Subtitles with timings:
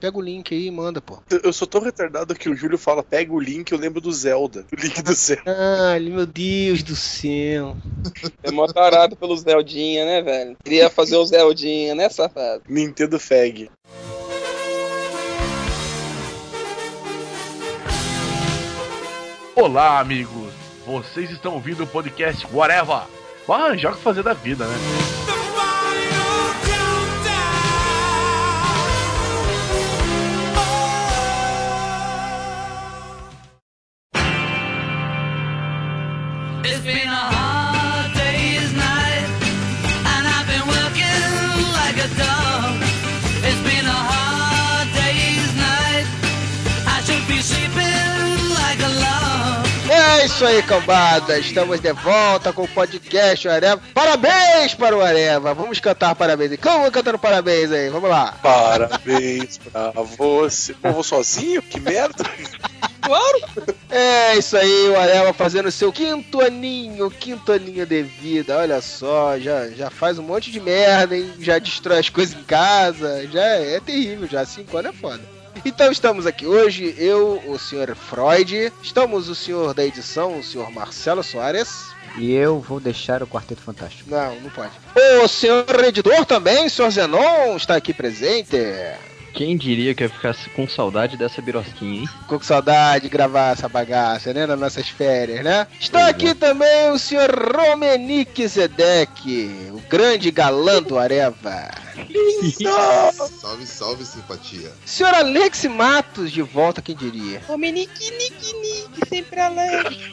[0.00, 1.18] Pega o link aí e manda, pô.
[1.42, 4.64] Eu, sou tão retardado que o Júlio fala, pega o link, eu lembro do Zelda.
[4.72, 5.42] O link do Zelda.
[5.46, 7.76] Ah, meu Deus do céu.
[8.42, 10.56] É mó tarado pelo Zeldinha, né, velho?
[10.62, 12.62] Queria fazer o Zeldinha, né, safado?
[12.68, 13.68] Nintendo Fag.
[19.56, 20.52] Olá, amigos!
[20.86, 23.02] Vocês estão ouvindo o podcast Whatever.
[23.46, 24.74] Vai arranjar o que fazer da vida, né?
[50.38, 51.36] Isso aí, cambada.
[51.36, 53.82] Estamos de volta com o podcast Areva.
[53.92, 55.52] Parabéns para o Areva.
[55.52, 56.56] Vamos cantar parabéns aí.
[56.56, 57.88] Como cantando parabéns aí?
[57.88, 58.38] Vamos lá.
[58.40, 60.74] Parabéns pra você.
[60.74, 61.60] Pô, vou sozinho?
[61.60, 62.24] Que merda.
[63.00, 63.40] Claro!
[63.90, 68.58] É isso aí, o Areva fazendo seu quinto aninho, quinto aninho de vida.
[68.58, 71.32] Olha só, já, já faz um monte de merda, hein?
[71.40, 73.26] Já destrói as coisas em casa.
[73.26, 74.44] Já é, é terrível, já.
[74.44, 75.37] Cinco anos é foda.
[75.64, 80.70] Então estamos aqui hoje, eu, o senhor Freud, estamos o senhor da edição, o senhor
[80.70, 81.88] Marcelo Soares.
[82.16, 84.10] E eu vou deixar o Quarteto Fantástico.
[84.10, 84.72] Não, não pode.
[85.22, 88.56] O senhor editor também, o senhor Zenon, está aqui presente.
[89.32, 92.06] Quem diria que eu ia ficar com saudade dessa birosquinha, hein?
[92.06, 94.46] Ficou com saudade de gravar essa bagaça, né?
[94.46, 95.66] Nas nossas férias, né?
[95.80, 101.68] Está aqui também o senhor Romenick Zedek, o grande galã do Areva.
[103.40, 104.72] Salve, salve, simpatia.
[104.84, 107.42] Senhor Alex Matos, de volta, quem diria?
[107.48, 110.12] O Minique, Nique, Nique, sempre alegre.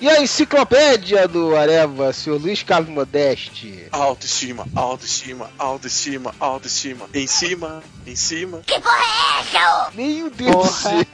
[0.00, 3.86] E a enciclopédia do Areva, senhor Luiz Carlos Modeste.
[3.90, 7.08] Autoestima, autoestima, autoestima, autoestima.
[7.12, 8.62] Em cima, em cima.
[9.94, 11.06] Meu Deus do céu.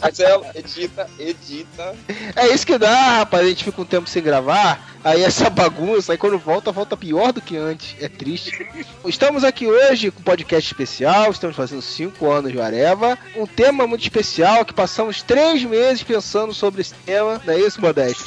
[0.00, 1.96] Marcelo, edita, edita.
[2.36, 3.44] É isso que dá, rapaz.
[3.44, 4.94] A gente fica um tempo sem gravar.
[5.04, 7.94] Aí essa bagunça, aí quando volta, volta pior do que antes.
[8.00, 8.66] É triste.
[9.04, 11.30] Estamos aqui hoje com um podcast especial.
[11.30, 13.18] Estamos fazendo 5 anos de Areva.
[13.36, 17.40] Um tema muito especial que passamos três meses pensando sobre esse tema.
[17.46, 18.24] É isso, Modeste?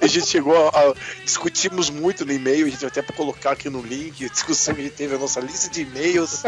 [0.00, 0.94] A gente chegou a, a-
[1.24, 4.80] discutimos muito no e-mail, a gente vai até colocar aqui no link a discussão que
[4.80, 6.42] a gente teve a nossa lista de e-mails.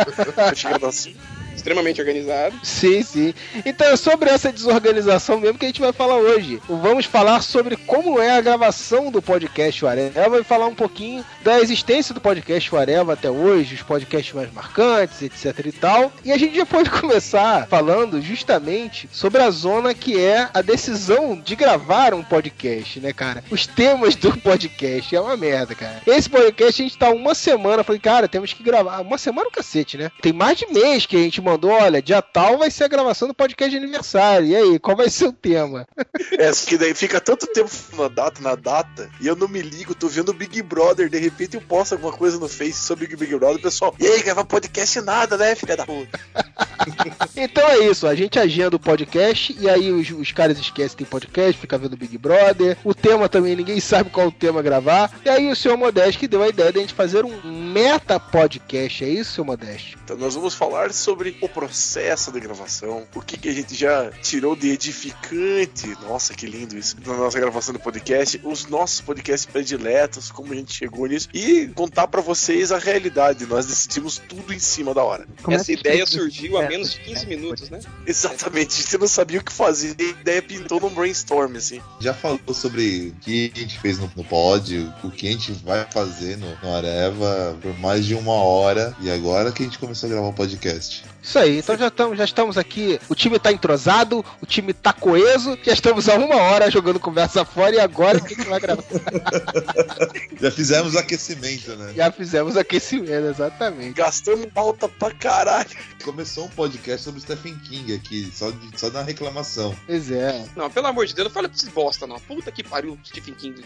[0.55, 1.17] Chegando assim.
[1.57, 2.55] Extremamente organizado.
[2.63, 3.35] Sim, sim.
[3.65, 6.61] Então é sobre essa desorganização mesmo que a gente vai falar hoje.
[6.69, 11.25] Vamos falar sobre como é a gravação do podcast O Areva e falar um pouquinho
[11.43, 16.13] da existência do podcast O Areva até hoje, os podcasts mais marcantes, etc e tal.
[16.25, 21.41] E a gente já pode começar falando justamente sobre a zona que é a decisão
[21.43, 23.43] de gravar um podcast, né, cara?
[23.51, 26.03] Os temas do podcast é uma merda, cara.
[26.07, 29.01] Esse podcast a gente tá uma semana, falei, cara, temos que gravar.
[29.01, 30.11] Uma semana o cacete, né?
[30.21, 33.29] Tem mais de mês que a gente mandou, olha, dia tal vai ser a gravação
[33.29, 34.49] do podcast de aniversário.
[34.49, 35.87] E aí, qual vai ser o tema?
[36.39, 39.95] É, que daí fica tanto tempo na data, na data, e eu não me ligo,
[39.95, 43.17] tô vendo o Big Brother, de repente eu posto alguma coisa no Face sobre o
[43.17, 46.19] Big Brother, o pessoal, e aí, gravar podcast nada, né, filha da puta?
[47.37, 51.05] Então é isso, a gente agenda o podcast e aí os, os caras esquecem que
[51.05, 52.77] tem podcast, fica vendo Big Brother.
[52.85, 55.11] O tema também, ninguém sabe qual o tema gravar.
[55.25, 58.19] E aí o senhor Modeste que deu a ideia de a gente fazer um meta
[58.19, 59.97] podcast, é isso, seu Modeste?
[60.05, 64.11] Então nós vamos falar sobre o processo de gravação, o que, que a gente já
[64.23, 69.47] tirou de edificante, nossa, que lindo isso, na nossa gravação do podcast, os nossos podcasts
[69.47, 73.47] prediletos, como a gente chegou nisso, e contar pra vocês a realidade.
[73.47, 75.27] Nós decidimos tudo em cima da hora.
[75.43, 77.81] Como é Essa que ideia fez surgiu há menos de processo 15 minutos, né?
[78.07, 81.81] Exatamente, você não sabia o que fazer, a ideia pintou num brainstorm, assim.
[82.01, 85.53] Já falou sobre o que a gente fez no, no pod, o que a gente
[85.53, 88.97] vai fazer no, no Areva por mais de uma hora.
[89.01, 91.05] E agora que a gente começou a gravar o podcast.
[91.27, 94.93] Isso aí, então já estamos, já estamos aqui, o time tá entrosado, o time tá
[94.93, 98.61] coeso, já estamos há uma hora jogando conversa fora e agora que a gente vai
[98.61, 98.85] gravar.
[100.41, 101.95] Já fizemos aquecimento, né?
[101.97, 103.95] Já fizemos aquecimento, exatamente.
[103.95, 105.69] Gastamos pauta pra caralho.
[106.05, 109.75] Começou um podcast sobre Stephen King aqui, só, de, só na reclamação.
[109.87, 110.45] Pois é.
[110.55, 112.21] Não, pelo amor de Deus, não fala pra esses bosta, não.
[112.21, 113.65] Puta que pariu, Stephen King.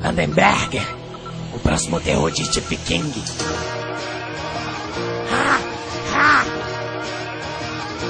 [0.00, 0.80] Vandenberg,
[1.52, 3.24] o próximo terror de Stephen King.
[5.32, 5.77] Ha!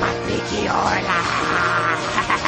[0.01, 1.19] Patriciola!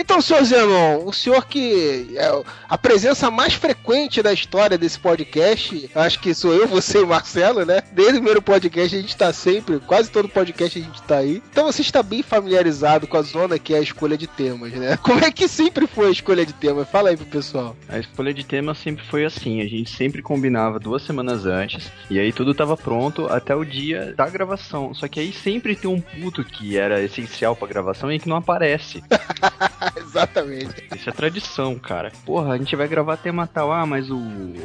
[0.00, 5.90] Então, senhor Zenon, o senhor que é a presença mais frequente da história desse podcast,
[5.94, 7.82] acho que sou eu, você e o Marcelo, né?
[7.92, 11.42] Desde o primeiro podcast a gente tá sempre, quase todo podcast a gente tá aí.
[11.52, 14.96] Então você está bem familiarizado com a zona que é a escolha de temas, né?
[15.04, 16.88] Como é que sempre foi a escolha de temas?
[16.88, 17.76] Fala aí pro pessoal.
[17.86, 22.18] A escolha de tema sempre foi assim, a gente sempre combinava duas semanas antes, e
[22.18, 24.94] aí tudo tava pronto até o dia da gravação.
[24.94, 28.36] Só que aí sempre tem um puto que era essencial pra gravação e que não
[28.36, 29.04] aparece.
[30.10, 30.84] Exatamente.
[30.94, 32.12] Isso é tradição, cara.
[32.24, 34.20] Porra, a gente vai gravar tema tal, ah, mas o.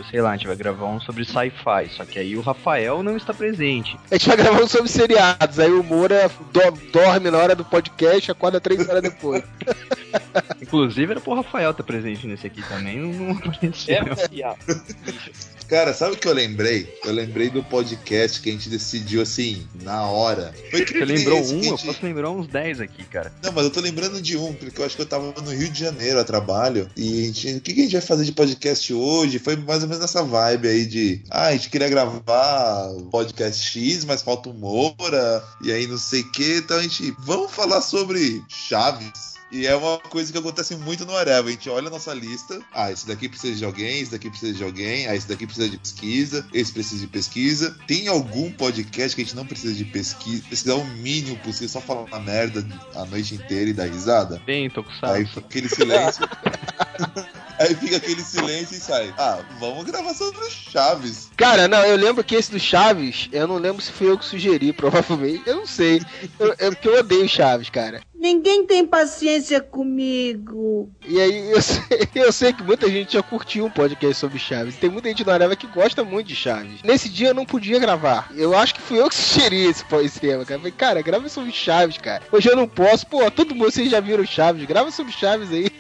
[0.10, 1.90] sei lá, a gente vai gravar um sobre sci-fi.
[1.96, 3.98] Só que aí o Rafael não está presente.
[4.12, 8.32] A gente vai gravando sobre seriados, aí o Moura do- dorme na hora do podcast,
[8.32, 9.44] acorda três horas depois.
[10.62, 13.96] Inclusive era pro Rafael estar presente nesse aqui também, não, não apareceu.
[13.96, 14.56] É.
[15.68, 16.88] Cara, sabe o que eu lembrei?
[17.04, 20.54] Eu lembrei do podcast que a gente decidiu assim, na hora.
[20.70, 23.34] Foi que Você lembrou um, a eu gente- posso lembrar uns 10 aqui, cara.
[23.44, 25.70] Não, mas eu tô lembrando de um, porque eu acho que eu tava no Rio
[25.70, 26.90] de Janeiro a trabalho.
[26.96, 29.40] E a gente, o que, que a gente vai fazer de podcast hoje?
[29.40, 31.24] Foi mais ou menos nessa vibe aí de.
[31.30, 35.44] Ah, a gente queria gravar podcast X, mas falta o Moura.
[35.64, 36.58] E aí não sei o que.
[36.58, 37.16] Então a gente.
[37.20, 39.35] Vamos falar sobre Chaves.
[39.56, 41.48] E é uma coisa que acontece muito no Areva.
[41.48, 42.60] A gente olha a nossa lista.
[42.74, 45.08] Ah, esse daqui precisa de alguém, esse daqui precisa de alguém.
[45.08, 46.46] Ah, esse daqui precisa de pesquisa.
[46.54, 47.74] Esse precisa de pesquisa.
[47.88, 50.44] Tem algum podcast que a gente não precisa de pesquisa?
[50.50, 54.42] Pesquisar o mínimo possível, só falar uma merda a noite inteira e dar risada?
[54.46, 55.28] Bem, tô com Aí saco.
[55.28, 56.28] fica aquele silêncio.
[57.58, 59.14] Aí fica aquele silêncio e sai.
[59.18, 61.30] Ah, vamos gravar sobre o Chaves.
[61.38, 64.26] Cara, não, eu lembro que esse do Chaves, eu não lembro se fui eu que
[64.26, 65.44] sugeri, provavelmente.
[65.46, 66.02] Eu não sei.
[66.38, 68.02] Eu, é porque eu odeio Chaves, cara.
[68.14, 70.90] Ninguém tem paciência comigo.
[71.08, 71.84] E aí eu sei,
[72.16, 74.76] eu sei que muita gente já curtiu um podcast sobre Chaves.
[74.76, 76.82] Tem muita gente na Areva que gosta muito de Chaves.
[76.84, 78.30] Nesse dia eu não podia gravar.
[78.36, 80.56] Eu acho que fui eu que sugeri esse, po- esse tema, cara.
[80.56, 82.24] Eu Falei, cara, grava sobre Chaves, cara.
[82.32, 83.08] Hoje eu não posso.
[83.08, 84.66] Pô, todo mundo, vocês já viram Chaves.
[84.66, 85.72] Grava sobre Chaves aí.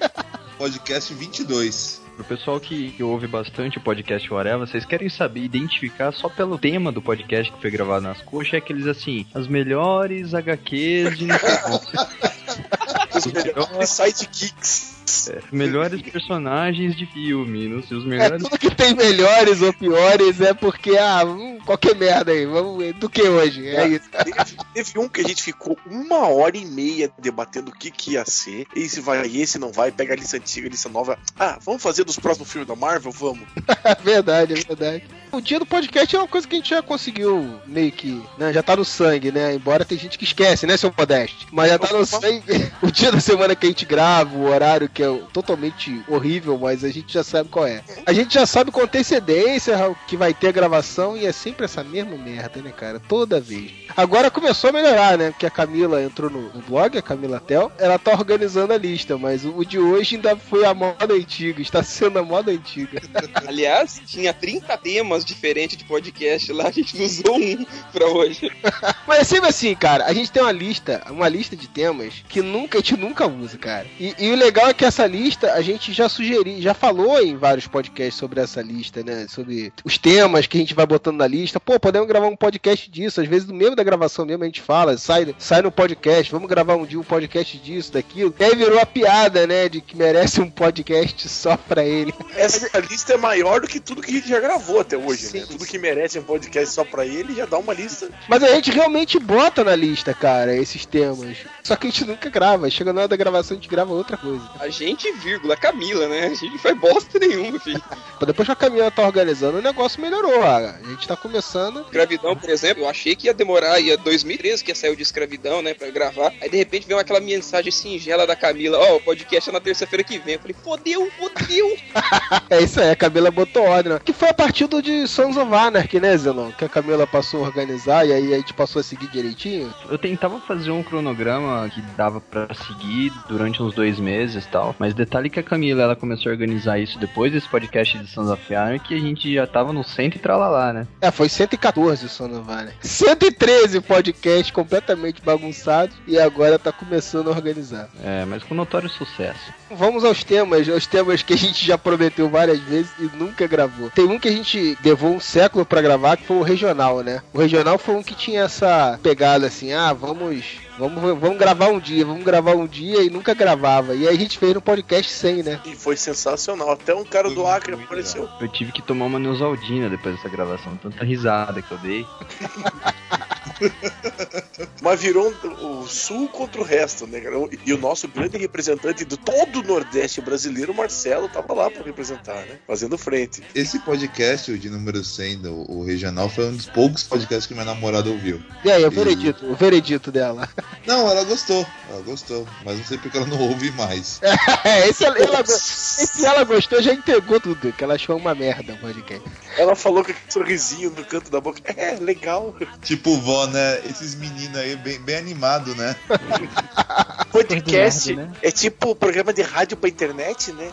[0.57, 2.01] Podcast 22.
[2.15, 6.57] Pro pessoal que, que ouve bastante o podcast Whatever, vocês querem saber, identificar só pelo
[6.57, 11.27] tema do podcast que foi gravado nas coxas, é aqueles assim, as melhores HQs de
[13.15, 14.95] Os melhores sidekicks.
[15.29, 18.43] É, melhores personagens de filme, não sei, os É, melhores.
[18.43, 22.45] tudo que tem melhores ou piores é porque, ah, hum, qualquer merda aí.
[22.45, 23.67] Vamos ver do que hoje.
[23.67, 24.09] É isso.
[24.09, 28.13] Teve, teve um que a gente ficou uma hora e meia debatendo o que, que
[28.13, 28.65] ia ser.
[28.75, 31.17] Esse vai, esse não vai, pega a lista antiga, a lista nova.
[31.39, 33.11] Ah, vamos fazer dos próximos filmes da Marvel?
[33.11, 33.47] Vamos.
[33.83, 35.03] É verdade, é verdade.
[35.35, 38.53] O dia do podcast é uma coisa que a gente já conseguiu meio que, né,
[38.53, 39.53] já tá no sangue, né?
[39.53, 41.47] Embora tem gente que esquece, né, seu Modesto?
[41.51, 42.71] Mas já tá no sangue.
[42.81, 46.85] O dia da semana que a gente grava, o horário que é totalmente horrível, mas
[46.85, 47.83] a gente já sabe qual é.
[48.05, 49.75] A gente já sabe com antecedência
[50.07, 52.99] que vai ter a gravação e é sempre essa mesma merda, né, cara?
[52.99, 53.71] Toda vez.
[53.97, 55.31] Agora começou a melhorar, né?
[55.31, 59.43] Porque a Camila entrou no, blog, a Camila Tel, ela tá organizando a lista, mas
[59.43, 63.01] o, o de hoje ainda foi a moda antiga, está sendo a moda antiga.
[63.45, 68.51] Aliás, tinha 30 temas diferentes de podcast lá, a gente não usou um pra hoje.
[69.07, 70.05] Mas é sempre assim, cara.
[70.05, 73.57] A gente tem uma lista, uma lista de temas que nunca, a gente nunca usa,
[73.57, 73.85] cara.
[73.99, 77.35] E, e o legal é que essa lista a gente já sugeriu, já falou em
[77.35, 79.27] vários podcasts sobre essa lista, né?
[79.29, 81.59] Sobre os temas que a gente vai botando na lista.
[81.59, 83.21] Pô, podemos gravar um podcast disso.
[83.21, 86.49] Às vezes, no meio da gravação mesmo, a gente fala, sai, sai no podcast, vamos
[86.49, 88.33] gravar um dia um podcast disso, daquilo.
[88.39, 89.69] E aí virou a piada, né?
[89.69, 92.13] De que merece um podcast só pra ele.
[92.35, 95.39] Essa lista é maior do que tudo que a gente já gravou até hoje, Sim,
[95.39, 95.45] né?
[95.49, 98.09] Tudo que merece um podcast só pra ele já dá uma lista.
[98.27, 101.37] Mas a gente realmente bota na lista, cara, esses temas.
[101.63, 102.69] Só que a gente nunca grava.
[102.69, 104.41] Chega na hora da gravação, a gente grava outra coisa.
[104.59, 106.25] A gente, vírgula, Camila, né?
[106.27, 107.81] A gente não faz bosta nenhuma, filho.
[108.25, 110.43] Depois que a Camila tá organizando, o negócio melhorou.
[110.43, 111.81] A gente tá começando.
[111.81, 115.03] Escravidão, por exemplo, eu achei que ia demorar, ia 2013 que ia sair o de
[115.03, 116.33] escravidão, né, pra gravar.
[116.41, 120.03] Aí de repente veio aquela mensagem singela da Camila: Ó, o podcast é na terça-feira
[120.03, 120.35] que vem.
[120.35, 121.77] Eu falei: fodeu, fodeu.
[122.49, 123.93] É isso aí, a Camila botou ordem.
[123.93, 123.99] né?
[124.03, 126.51] Que foi a partir do de Sons of Anarchy, né, Zelon?
[126.51, 129.73] Que a Camila passou a organizar e aí a gente passou a seguir direitinho.
[129.89, 134.75] Eu tentava fazer um cronograma que dava pra seguir durante uns dois meses e tal,
[134.79, 138.29] mas detalhe que a Camila ela começou a organizar isso depois desse podcast de Sons
[138.29, 140.87] of Anarchy, que a gente já tava no centro e tralalá, né?
[141.01, 142.87] É, foi 114 o Sons of Anarchy.
[142.87, 147.89] 113 podcast completamente bagunçado e agora tá começando a organizar.
[148.03, 149.53] É, mas com notório sucesso.
[149.71, 153.89] Vamos aos temas, aos temas que a gente já prometeu várias vezes e nunca gravou.
[153.89, 157.23] Tem um que a gente levou um século pra gravar, que foi o regional, né?
[157.33, 160.45] O regional foi um que tinha essa pegada assim, ah, vamos,
[160.77, 163.95] vamos, vamos gravar um dia, vamos gravar um dia e nunca gravava.
[163.95, 165.59] E aí a gente fez no podcast 100, né?
[165.65, 166.71] E foi sensacional.
[166.71, 168.29] Até um cara do Acre apareceu.
[168.39, 172.05] Eu tive que tomar uma Neusaldina depois dessa gravação, tanta risada que eu dei.
[174.81, 177.35] Mas virou o sul contra o resto, né, cara?
[177.65, 181.83] E o nosso grande representante do todo o Nordeste brasileiro, o Marcelo, tava lá pra
[181.83, 182.59] representar, né?
[182.67, 183.41] Fazendo frente.
[183.53, 187.53] Esse podcast, o de número 100, do, o regional, foi um dos poucos podcasts que
[187.53, 188.41] minha namorada ouviu.
[188.63, 190.47] E aí, o E- veredito, o veredito dela.
[190.85, 191.65] Não, ela gostou.
[191.89, 192.47] Ela gostou.
[192.63, 194.19] Mas não sei porque ela não ouve mais.
[194.63, 198.73] É, esse, ela, ela, esse ela gostou já entregou tudo, que ela achou uma merda
[198.73, 199.23] o podcast.
[199.57, 201.61] Ela falou com aquele sorrisinho no canto da boca.
[201.65, 202.55] É, legal.
[202.81, 203.79] Tipo, vó, né?
[203.85, 205.95] Esses meninos aí bem, bem animados, né?
[207.31, 208.37] Podcast nerd, né?
[208.41, 210.71] é tipo programa de rádio pra internet, né?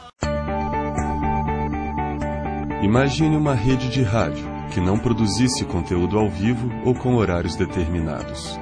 [2.83, 8.59] Imagine uma rede de rádio que não produzisse conteúdo ao vivo ou com horários determinados.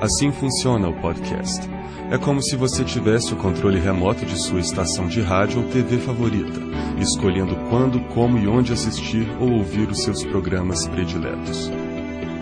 [0.00, 1.68] Assim funciona o podcast.
[2.10, 5.98] É como se você tivesse o controle remoto de sua estação de rádio ou TV
[5.98, 6.60] favorita,
[6.98, 11.70] escolhendo quando, como e onde assistir ou ouvir os seus programas prediletos.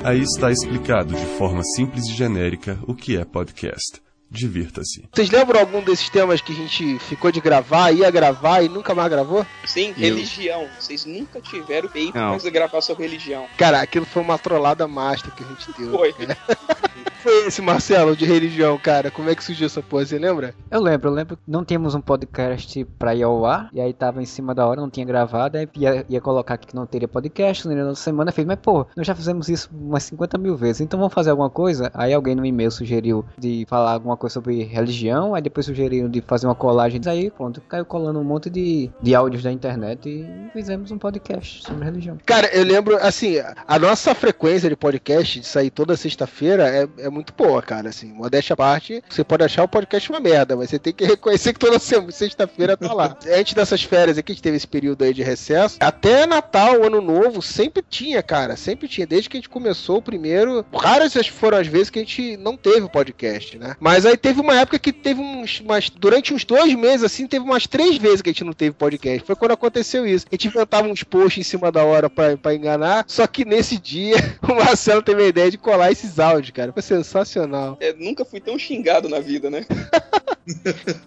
[0.05, 4.03] Aí está explicado de forma simples e genérica o que é podcast.
[4.33, 5.05] Divirta-se.
[5.13, 8.95] Vocês lembram algum desses temas que a gente ficou de gravar, ia gravar e nunca
[8.95, 9.47] mais gravou?
[9.67, 10.67] Sim, religião.
[10.81, 12.31] Vocês nunca tiveram peito Não.
[12.31, 13.45] mais de gravar sobre religião.
[13.59, 15.91] Cara, aquilo foi uma trollada master que a gente deu.
[15.91, 16.15] Foi.
[17.23, 19.09] Foi esse, Marcelo, de religião, cara.
[19.09, 20.57] Como é que surgiu essa porra, você lembra?
[20.69, 23.93] Eu lembro, eu lembro que não tínhamos um podcast pra ir ao ar, e aí
[23.93, 26.85] tava em cima da hora, não tinha gravado, aí ia, ia colocar aqui que não
[26.85, 30.37] teria podcast, na outra semana eu fiz, mas pô, nós já fizemos isso umas 50
[30.37, 31.93] mil vezes, então vamos fazer alguma coisa?
[31.95, 36.21] Aí alguém no e-mail sugeriu de falar alguma coisa sobre religião, aí depois sugeriram de
[36.21, 40.25] fazer uma colagem, aí pronto, caiu colando um monte de, de áudios da internet e
[40.53, 42.17] fizemos um podcast sobre religião.
[42.25, 43.37] Cara, eu lembro, assim,
[43.67, 47.89] a nossa frequência de podcast, de sair toda sexta-feira, é, é muito boa, cara.
[47.89, 51.05] Assim, modéstia à parte, você pode achar o podcast uma merda, mas você tem que
[51.05, 53.17] reconhecer que toda se- sexta-feira tá lá.
[53.37, 57.01] Antes dessas férias aqui, a gente teve esse período aí de recesso, até Natal, Ano
[57.01, 59.07] Novo, sempre tinha, cara, sempre tinha.
[59.07, 62.37] Desde que a gente começou o primeiro, raras as- foram as vezes que a gente
[62.37, 63.75] não teve o podcast, né?
[63.81, 67.45] Mas aí teve uma época que teve uns, mas durante uns dois meses, assim, teve
[67.45, 69.27] umas três vezes que a gente não teve podcast.
[69.27, 70.27] Foi quando aconteceu isso.
[70.31, 73.79] A gente inventava uns posts em cima da hora pra, pra enganar, só que nesse
[73.79, 76.73] dia o Marcelo teve a ideia de colar esses áudios, cara.
[76.73, 77.77] Foi sensacional.
[77.81, 79.65] É, nunca fui tão xingado na vida, né?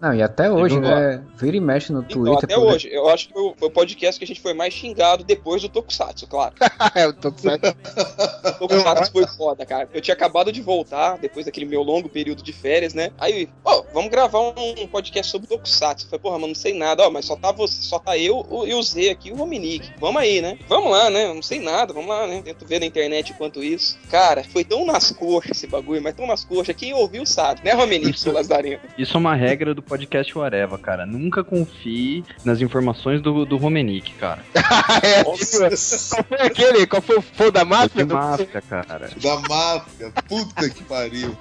[0.02, 2.44] Não, e até hoje, né, vira e mexe no Então, Twitter.
[2.46, 2.90] até por- hoje.
[2.92, 5.70] Eu acho que foi o- o podcast que a gente foi mais xingado depois do
[5.70, 6.54] Tokusatsu, claro.
[6.96, 7.68] é, com saco.
[8.48, 9.90] O Tokusatsu foi foda, cara.
[9.94, 13.12] Eu tinha acabado de voltar, depois daquele meu longo período de férias, né?
[13.20, 16.06] Aí, ó, vamos gravar um podcast sobre Tokusatsu.
[16.06, 18.46] Eu falei, porra, mano, não sei nada, ó, mas só tá, você, só tá eu
[18.50, 19.92] o- e o Z aqui, o Rominique.
[20.00, 20.58] Vamos aí, né?
[20.68, 21.34] Vamos lá, né?
[21.34, 22.42] Não sei nada, vamos lá, né?
[22.44, 23.98] Tento ver na internet enquanto isso.
[24.10, 26.76] Cara, foi tão nas coxas esse bagulho, mas tão nas coxas.
[26.76, 28.80] Quem ouviu sabe, né, Rominique, seu Lazarino?
[28.98, 31.06] Isso é uma regra do podcast Whatever, cara.
[31.06, 34.44] Nunca confie nas informações do, do Romenick, cara.
[35.02, 36.86] é, qual foi aquele?
[36.86, 38.06] Qual foi o fogo da máfia?
[38.06, 39.10] De máfia, cara.
[39.22, 40.12] Da máfia.
[40.28, 41.36] Puta que pariu.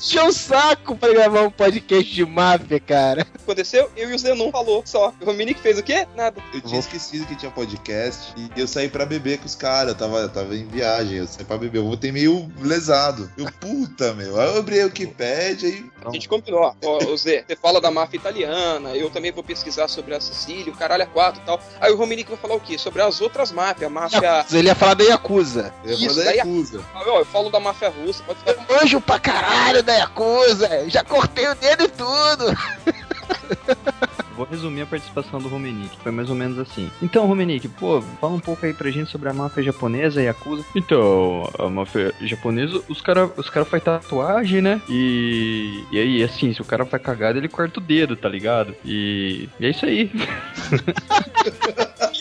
[0.00, 3.26] Tinha um saco pra gravar um podcast de máfia, cara.
[3.42, 5.12] Aconteceu, eu e o Zenon falou só.
[5.20, 6.06] O Rominique fez o quê?
[6.16, 6.40] Nada.
[6.52, 9.88] Eu tinha esquecido que tinha podcast e eu saí pra beber com os caras.
[9.88, 11.78] Eu tava, eu tava em viagem, eu saí pra beber.
[11.78, 13.30] Eu voltei meio lesado.
[13.36, 14.38] Eu, puta, meu.
[14.40, 15.90] Aí eu abri a Wikipédia e.
[16.04, 19.88] A gente combinou, ó, ó, Zé, você fala da máfia italiana, eu também vou pesquisar
[19.88, 21.58] sobre a Sicília, o caralho é quatro e tal.
[21.80, 22.76] Aí o Rominique vai falar o quê?
[22.76, 24.44] Sobre as outras máfias, a máfia.
[24.52, 25.72] Ele ia falar da Yakuza.
[25.84, 26.84] Eu ia Isso, falar da daí a- Yakuza.
[26.94, 28.52] Ó, eu falo da máfia russa, pode ficar.
[28.52, 30.68] Eu manjo pra caralho da Yakuza.
[30.90, 32.44] Já cortei o dedo e tudo.
[34.36, 35.96] Vou resumir a participação do Romenick.
[36.02, 36.90] Foi mais ou menos assim.
[37.02, 40.64] Então, Romenick, pô, fala um pouco aí pra gente sobre a máfia japonesa e Yakuza.
[40.74, 44.80] Então, a máfia japonesa, os caras os cara fazem tatuagem, né?
[44.88, 48.74] E, e aí, assim, se o cara faz cagada, ele corta o dedo, tá ligado?
[48.84, 50.10] E, e é isso aí.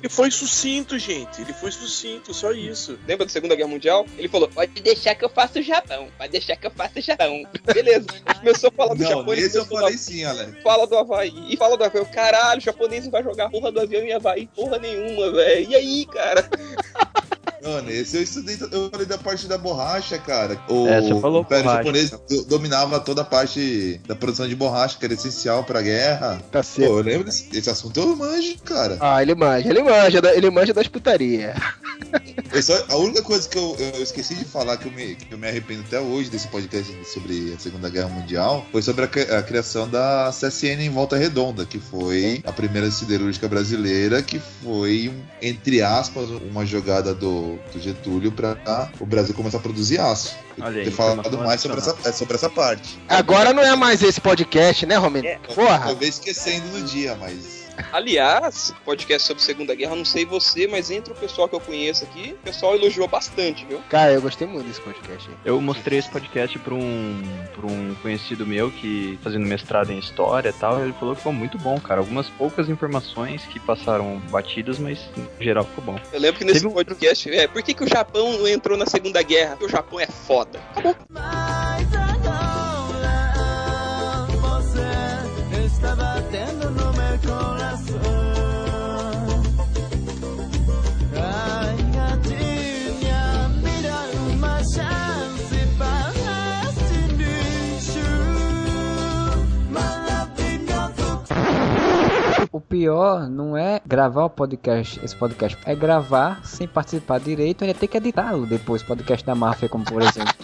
[0.00, 1.42] Ele foi sucinto, gente.
[1.42, 2.98] Ele foi sucinto, só isso.
[3.06, 4.06] Lembra da Segunda Guerra Mundial?
[4.16, 7.02] Ele falou: pode deixar que eu faça o Japão, pode deixar que eu faça o
[7.02, 7.42] Japão.
[7.72, 8.06] Beleza.
[8.10, 9.32] Ele começou a falar do Não, Japão.
[9.32, 10.62] ele nesse eu falei sim, Alex.
[10.62, 11.34] Fala do Havaí.
[11.48, 12.04] E fala do Havaí.
[12.06, 15.70] Caralho, o japonês não vai jogar porra do avião em Havaí porra nenhuma, velho.
[15.70, 16.48] E aí, cara?
[17.62, 18.56] Mano, esse eu estudei.
[18.72, 20.58] Eu falei da parte da borracha, cara.
[20.68, 21.82] O É, você falou Império borracha.
[21.84, 26.40] japonês do- dominava toda a parte da produção de borracha, que era essencial pra guerra.
[26.50, 26.90] Tá Pô, certo.
[26.90, 28.96] eu lembro desse, esse assunto, eu manjo, cara.
[29.00, 31.54] Ah, ele manja, ele manja, ele manja das putaria.
[32.52, 35.32] Eu só- a única coisa que eu, eu esqueci de falar, que eu, me, que
[35.32, 39.38] eu me arrependo até hoje desse podcast sobre a Segunda Guerra Mundial, foi sobre a,
[39.38, 45.08] a criação da CSN em Volta Redonda, que foi a primeira siderúrgica brasileira, que foi,
[45.14, 50.36] um, entre aspas, uma jogada do, do Getúlio pra o Brasil começar a produzir aço.
[50.60, 52.98] Olha aí, ter falado mais sobre essa, sobre essa parte.
[53.08, 55.26] Agora não é mais esse podcast, né, Romero?
[55.26, 55.38] É.
[55.54, 55.78] Porra.
[55.78, 57.59] Talvez esquecendo no dia, mas.
[57.92, 62.04] Aliás, podcast sobre Segunda Guerra, não sei você, mas entre o pessoal que eu conheço
[62.04, 63.80] aqui, o pessoal elogiou bastante, viu?
[63.88, 65.36] Cara, eu gostei muito desse podcast aí.
[65.44, 67.22] Eu mostrei esse podcast pra um,
[67.54, 70.80] pra um conhecido meu que fazendo mestrado em história e tal.
[70.82, 72.00] Ele falou que ficou muito bom, cara.
[72.00, 75.98] Algumas poucas informações que passaram batidas, mas no geral ficou bom.
[76.12, 78.76] Eu lembro que nesse Teve um- podcast, é, por que, que o Japão não entrou
[78.78, 79.50] na Segunda Guerra?
[79.52, 80.60] Porque o Japão é foda.
[80.70, 80.96] Acabou.
[84.28, 86.79] Você está batendo no
[102.60, 107.68] O pior não é gravar o podcast, esse podcast, é gravar sem participar direito e
[107.68, 110.34] ainda ter que editá-lo depois, podcast da máfia, como por exemplo.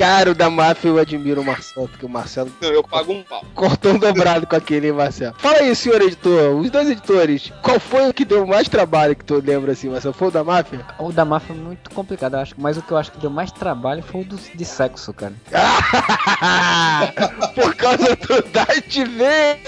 [0.00, 3.22] Cara, o da máfia eu admiro o Marcelo, porque o Marcelo Não, eu pago um
[3.22, 3.44] pau.
[3.54, 5.34] cortou um dobrado com aquele, hein, Marcelo?
[5.36, 9.22] Fala aí, senhor editor, os dois editores, qual foi o que deu mais trabalho que
[9.22, 10.14] tu lembra assim, Marcelo?
[10.14, 10.86] Foi o da máfia?
[10.98, 13.28] O da máfia é muito complicado, eu acho, mas o que eu acho que deu
[13.28, 15.34] mais trabalho foi o do, de sexo, cara.
[17.54, 19.58] Por causa do Darth Vader!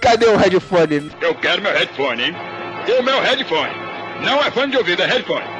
[0.00, 1.12] Cadê o headphone?
[1.20, 2.34] Eu quero meu headphone, hein?
[2.88, 3.70] E o meu headphone?
[4.24, 5.55] Não é fone de ouvido, é headphone.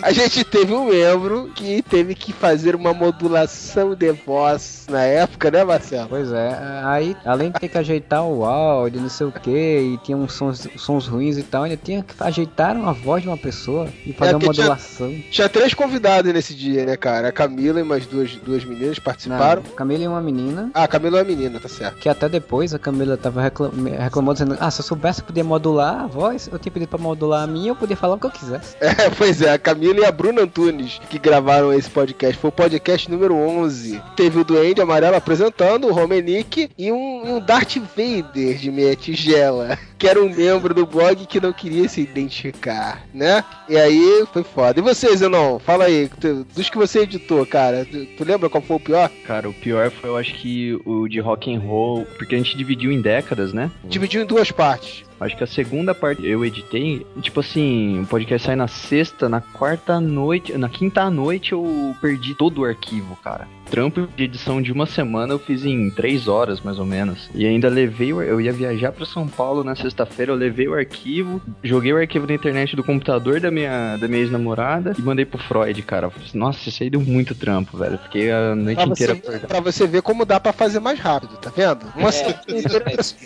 [0.00, 5.50] A gente teve um membro que teve que fazer uma modulação de voz na época,
[5.50, 6.08] né, Marcelo?
[6.08, 9.98] Pois é, aí além de ter que ajeitar o áudio, não sei o que, e
[10.02, 13.36] tinha uns sons, sons ruins e tal, ainda tinha que ajeitar a voz de uma
[13.36, 15.14] pessoa e fazer É, uma porque tinha- modulação.
[15.30, 17.28] Tinha três convidados nesse dia, né, cara?
[17.28, 19.62] A Camila e mais duas, duas meninas participaram.
[19.62, 20.70] Não, Camila é uma menina.
[20.74, 21.98] Ah, a Camila é uma menina, tá certo.
[21.98, 25.44] Que até depois a Camila tava reclam- reclamando, dizendo: Ah, se eu soubesse que podia
[25.44, 28.26] modular a voz, eu tinha pedido pra modular a minha, eu podia falar o que
[28.26, 28.76] eu quisesse.
[29.02, 32.38] É, pois é, a Camila e a Bruna Antunes que gravaram esse podcast.
[32.38, 34.00] Foi o podcast número 11.
[34.14, 39.76] Teve o Duende Amarelo apresentando, o Romenick e um, um Darth Vader de meia tigela,
[40.02, 43.44] que era um membro do blog que não queria se identificar, né?
[43.68, 44.80] E aí foi foda.
[44.80, 45.60] E você, Zenon?
[45.60, 49.08] Fala aí, tu- dos que você editou, cara, tu, tu lembra qual foi o pior?
[49.24, 52.56] Cara, o pior foi, eu acho que o de rock and roll, porque a gente
[52.56, 53.70] dividiu em décadas, né?
[53.84, 55.04] Dividiu em duas partes.
[55.20, 59.40] Acho que a segunda parte eu editei, tipo assim, o podcast sai na sexta, na
[59.40, 63.46] quarta noite, na quinta noite eu perdi todo o arquivo, cara.
[63.70, 67.30] Trampo de edição de uma semana eu fiz em três horas, mais ou menos.
[67.36, 71.40] E ainda levei, eu ia viajar pra São Paulo na sexta-feira, eu levei o arquivo,
[71.62, 75.38] joguei o arquivo na internet do computador da minha, da minha ex-namorada e mandei pro
[75.38, 76.06] Freud, cara.
[76.08, 77.98] Assim, Nossa, isso aí deu muito trampo, velho.
[77.98, 79.48] Fiquei a noite Pra inteira você, acordado.
[79.48, 81.86] pra você ver como dá pra fazer mais rápido, tá vendo?
[81.94, 83.16] Uma É, semana inteira Preguiça.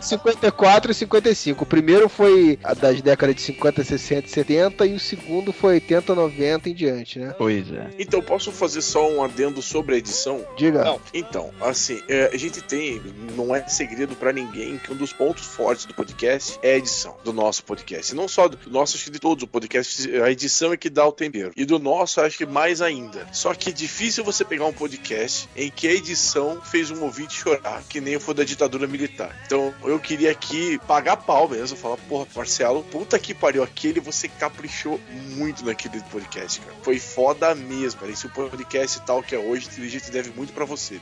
[0.00, 1.64] 54 e 55.
[1.64, 5.74] O primeiro foi a das décadas de 50, 60 e 70 e o segundo foi
[5.74, 7.34] 80, 90 em diante, né?
[7.38, 7.88] Pois é.
[7.98, 10.44] Então, posso fazer só um adendo sobre a edição?
[10.58, 10.84] Diga.
[10.84, 11.00] Não.
[11.14, 13.00] Então, assim, é, a gente tem,
[13.34, 17.16] não é segredo pra ninguém que um dos pontos fortes do podcast é a edição
[17.22, 18.12] do nosso podcast.
[18.14, 21.06] Não só do nosso, acho que de todos o podcast, a edição é que dá
[21.06, 21.52] o tempero.
[21.56, 23.26] E do nosso, acho que mais ainda.
[23.32, 27.34] Só que é difícil você pegar um podcast em que a edição fez um ouvinte
[27.34, 29.40] chorar, que nem foi da ditadura militar.
[29.46, 34.26] Então, eu queria aqui pagar pau mesmo, falar, porra, Marcelo, puta que pariu, aquele você
[34.26, 35.00] caprichou
[35.36, 36.74] muito naquele podcast, cara.
[36.82, 38.04] Foi foda mesmo.
[38.06, 39.68] Esse podcast tal que é hoje,
[40.10, 41.00] deve muito pra você.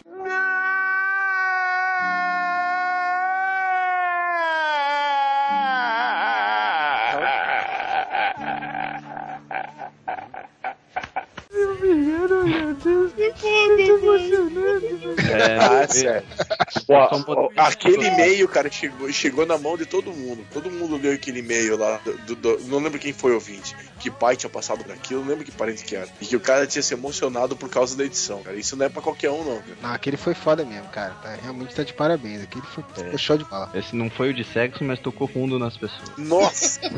[12.28, 12.31] dude.
[15.30, 16.26] É, Ah, vê- sério.
[16.88, 20.44] Ó, Ó, ó, aquele e-mail, cara, chegou, chegou na mão de todo mundo.
[20.52, 22.00] Todo mundo leu aquele e-mail lá.
[22.26, 23.74] do- do- não lembro quem foi o ouvinte.
[23.98, 26.08] Que pai tinha passado por aquilo, não lembro que parente que era.
[26.20, 28.56] E que o cara tinha se emocionado por causa da edição, cara.
[28.56, 29.76] Isso não é pra qualquer um, não, cara.
[29.82, 31.14] Não, aquele foi foda mesmo, cara.
[31.22, 32.42] Tá, realmente tá de parabéns.
[32.42, 33.70] Aquele foi, foi show de bola.
[33.74, 36.10] Esse não foi o de sexo, mas tocou fundo nas pessoas.
[36.16, 36.80] Nossa!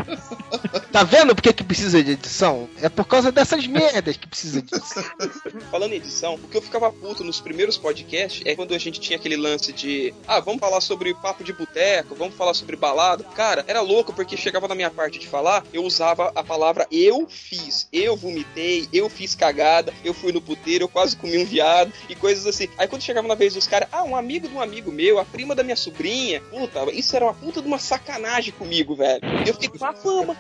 [0.95, 2.69] Tá vendo por que, que precisa de edição?
[2.81, 5.03] É por causa dessas merdas que precisa de edição.
[5.71, 9.01] Falando em edição, o que eu ficava puto nos primeiros podcasts é quando a gente
[9.01, 13.25] tinha aquele lance de ah, vamos falar sobre papo de boteco, vamos falar sobre balada.
[13.25, 17.27] Cara, era louco porque chegava na minha parte de falar, eu usava a palavra eu
[17.29, 17.89] fiz.
[17.93, 22.15] Eu vomitei, eu fiz cagada, eu fui no puteiro, eu quase comi um viado e
[22.15, 22.69] coisas assim.
[22.79, 25.25] Aí quando chegava na vez dos caras, ah, um amigo de um amigo meu, a
[25.25, 29.21] prima da minha sobrinha, puta, isso era uma puta de uma sacanagem comigo, velho.
[29.47, 30.37] Eu fiquei com a fama.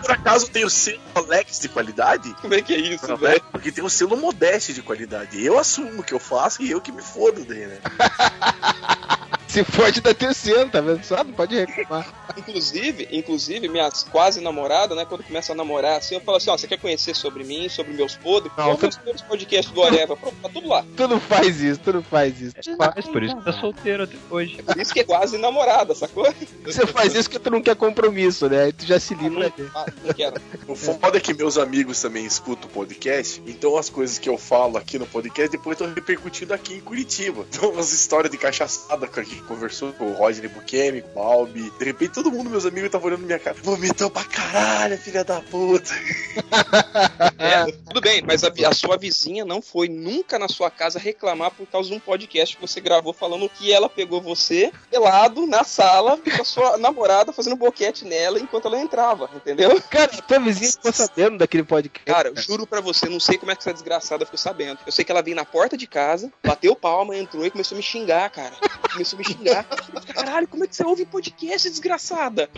[0.00, 2.34] Por acaso tem o selo Alex de qualidade?
[2.40, 3.36] Como é que é isso, velho?
[3.36, 3.48] né?
[3.50, 5.42] Porque tem o selo Modeste de qualidade.
[5.42, 7.78] Eu assumo que eu faço e eu que me fodo daí, né?
[9.56, 11.24] Se pode dar terceiro, tá vendo só?
[11.24, 12.06] Não pode reclamar.
[12.36, 15.06] Inclusive, inclusive, minha quase namorada, né?
[15.06, 17.94] Quando começa a namorar, assim, eu falo assim, ó, você quer conhecer sobre mim, sobre
[17.94, 18.52] meus podres?
[18.54, 20.84] Não, Não, tu- primeiros podcasts do Areva, pronto, tá tudo lá.
[20.94, 22.54] Tu não faz isso, tu não faz isso.
[22.78, 24.62] Mas por isso que tá solteiro até hoje.
[24.62, 26.30] Por isso que é quase namorada, sacou?
[26.62, 28.64] Você faz isso porque tu não quer compromisso, né?
[28.64, 29.50] Aí tu já se livra.
[29.74, 30.34] Ah, não quero.
[30.68, 34.36] O foda é que meus amigos também escutam o podcast, então as coisas que eu
[34.36, 37.46] falo aqui no podcast depois estão repercutindo aqui em Curitiba.
[37.48, 41.14] Então as histórias de cachaçada que a gente conversou com o Rodney Bukemi, com o
[41.14, 43.56] Balbi, de repente todo mundo, meus amigos, tava olhando na minha cara.
[43.62, 45.94] Vomitou pra caralho, filha da puta.
[47.38, 51.50] É, tudo bem, mas a, a sua vizinha não foi nunca na sua casa reclamar
[51.50, 55.62] por causa de um podcast que você gravou falando que ela pegou você pelado na
[55.64, 59.80] sala com a sua namorada fazendo boquete nela enquanto ela entrava, entendeu?
[59.90, 62.04] Cara, tua vizinha ficou sabendo daquele podcast.
[62.04, 64.78] Cara, eu juro pra você, não sei como é que essa desgraçada ficou sabendo.
[64.86, 67.78] Eu sei que ela veio na porta de casa, bateu palma, entrou e começou a
[67.78, 68.54] me xingar, cara.
[68.92, 69.64] Começou a me xingar.
[70.14, 72.48] Caralho, como é que você ouve podcast, desgraçada?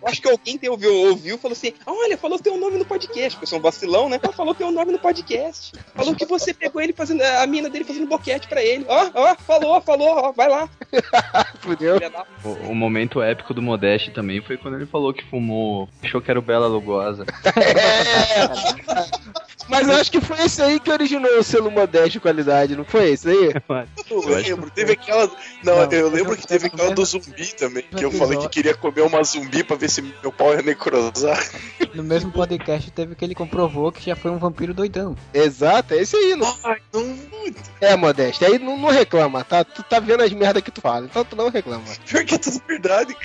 [0.00, 2.84] Eu acho que alguém que ouviu, ouviu e falou assim: Olha, falou teu nome no
[2.84, 3.30] podcast.
[3.30, 4.18] Porque eu sou um vacilão, né?
[4.22, 5.72] Ela falou teu nome no podcast.
[5.94, 8.84] Falou que você pegou ele fazendo, a mina dele fazendo boquete pra ele.
[8.88, 10.68] Ó, ó, falou, falou, ó, vai lá.
[11.60, 11.98] Fudeu.
[12.44, 16.30] O, o momento épico do Modeste também foi quando ele falou que fumou, achou que
[16.30, 17.24] era o Bela Lugosa.
[19.70, 22.84] Mas eu acho que foi esse aí que originou o selo modesto de qualidade, não
[22.84, 23.50] foi esse aí?
[24.10, 25.30] Eu lembro, teve aquela.
[25.62, 28.74] Não, Não, eu lembro que teve aquela do zumbi também, que eu falei que queria
[28.74, 31.38] comer uma zumbi pra ver se meu pau ia necrosar.
[31.94, 35.16] No mesmo podcast teve que ele comprovou que já foi um vampiro doidão.
[35.34, 36.36] Exato, é esse aí.
[36.36, 36.56] Não...
[36.64, 37.18] Ai, não.
[37.80, 39.64] É, Modesto, aí não, não reclama, tá?
[39.64, 41.82] Tu tá vendo as merdas que tu fala, então tu não reclama.
[42.06, 43.16] Pior que é tudo verdade.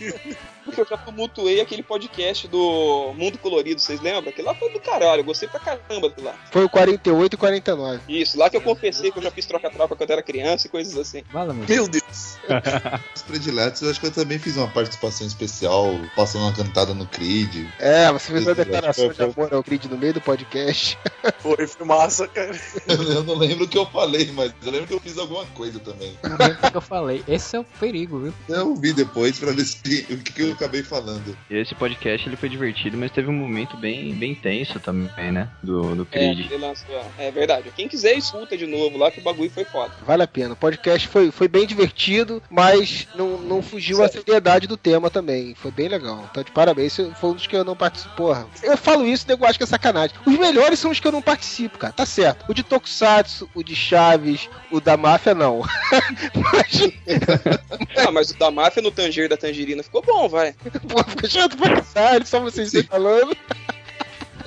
[0.68, 4.30] Porque eu já tumultuei aquele podcast do Mundo Colorido, vocês lembram?
[4.30, 6.34] Aquele lá foi do caralho, eu gostei pra caramba daquilo lá.
[6.50, 8.00] Foi o 48 e 49.
[8.08, 10.96] Isso, lá que eu confessei que eu já fiz troca-troca quando era criança e coisas
[10.96, 11.22] assim.
[11.32, 11.66] Fala, meu.
[11.68, 12.38] Meu Deus.
[13.14, 17.06] Os prediletos, eu acho que eu também fiz uma participação especial, passando uma cantada no
[17.06, 17.66] Creed.
[17.78, 20.98] É, você fez uma declaração de foi- amor ao Creed no meio do podcast.
[21.40, 22.50] Foi, foi massa, cara.
[22.86, 25.78] Eu não lembro o que eu falei, mas eu lembro que eu fiz alguma coisa
[25.78, 26.16] também.
[26.22, 27.22] Não lembro o que eu falei.
[27.28, 28.34] Esse é o perigo, viu?
[28.48, 31.36] Eu vi depois pra ver se, o que, que eu acabei falando.
[31.48, 35.48] E esse podcast ele foi divertido, mas teve um momento bem, bem tenso também, né?
[35.62, 36.50] Do, do É, Creed.
[36.60, 37.72] lançou- é verdade.
[37.76, 39.92] Quem quiser escuta de novo lá que o bagulho foi foda.
[40.06, 40.52] Vale a pena.
[40.54, 45.54] O podcast foi, foi bem divertido, mas não, não fugiu a seriedade do tema também.
[45.54, 46.26] Foi bem legal.
[46.30, 46.96] Então, de parabéns.
[47.20, 48.14] Foi um dos que eu não participo.
[48.16, 50.16] Porra, eu falo isso, nego acha que é sacanagem.
[50.26, 51.92] Os melhores são os que eu não participo, cara.
[51.92, 52.44] Tá certo.
[52.48, 55.62] O de Tokusatsu, o de Chaves, o da máfia, não.
[56.34, 56.88] mas,
[57.96, 60.47] Ah, mas o da máfia no Tanger da Tangerina ficou bom, vai.
[60.88, 63.36] pô, fica chato pra caralho, só vocês dois falando.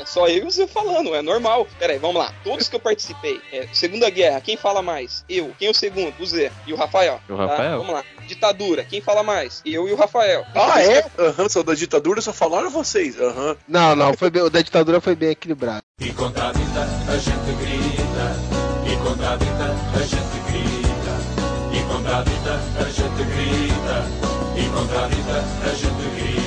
[0.02, 1.68] É só eu e você falando, é normal.
[1.78, 2.34] Pera aí, vamos lá.
[2.44, 3.40] Todos que eu participei.
[3.54, 5.24] É, Segunda Guerra, quem fala mais?
[5.30, 5.54] Eu.
[5.60, 6.14] Quem é o segundo?
[6.20, 6.52] O Zé.
[6.66, 7.22] E o Rafael.
[7.30, 7.46] O tá?
[7.46, 7.78] Rafael?
[7.78, 8.04] Vamos lá.
[8.26, 9.62] Ditadura, quem fala mais?
[9.64, 10.44] Eu e o Rafael.
[10.56, 11.06] Ah, é?
[11.20, 13.20] Aham, sou da ditadura, só falaram vocês.
[13.20, 13.56] Aham.
[13.68, 15.84] Não, não, foi bem, o da ditadura foi bem equilibrado.
[16.00, 21.94] E contra a vida a gente grita, e contra a vida a gente grita, e
[21.94, 26.41] contra a vida a gente grita, e contra a vida a gente grita.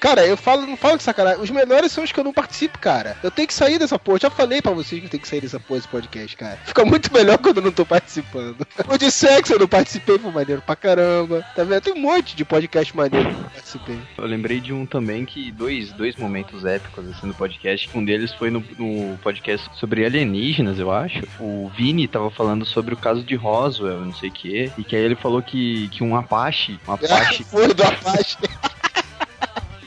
[0.00, 1.42] Cara, eu falo, não falo que sacanagem.
[1.42, 3.16] Os melhores são os que eu não participo, cara.
[3.22, 4.18] Eu tenho que sair dessa porra.
[4.20, 6.58] Já falei pra vocês que eu tenho que sair dessa porra desse podcast, cara.
[6.64, 8.66] Fica muito melhor quando eu não tô participando.
[8.88, 11.44] O de sexo eu não participei, foi maneiro pra caramba.
[11.54, 11.80] Tá vendo?
[11.80, 13.98] Tem um monte de podcast maneiro que eu participei.
[14.16, 17.90] Eu lembrei de um também que dois, dois momentos épicos assim no podcast.
[17.94, 21.26] Um deles foi no, no podcast sobre alienígenas, eu acho.
[21.40, 24.70] O Vini tava falando sobre o caso de Roswell, não sei o quê.
[24.78, 28.36] E que aí ele falou que, que um Apache, um Apache, Foi do Apache.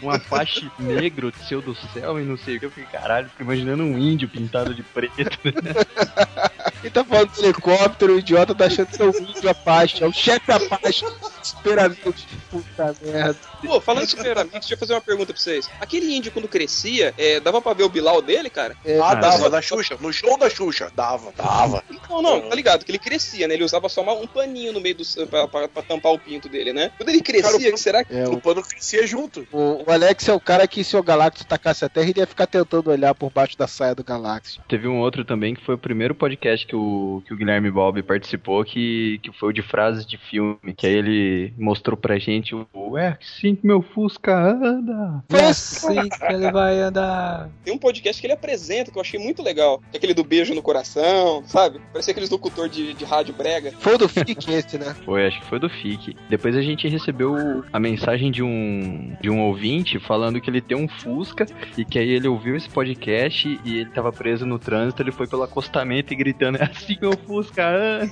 [0.04, 2.66] Um Apache negro desceu do céu e não sei o que.
[2.66, 5.14] Eu fiquei, caralho, fico imaginando um índio pintado de preto.
[6.82, 10.04] Ele tá falando do helicóptero, o idiota tá achando que é o índio Apache.
[10.04, 11.06] É o chefe Apache.
[11.44, 12.26] Super amigos.
[12.50, 13.38] Puta merda.
[13.64, 15.70] Pô, falando em super amigos, deixa eu fazer uma pergunta pra vocês.
[15.80, 18.76] Aquele índio, quando crescia, é, dava pra ver o Bilal dele, cara?
[18.84, 19.96] É, Ah, dava, da Xuxa.
[20.00, 20.92] No show da Xuxa.
[20.96, 21.84] Dava, dava.
[22.10, 22.84] Não, não, tá ligado?
[22.84, 23.54] Que ele crescia, né?
[23.54, 25.04] Ele usava só uma- um paninho no meio do.
[25.28, 26.92] Pra, pra- pra tampar o pinto dele, né?
[26.98, 28.16] Quando ele crescia, Cara, o- será que.
[28.16, 29.48] é, O o, pano crescia junto.
[29.52, 32.27] o, o Alex é o cara que se o Galactus tacasse a Terra, ele ia
[32.27, 34.60] ficar tentando olhar por baixo da saia do Galactus.
[34.67, 38.01] Teve um outro também que foi o primeiro podcast que o, que o Guilherme Bob
[38.04, 40.73] participou, que, que foi o de frases de filme.
[40.75, 45.23] Que aí ele mostrou pra gente o, É assim que meu Fusca anda.
[45.30, 47.49] É assim que ele vai andar.
[47.63, 49.80] Tem um podcast que ele apresenta que eu achei muito legal.
[49.91, 51.80] Que é aquele do beijo no coração, sabe?
[51.91, 53.73] Parecia aqueles locutor de, de rádio brega.
[53.80, 54.95] Foi o do FIC esse, né?
[55.06, 56.15] Foi, acho que foi do FIC.
[56.30, 60.78] Depois a gente recebeu a mensagem de um, de um ouvinte falando que ele tem
[60.78, 61.46] um Fusca
[61.78, 65.28] e que aí ele ouviu esse podcast e ele tava preso no trânsito, ele foi
[65.28, 67.62] pelo acostamento e gritando, é assim que meu Fusca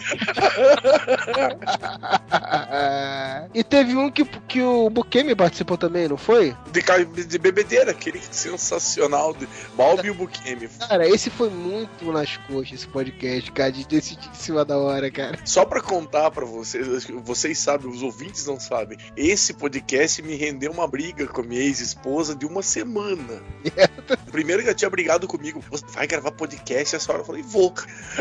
[3.54, 6.56] e teve um que, que o Bukemi participou também, não foi?
[6.72, 10.68] De, de bebedeira, aquele sensacional de Balbi e o Bukemi.
[10.88, 15.10] Cara, esse foi muito nas coxas, esse podcast, cara, de decidir em cima da hora,
[15.12, 15.40] cara.
[15.46, 18.98] Só pra contar pra vocês, vocês sabem, os ouvintes não sabem.
[19.16, 23.42] Esse podcast me rendeu uma briga com a minha ex-esposa de uma semana.
[24.32, 26.96] Primeiro que ela tinha brigado comigo, você vai gravar podcast?
[26.96, 27.74] Essa hora eu falei, vou.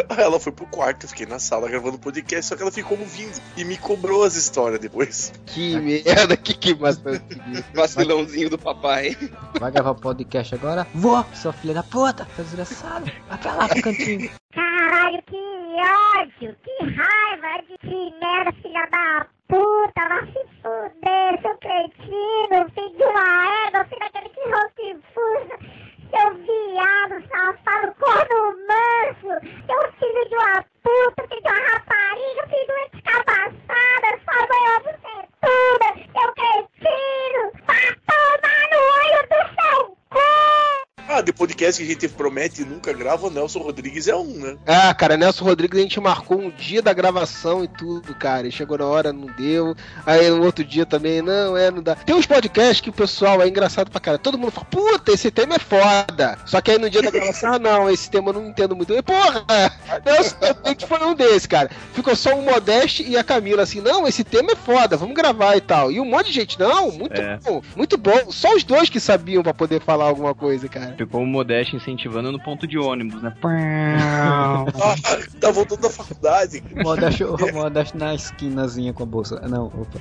[0.08, 2.98] Aí ela foi pro quarto, eu fiquei na sala gravando podcast, só que ela ficou
[2.98, 5.32] ouvindo e me cobrou as histórias depois.
[5.46, 6.76] Que merda, que que.
[7.74, 9.16] Vacilãozinho do papai.
[9.58, 10.86] Vai gravar podcast agora?
[10.94, 13.10] Vou, sua filha da puta, tá desgraçado.
[13.28, 14.30] Vai pra lá pro cantinho.
[14.52, 15.36] Caralho, que
[16.16, 22.96] ódio, que raiva de que merda, filha da puta, vai se fuder, seu cretino, filho
[22.96, 25.56] de uma égua, filho daquele que rotifusa,
[26.10, 29.32] seu viado, safado, corno manso,
[29.66, 34.62] seu filho de uma puta, filho de uma rapariga, filho de uma descabaçada, sua mãe
[34.68, 40.87] é você tudo, seu cretino, vai tomar no olho do seu cu!
[41.08, 44.26] Ah, de podcast que a gente promete e nunca grava, o Nelson Rodrigues é um,
[44.26, 44.56] né?
[44.66, 48.46] Ah, cara, Nelson Rodrigues a gente marcou um dia da gravação e tudo, cara.
[48.46, 49.74] E chegou na hora, não deu.
[50.04, 51.94] Aí no outro dia também, não, é, não dá.
[51.94, 54.18] Tem uns podcasts que o pessoal é engraçado pra cara.
[54.18, 56.36] Todo mundo fala, puta, esse tema é foda.
[56.44, 58.92] Só que aí no dia da gravação, ah, não, esse tema eu não entendo muito.
[58.92, 59.44] E, porra,
[60.04, 61.70] Nelson Rodrigues foi um desse, cara.
[61.94, 65.56] Ficou só o Modeste e a Camila assim, não, esse tema é foda, vamos gravar
[65.56, 65.90] e tal.
[65.90, 67.38] E um monte de gente, não, muito É.
[67.38, 68.30] bom, muito bom.
[68.30, 70.97] Só os dois que sabiam pra poder falar alguma coisa, cara.
[70.98, 73.32] Ficou o Modeste incentivando no ponto de ônibus, né?
[74.00, 74.64] Ah,
[75.40, 76.62] tá voltando da faculdade.
[76.82, 79.40] Modeste, Modeste na esquinazinha com a bolsa.
[79.48, 80.00] Não, opa.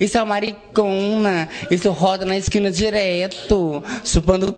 [0.00, 1.48] Isso é uma maricona.
[1.70, 3.82] Isso roda na esquina direto.
[4.04, 4.56] Chupando c...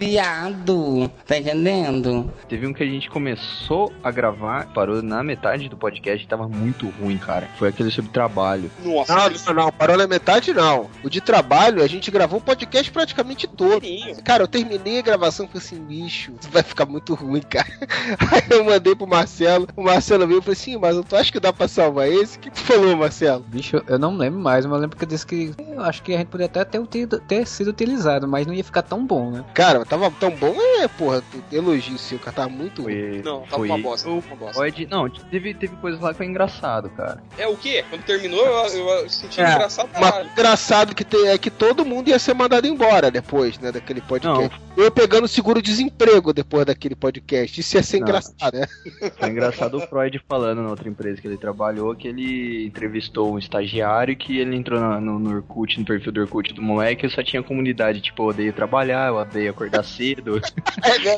[0.00, 1.08] viado.
[1.24, 2.28] Tá entendendo?
[2.48, 6.48] Teve um que a gente começou a gravar, parou na metade do podcast e tava
[6.48, 7.48] muito ruim, cara.
[7.58, 8.70] Foi aquele sobre trabalho.
[8.84, 10.90] Nossa, Não, não, não, parou na metade não.
[11.04, 13.86] O de trabalho, a gente gravou o podcast praticamente todo.
[14.24, 17.68] Cara, eu terminei a gravação e falei assim, bicho, isso vai ficar muito ruim, cara.
[18.32, 21.38] Aí eu mandei pro Marcelo, o Marcelo veio e falou assim, mas tu acha que
[21.38, 22.36] dá pra salvar esse?
[22.36, 23.44] O que tu falou, Marcelo?
[23.46, 26.12] Bicho, eu não lembro mais, mas eu lembro que eu disse que eu acho que
[26.12, 29.44] a gente poderia até ter, ter sido utilizado, mas não ia ficar tão bom, né?
[29.54, 32.94] Cara, tava tão bom, é, porra, tu- elogio seu, cara, tava muito ruim.
[32.94, 34.54] Foi, Não, tava foi uma bosta, o uma bosta.
[34.60, 37.22] Pode, não, teve, teve coisas lá que foi engraçado, cara.
[37.38, 37.84] É o quê?
[37.90, 42.08] Quando terminou, eu, eu senti É, engraçado Mas engraçado que tem, é que todo mundo
[42.08, 44.60] ia ser mandado embora depois, né, daquele podcast.
[44.76, 47.60] Eu pegando seguro-desemprego depois daquele podcast.
[47.60, 48.06] Isso ia ser Não.
[48.08, 48.66] engraçado, né?
[49.18, 53.38] Foi engraçado o Freud falando na outra empresa que ele trabalhou, que ele entrevistou um
[53.38, 57.10] estagiário que ele entrou na- no, no Orkut, no perfil do Orkut do moleque, e
[57.10, 60.40] só tinha comunidade, tipo, eu odeio trabalhar, eu odeio acordar cedo.
[60.82, 61.16] É, né?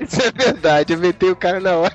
[0.00, 1.94] Isso é verdade, eu metei o cara na hora.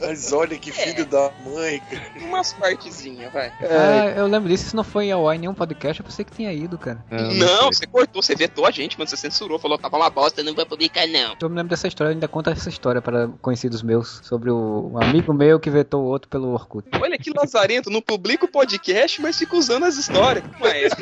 [0.00, 2.02] Mas olha que filho da mãe, cara.
[2.20, 3.52] Umas partezinhas, vai.
[3.62, 6.78] Ah, eu lembro disso, se não foi em nenhum podcast, eu pensei que tinha ido,
[6.78, 7.04] cara.
[7.10, 9.08] Não, você cortou, você vetou a gente, mano.
[9.08, 11.36] Você censurou, falou, tava uma bosta, não vai publicar, não.
[11.40, 14.92] Eu me lembro dessa história, eu ainda conto essa história para conhecidos meus sobre o
[14.94, 16.88] um amigo meu que vetou o outro pelo Orkut.
[17.00, 20.44] Olha que lazarento, não publica o podcast, mas fica usando as histórias.
[20.60, 20.92] Mas...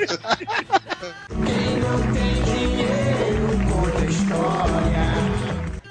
[4.48, 4.75] Oh,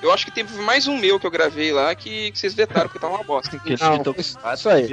[0.06, 2.88] Eu acho que teve mais um meu que eu gravei lá que, que vocês vetaram
[2.88, 3.60] porque tava uma bosta.
[3.66, 4.38] Ele Não, editou isso-
[4.70, 4.84] aí.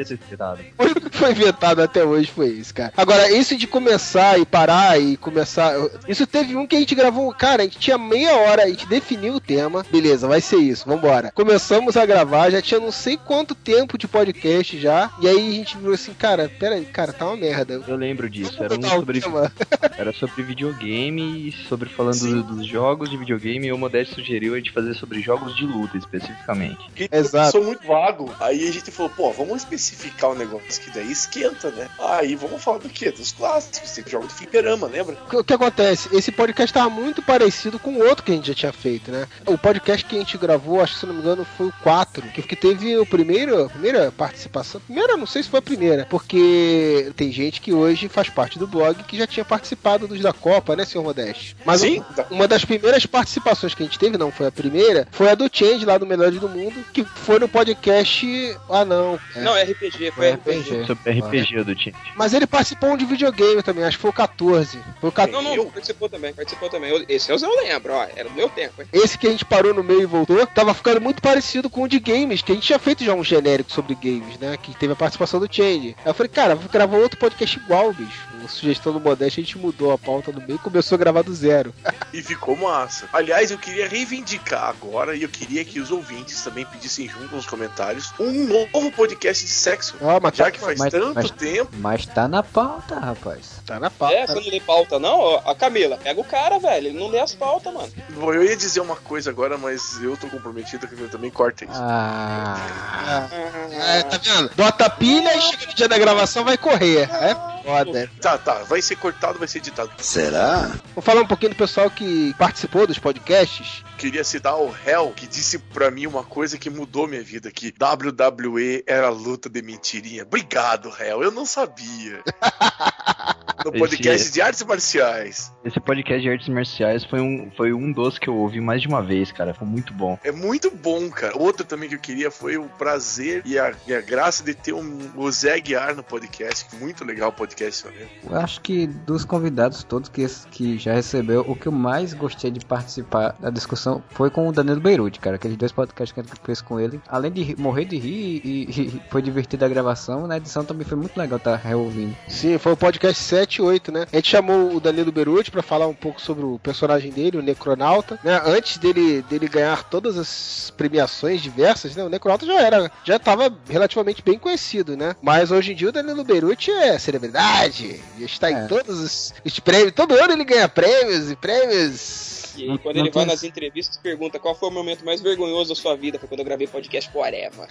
[0.78, 2.92] O único que foi inventado até hoje foi isso, cara.
[2.96, 5.74] Agora, isso de começar e parar e começar.
[6.08, 7.32] Isso teve um que a gente gravou.
[7.34, 9.84] Cara, a gente tinha meia hora, a gente definiu o tema.
[9.90, 11.30] Beleza, vai ser isso, vambora.
[11.34, 15.10] Começamos a gravar, já tinha não sei quanto tempo de podcast já.
[15.20, 17.82] E aí a gente viu assim, cara, pera aí, cara, tá uma merda.
[17.86, 19.52] Eu lembro disso, era um sobre, tema.
[19.98, 24.56] era sobre videogame sobre falando do- dos jogos de videogame e o Modesto sugeriu a
[24.56, 26.78] gente fazer sobre jogos de luta especificamente.
[26.94, 27.50] Que Exato.
[27.52, 28.32] sou muito vago.
[28.38, 31.88] Aí a gente falou, pô, vamos especificar o negócio que daí esquenta, né?
[31.98, 33.10] Aí vamos falar do quê?
[33.10, 35.16] Dos clássicos, tem jogo de fliperama, lembra?
[35.32, 36.08] O que- acontece?
[36.16, 39.26] Esse podcast tava muito parecido com o outro que a gente já tinha feito, né?
[39.46, 42.22] O podcast que a gente gravou, acho que se não me engano, foi o 4,
[42.28, 44.80] que, que teve o primeiro, a primeira participação.
[44.80, 48.66] Primeira, não sei se foi a primeira, porque tem gente que hoje faz parte do
[48.66, 51.56] blog que já tinha participado dos da Copa, né, senhor Modeste?
[51.64, 52.02] Mas Sim.
[52.30, 55.30] um- uma das primeiras participações que a gente teve, não foi a primeira, foi foi
[55.30, 58.26] a do Change lá do Melhores do Mundo, que foi no podcast.
[58.68, 59.18] Ah, não.
[59.36, 59.40] É.
[59.40, 60.84] Não, é RPG, foi RPG.
[60.86, 61.96] Sobre RPG do time.
[62.16, 64.78] Mas ele participou de videogame também, acho que foi o 14.
[65.00, 65.44] Foi o 14.
[65.44, 66.90] Não, não, participou também, participou também.
[66.90, 68.88] Eu- Esse eu não lembro, ó, era do meu tempo, hein?
[68.92, 71.88] Esse que a gente parou no meio e voltou, tava ficando muito parecido com o
[71.88, 74.56] de games, que a gente tinha feito já um genérico sobre games, né?
[74.60, 75.94] Que teve a participação do Change.
[76.04, 78.32] Aí eu falei, cara, vou gravar outro podcast igual, bicho.
[78.40, 81.22] Uma sugestão do Modeste, a gente mudou a pauta no meio e começou a gravar
[81.22, 81.72] do zero.
[82.12, 83.08] E ficou massa.
[83.10, 87.46] Aliás, eu queria reivindicar agora, e eu queria que os ouvintes também pedissem junto nos
[87.46, 89.94] comentários, um novo podcast de sexo.
[90.00, 91.70] Ah, mas Já tá- que faz mas- tanto mas- tempo.
[91.74, 93.60] Mas tá na pauta, rapaz.
[93.66, 94.14] Tá na pauta.
[94.14, 97.20] É, quando lê pauta, não, ó, a Camila, pega o cara, velho, ele não lê
[97.20, 97.92] as pautas, mano.
[98.10, 101.64] Bom, eu ia dizer uma coisa agora, mas eu tô comprometido que eu também corta
[101.64, 101.72] isso.
[101.74, 103.28] Ah.
[103.70, 104.50] É, tá vendo?
[104.56, 107.08] Bota a pilha e chega no dia da gravação vai correr.
[107.10, 108.10] É foda.
[108.20, 109.90] Tá, tá, vai ser cortado, vai ser editado.
[109.98, 110.70] Será?
[110.94, 113.82] Vou falar um pouquinho do pessoal que participou dos podcasts.
[114.02, 117.68] Queria citar o Hell, que disse pra mim uma coisa que mudou minha vida, que
[117.68, 120.24] WWE era luta de mentirinha.
[120.24, 122.20] Obrigado, Hell, eu não sabia.
[123.64, 125.52] No Esse- podcast de artes marciais.
[125.64, 128.88] Esse podcast de artes marciais foi um, foi um dos que eu ouvi mais de
[128.88, 129.54] uma vez, cara.
[129.54, 130.18] Foi muito bom.
[130.24, 131.36] É muito bom, cara.
[131.36, 134.72] Outro também que eu queria foi o prazer e a, e a graça de ter
[134.72, 136.74] um, o Zé Guiar no podcast.
[136.76, 138.06] Muito legal o podcast também.
[138.28, 142.50] Eu acho que dos convidados todos que, que já recebeu, o que eu mais gostei
[142.50, 145.36] de participar da discussão foi com o Danilo Beirute, cara.
[145.36, 147.00] Aqueles dois podcasts que a gente fez com ele.
[147.08, 150.96] Além de morrer de rir e, e foi divertida a gravação, na edição também foi
[150.96, 152.16] muito legal estar reouvindo.
[152.28, 154.06] Sim, foi o podcast 7 e 8, né?
[154.12, 157.42] A gente chamou o Danilo Beruti pra falar um pouco sobre o personagem dele, o
[157.42, 158.40] Necronauta, né?
[158.44, 162.04] Antes dele, dele ganhar todas as premiações diversas, né?
[162.04, 165.14] O Necronauta já era, já tava relativamente bem conhecido, né?
[165.22, 169.60] Mas hoje em dia o Danilo Beruti é celebridade, já está em todos os, os
[169.60, 172.31] prêmios, todo ano ele ganha prêmios e prêmios.
[172.56, 175.80] E aí, quando ele vai nas entrevistas, pergunta qual foi o momento mais vergonhoso da
[175.80, 176.18] sua vida.
[176.18, 177.68] Foi quando eu gravei podcast com o Areva.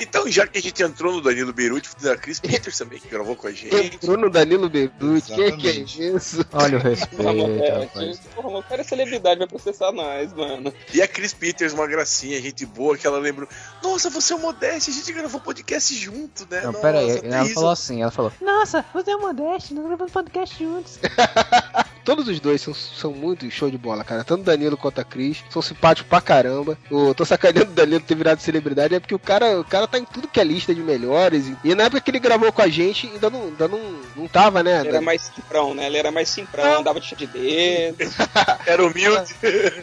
[0.00, 3.34] Então, já que a gente entrou no Danilo Beirute, da Chris Peters também, que gravou
[3.34, 3.74] com a gente.
[3.74, 6.44] Entrou no Danilo Beruti, que que é isso?
[6.52, 7.86] Olha o respeito, é,
[8.34, 10.72] porra, o cara é celebridade, vai processar nós, mano.
[10.92, 13.48] E a Chris Peters, uma gracinha, gente boa, que ela lembrou:
[13.82, 16.60] Nossa, você é o Modeste, a gente gravou podcast junto, né?
[16.60, 19.20] Não, Nossa, pera aí, que ela isso." falou assim, ela falou, Nossa, você é o
[19.20, 20.98] Modeste, nós gravamos podcast juntos.
[22.06, 24.22] Todos os dois são, são muito show de bola, cara.
[24.22, 25.42] Tanto o Danilo quanto a Cris.
[25.50, 26.78] São simpáticos pra caramba.
[26.88, 29.98] Eu tô sacaneando o Danilo ter virado celebridade, é porque o cara, o cara tá
[29.98, 31.50] em tudo que é lista de melhores.
[31.64, 33.80] E na época que ele gravou com a gente, ainda não, ainda não,
[34.14, 34.78] não tava, né?
[34.78, 35.86] Ele era mais simprão, né?
[35.86, 37.96] Ele era mais simprão, andava de chá de dedo.
[38.64, 39.34] Era humilde.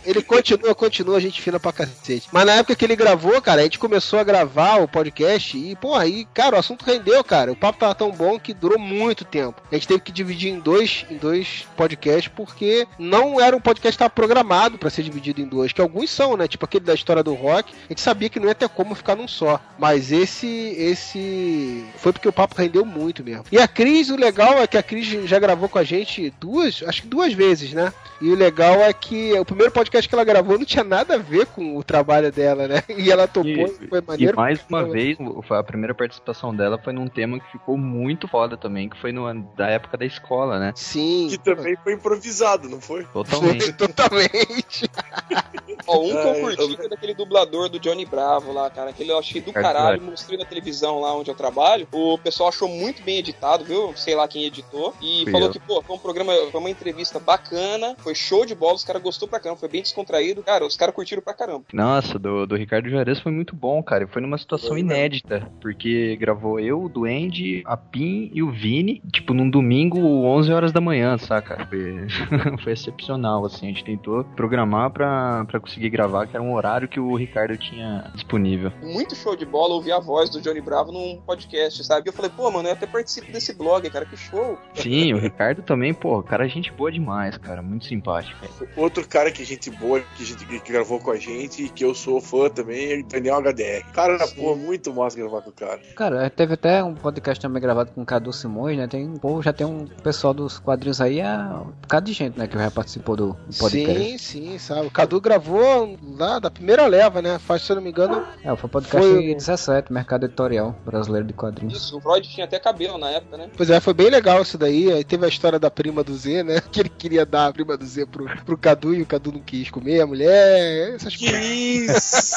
[0.05, 2.29] Ele continua, continua, gente fina pra cacete.
[2.31, 5.75] Mas na época que ele gravou, cara, a gente começou a gravar o podcast e,
[5.75, 7.51] pô, aí, cara, o assunto rendeu, cara.
[7.51, 9.61] O papo tava tão bom que durou muito tempo.
[9.71, 13.93] A gente teve que dividir em dois, em dois podcasts porque não era um podcast
[13.93, 16.47] que tava programado pra ser dividido em dois, que alguns são, né?
[16.47, 17.73] Tipo aquele da história do rock.
[17.73, 19.59] A gente sabia que não ia ter como ficar num só.
[19.77, 20.47] Mas esse,
[20.77, 23.45] esse foi porque o papo rendeu muito mesmo.
[23.51, 26.83] E a Cris, o legal é que a Cris já gravou com a gente duas,
[26.87, 27.91] acho que duas vezes, né?
[28.21, 31.17] E o legal é que o primeiro podcast que ela gravou não tinha nada a
[31.17, 32.83] ver com o trabalho dela, né?
[32.97, 34.37] E ela topou, E, foi e maneiro.
[34.37, 38.27] mais uma vez, o- foi a primeira participação dela foi num tema que ficou muito
[38.27, 40.71] foda também, que foi no, da época da escola, né?
[40.75, 41.27] Sim.
[41.29, 43.05] Que também foi improvisado, não foi?
[43.05, 43.63] Totalmente.
[43.63, 44.89] Foi totalmente.
[45.87, 48.91] Ó, um que eu Ai, curti foi daquele dublador do Johnny Bravo lá, cara.
[48.91, 49.97] Aquele eu achei do Ricardo caralho.
[49.97, 50.11] Duarte.
[50.11, 51.87] Mostrei na televisão lá onde eu trabalho.
[51.91, 53.93] O pessoal achou muito bem editado, viu?
[53.95, 54.93] Sei lá quem editou.
[55.01, 55.51] E Fui falou eu.
[55.51, 57.95] que, pô, foi um programa, foi uma entrevista bacana.
[57.99, 58.75] Foi show de bola.
[58.75, 59.59] Os caras gostou pra caramba.
[59.59, 60.41] Foi bem descontraído.
[60.43, 61.65] Cara, os caras curtiram pra caramba.
[61.73, 64.05] Nossa, do, do Ricardo Juarez foi muito bom, cara.
[64.05, 64.91] E Foi numa situação Foi mesmo.
[64.93, 70.53] inédita, porque gravou eu, o Duende, a Pim e o Vini, tipo, num domingo, 11
[70.53, 71.67] horas da manhã, saca?
[71.67, 71.92] Foi,
[72.63, 73.67] foi excepcional, assim.
[73.67, 77.57] A gente tentou programar pra, pra conseguir gravar, que era um horário que o Ricardo
[77.57, 78.71] tinha disponível.
[78.81, 82.07] Muito show de bola ouvir a voz do Johnny Bravo num podcast, sabe?
[82.07, 84.05] E eu falei, pô, mano, eu até participo desse blog, cara.
[84.05, 84.57] Que show.
[84.73, 87.61] Sim, o Ricardo também, pô, o cara é gente boa demais, cara.
[87.61, 88.37] Muito simpático.
[88.75, 91.83] Outro cara que é gente boa, que, gente, que gravou com a gente e que
[91.83, 93.85] eu sou fã também, é o Daniel HDR.
[93.93, 95.79] Cara, pô, muito massa gravar com o cara.
[95.95, 98.87] Cara, teve até um podcast também gravado com o Cadu Simões, né?
[98.87, 102.37] Tem um povo, já tem um pessoal dos quadrinhos aí, é um bocado de gente,
[102.39, 102.47] né?
[102.47, 103.99] Que já participou do do podcast.
[104.03, 104.87] Sim, sim, sabe.
[104.87, 107.37] O Cadu gravou lá da primeira leva, né?
[107.39, 108.23] Faz, se eu não me engano.
[108.43, 111.75] É, foi o podcast Foi- 17, Mercado Editorial Brasileiro de Quadrinhos.
[111.77, 113.49] Isso, o Freud tinha até cabelo na época, né?
[113.55, 114.91] Pois é, foi bem legal isso daí.
[114.91, 116.61] Aí teve a história da prima do Z, né?
[116.71, 119.39] Que ele queria dar a prima do Z pro, pro Cadu e o Cadu não
[119.41, 120.95] quis comer a mulher.
[120.95, 122.33] Essas Que isso?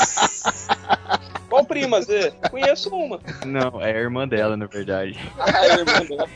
[1.48, 2.32] Qual prima, Zé?
[2.50, 3.20] Conheço uma.
[3.44, 5.18] Não, é a irmã dela, na verdade.
[5.38, 6.28] Ah, a irmã dela.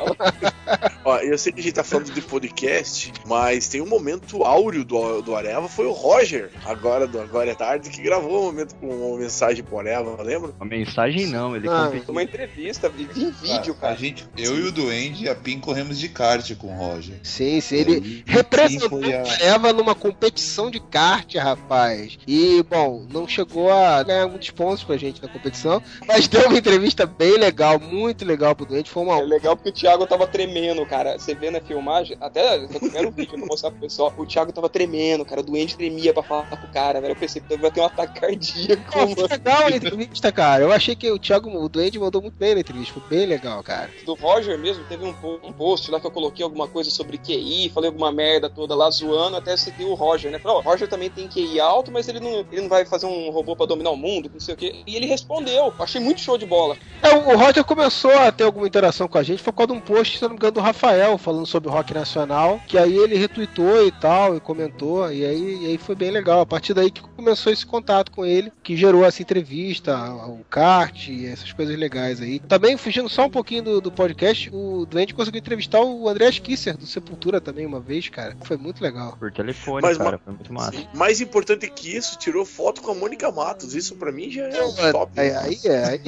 [1.04, 4.84] Ó, eu sei que a gente tá falando de podcast, mas tem um momento áureo
[4.84, 8.74] do, do Areva, foi o Roger, agora do Agora é Tarde, que gravou um momento
[8.76, 10.52] com uma mensagem pro Areva, lembra?
[10.60, 12.10] Uma mensagem não, ele Ah, competiu.
[12.12, 13.96] Uma entrevista em vídeo, A cara.
[13.96, 17.16] gente, eu e o Duende e a Pim corremos de kart com o Roger.
[17.22, 22.18] Sim, sim, ele e representou a- a Eva numa competição de kart, rapaz.
[22.26, 26.58] E, bom, não chegou a ganhar muitos pontos pra gente na competição, mas deu uma
[26.58, 28.90] entrevista bem legal, muito legal pro doente.
[28.90, 31.18] Foi uma É legal porque o Thiago tava tremendo, cara.
[31.18, 34.12] Você vê na filmagem, até recupera o vídeo pra mostrar pro pessoal.
[34.18, 35.40] O Thiago tava tremendo, cara.
[35.40, 37.12] O doente tremia pra falar com o cara, velho.
[37.12, 39.28] Eu pensei que vai ter um ataque cardíaco, foi mano.
[39.30, 40.64] legal a entrevista, cara.
[40.64, 43.00] Eu achei que o Thiago, o Duende mandou muito bem na entrevista.
[43.00, 43.88] Foi bem legal, cara.
[44.04, 47.70] Do Roger mesmo, teve um, um post lá que eu coloquei alguma coisa sobre QI,
[47.72, 50.38] falei alguma merda toda lá zoando, até citei o Roger, né?
[50.38, 53.06] Falei, ó, o Roger também tem QI alto, mas ele não, ele não vai fazer
[53.06, 54.82] um robô pra dominar o mundo, não sei o quê.
[54.86, 55.72] E ele respondeu.
[55.78, 56.76] Achei muito show de bola.
[57.02, 59.72] É, o o Roger começou a ter alguma interação com a gente, foi por causa
[59.72, 62.96] de um post, se não me engano, do Rafael, falando sobre rock nacional, que aí
[62.96, 66.40] ele retweetou e tal, e comentou, e aí, e aí foi bem legal.
[66.40, 71.08] A partir daí que começou esse contato com ele, que gerou essa entrevista, o kart,
[71.08, 72.38] e essas coisas legais aí.
[72.40, 76.76] Também, fugindo só um pouquinho do, do podcast, o Doente conseguiu entrevistar o André Kisser,
[76.76, 78.36] do Sepultura também, uma vez, cara.
[78.42, 79.16] Foi muito legal.
[79.18, 80.72] Por telefone, Mas, cara, foi muito massa.
[80.94, 83.74] Mais importante que isso, tirou foto com a Mônica Matos.
[83.74, 85.18] Isso pra mim já é um top.
[85.18, 86.00] Aí, aí, é, aí,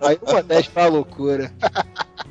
[0.00, 1.52] aí o Modesto pra loucura.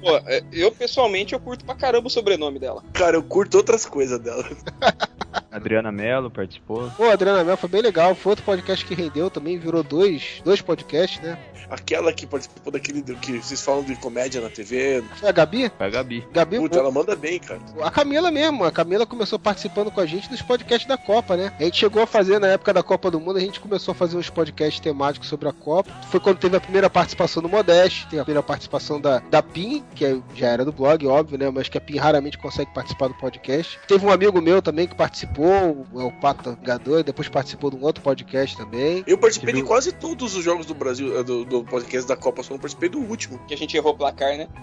[0.02, 2.84] Pô, é, eu pessoalmente eu curto pra caramba o sobrenome dela.
[2.94, 4.44] Cara, eu curto outras coisas dela.
[5.52, 6.90] Adriana Mello participou.
[6.98, 8.16] Pô, Adriana Mel foi bem legal.
[8.16, 11.38] Foi outro podcast que rendeu também, virou dois, dois podcasts, né?
[11.70, 15.04] Aquela que participou daquele do que vocês falam de comédia na TV.
[15.20, 15.72] Foi a Gabi?
[15.78, 16.28] Foi a Gabi.
[16.32, 17.60] Gabi, Puta, ela manda bem, cara.
[17.82, 18.64] a Camila mesmo.
[18.64, 21.54] A Camila começou participando com a gente dos podcasts da Copa, né?
[21.60, 23.96] A gente chegou a fazer, na época da Copa do Mundo, a gente começou a
[23.96, 25.92] fazer uns podcasts temáticos sobre a Copa.
[26.10, 29.84] Foi quando teve a primeira participação do Modeste, teve a primeira participação da, da PIN,
[29.96, 31.50] que é- já era do blog, óbvio, né?
[31.50, 33.80] Mas que a PIN raramente consegue participar do podcast.
[33.88, 37.84] Teve um amigo meu também que participou, o, o Pato Gador, depois participou de um
[37.84, 39.04] outro podcast também.
[39.08, 42.44] Eu participei de quase todos os jogos do Brasil, eh, do, do podcast da Copa,
[42.44, 43.40] só não participei do último.
[43.48, 44.48] Que a gente errou o placar, né?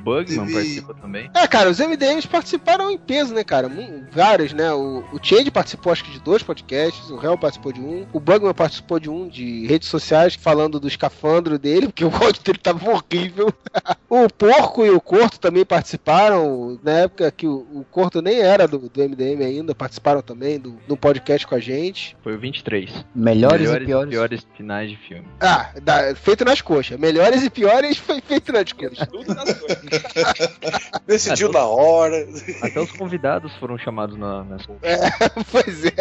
[0.00, 1.30] Bugman Teve- participou também.
[1.34, 3.70] É, cara, os MDMs participaram em peso, né, cara?
[4.10, 4.72] Vários, né?
[4.72, 8.18] O, o Change participou, acho que, de dois podcasts, o Hell participou de um, o
[8.18, 12.58] Bugman participou de um de redes sociais, falando do escafandro dele, porque o áudio dele
[12.58, 13.52] tava horrível.
[14.08, 18.66] o Porco e o Corto também participaram, na época que o, o Corto nem era
[18.66, 22.16] do, do MDM ainda, participaram também do, do podcast com a gente.
[22.22, 23.04] Foi o 23.
[23.14, 24.10] Melhores, Melhores e piores.
[24.10, 25.26] piores finais de filme.
[25.40, 26.98] Ah, da- feito nas coxas.
[26.98, 29.06] Melhores e piores foi feito nas coxas.
[29.08, 29.80] Tudo nas coisas.
[31.06, 32.26] Decidiu na hora.
[32.62, 34.62] Até os convidados foram chamados na, nas
[35.50, 35.92] pois é.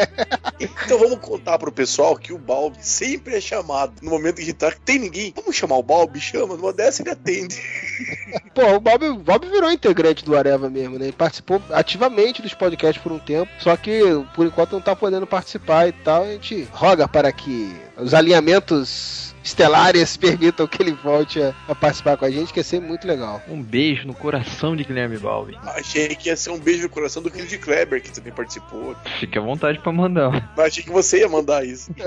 [0.60, 3.94] Então vamos contar pro pessoal que o Balbi sempre é chamado.
[4.02, 7.12] No momento em que tá, tem ninguém, vamos chamar o Balbi, chama, numa dessa ele
[7.12, 7.58] atende.
[8.54, 11.06] Pô, o Bob, o Bob virou integrante do Areva mesmo, né?
[11.06, 14.02] Ele participou ativamente dos podcasts por um tempo, só que
[14.36, 16.24] por enquanto não tá podendo participar e tal.
[16.24, 21.76] A gente roga para que os alinhamentos projetos estelares permitam que ele volte a, a
[21.76, 23.42] participar com a gente, que é sempre muito legal.
[23.48, 25.58] Um beijo no coração de Guilherme Balbi.
[25.64, 28.96] Achei que ia ser um beijo no coração do Kid Kleber, que também participou.
[29.20, 30.52] Fique à vontade pra mandar.
[30.56, 31.92] Mas achei que você ia mandar isso.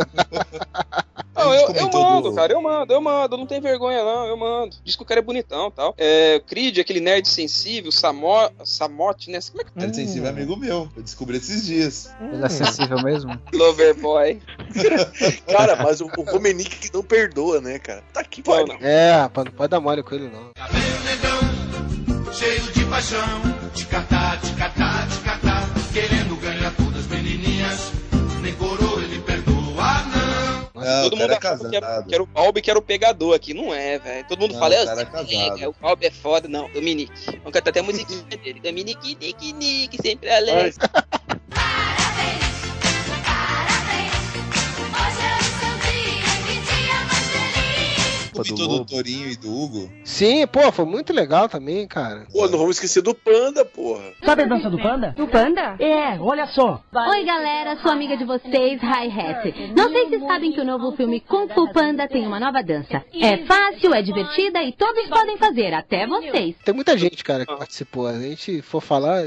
[1.34, 4.36] Não, eu, eu mando, do- cara, eu mando, eu mando, não tem vergonha não, eu
[4.36, 4.76] mando.
[4.84, 5.94] Diz que o cara é bonitão e tal.
[5.96, 9.38] É, Creed, aquele nerd sensível, Samo, Samote, né?
[9.50, 10.88] Como é que Nerd Sensível é amigo meu.
[10.94, 12.12] Eu descobri esses dias.
[12.20, 13.36] Ele é sensível mesmo?
[13.52, 14.40] Loverboy.
[15.50, 18.02] Cara, mas o, o Romenick não perdoa, né, cara?
[18.12, 18.68] Tá pode.
[18.68, 18.76] não.
[18.86, 20.50] É, rapaz, não pode dar mole com ele, não.
[22.32, 23.20] cheio de paixão.
[23.74, 27.92] Ticatá, ticatá, ticatá, querendo ganhar todas as menininhas.
[28.42, 30.42] Nem coroa ele perdoa, não.
[30.82, 32.06] Não, Todo mundo é achava que era, casado.
[32.08, 33.54] que era o Balbi que era o pegador aqui.
[33.54, 34.26] Não é, velho.
[34.26, 36.48] Todo mundo Não, fala, o "É, cara é casado." é, o Balbi é foda.
[36.48, 37.12] Não, Dominique.
[37.38, 38.58] Vamos cantar até a musiquinha dele.
[38.60, 40.74] Dominique, Nick, Nick, sempre alegre.
[48.42, 49.90] Comentou do Torinho e do Hugo.
[50.04, 52.26] Sim, pô, foi muito legal também, cara.
[52.32, 54.12] Pô, não vamos esquecer do Panda, porra.
[54.24, 55.14] Sabe a dança do panda?
[55.16, 55.76] Do panda?
[55.78, 56.82] É, olha só.
[56.92, 59.72] Oi, galera, sou amiga de vocês, Hi Hat.
[59.76, 63.04] Não sei se sabem que o novo filme Kung Fu Panda tem uma nova dança.
[63.12, 66.54] É fácil, é divertida e todos podem fazer, até vocês.
[66.64, 68.06] Tem muita gente, cara, que participou.
[68.06, 69.22] A gente for falar.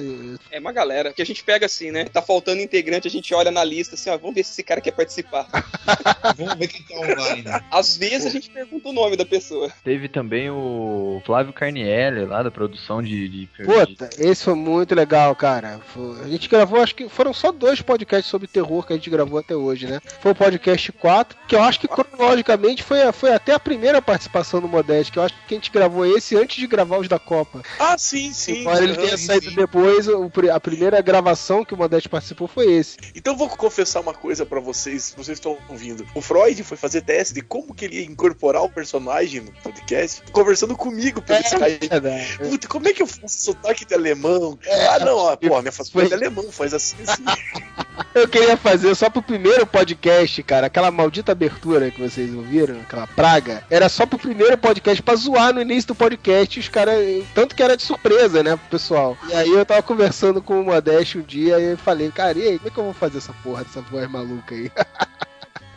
[0.51, 2.05] É uma galera que a gente pega assim, né?
[2.05, 4.81] Tá faltando integrante, a gente olha na lista assim, ó, vamos ver se esse cara
[4.81, 5.47] quer participar.
[6.35, 7.43] Vamos ver quem tá online.
[7.71, 9.71] Às vezes a gente pergunta o nome nome da pessoa.
[9.83, 13.29] Teve também o Flávio Carnielli lá da produção de.
[13.29, 15.79] de, Puta, esse foi muito legal, cara.
[16.23, 19.39] A gente gravou, acho que foram só dois podcasts sobre terror que a gente gravou
[19.39, 20.01] até hoje, né?
[20.19, 24.59] Foi o podcast 4, que eu acho que cronologicamente foi, foi até a primeira participação
[24.59, 27.19] do Modeste, que eu acho que a gente gravou esse antes de gravar os da
[27.19, 27.61] Copa.
[27.79, 28.61] Ah, sim, sim.
[28.61, 29.55] Embora ele Aham, tenha saído sim.
[29.55, 30.07] depois,
[30.51, 32.97] a primeira gravação que o Modeste participou foi esse.
[33.15, 36.05] Então eu vou confessar uma coisa pra vocês, vocês estão ouvindo.
[36.13, 40.21] O Freud foi fazer teste de como que ele ia incorporar o personagem no podcast,
[40.31, 41.87] conversando comigo pelo Skype.
[41.87, 42.37] verdade.
[42.39, 44.57] Puta, como é que eu faço sotaque de alemão?
[44.91, 47.23] ah, não, ó, pô, minha faz Foi- de alemão, faz assim, assim.
[48.13, 53.07] Eu queria fazer só pro primeiro podcast, cara, aquela maldita abertura que vocês ouviram, aquela
[53.07, 56.95] praga, era só pro primeiro podcast pra zoar no início do podcast, os caras,
[57.33, 59.17] tanto que era de surpresa, né, pro pessoal.
[59.29, 62.47] E aí eu tava conversando com o Modeste um dia e eu falei, cara, e
[62.47, 64.71] aí, como é que eu vou fazer essa porra dessa voz maluca aí?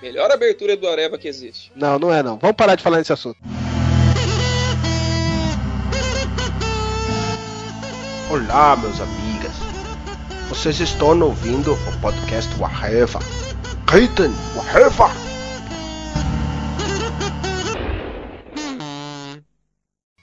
[0.00, 1.72] Melhor abertura do Areva que existe.
[1.74, 2.38] Não, não é não.
[2.38, 3.36] Vamos parar de falar nesse assunto.
[8.30, 9.52] Olá, meus amigas.
[10.48, 13.18] Vocês estão ouvindo o podcast Waheva.
[13.88, 15.27] Reiten Waheva.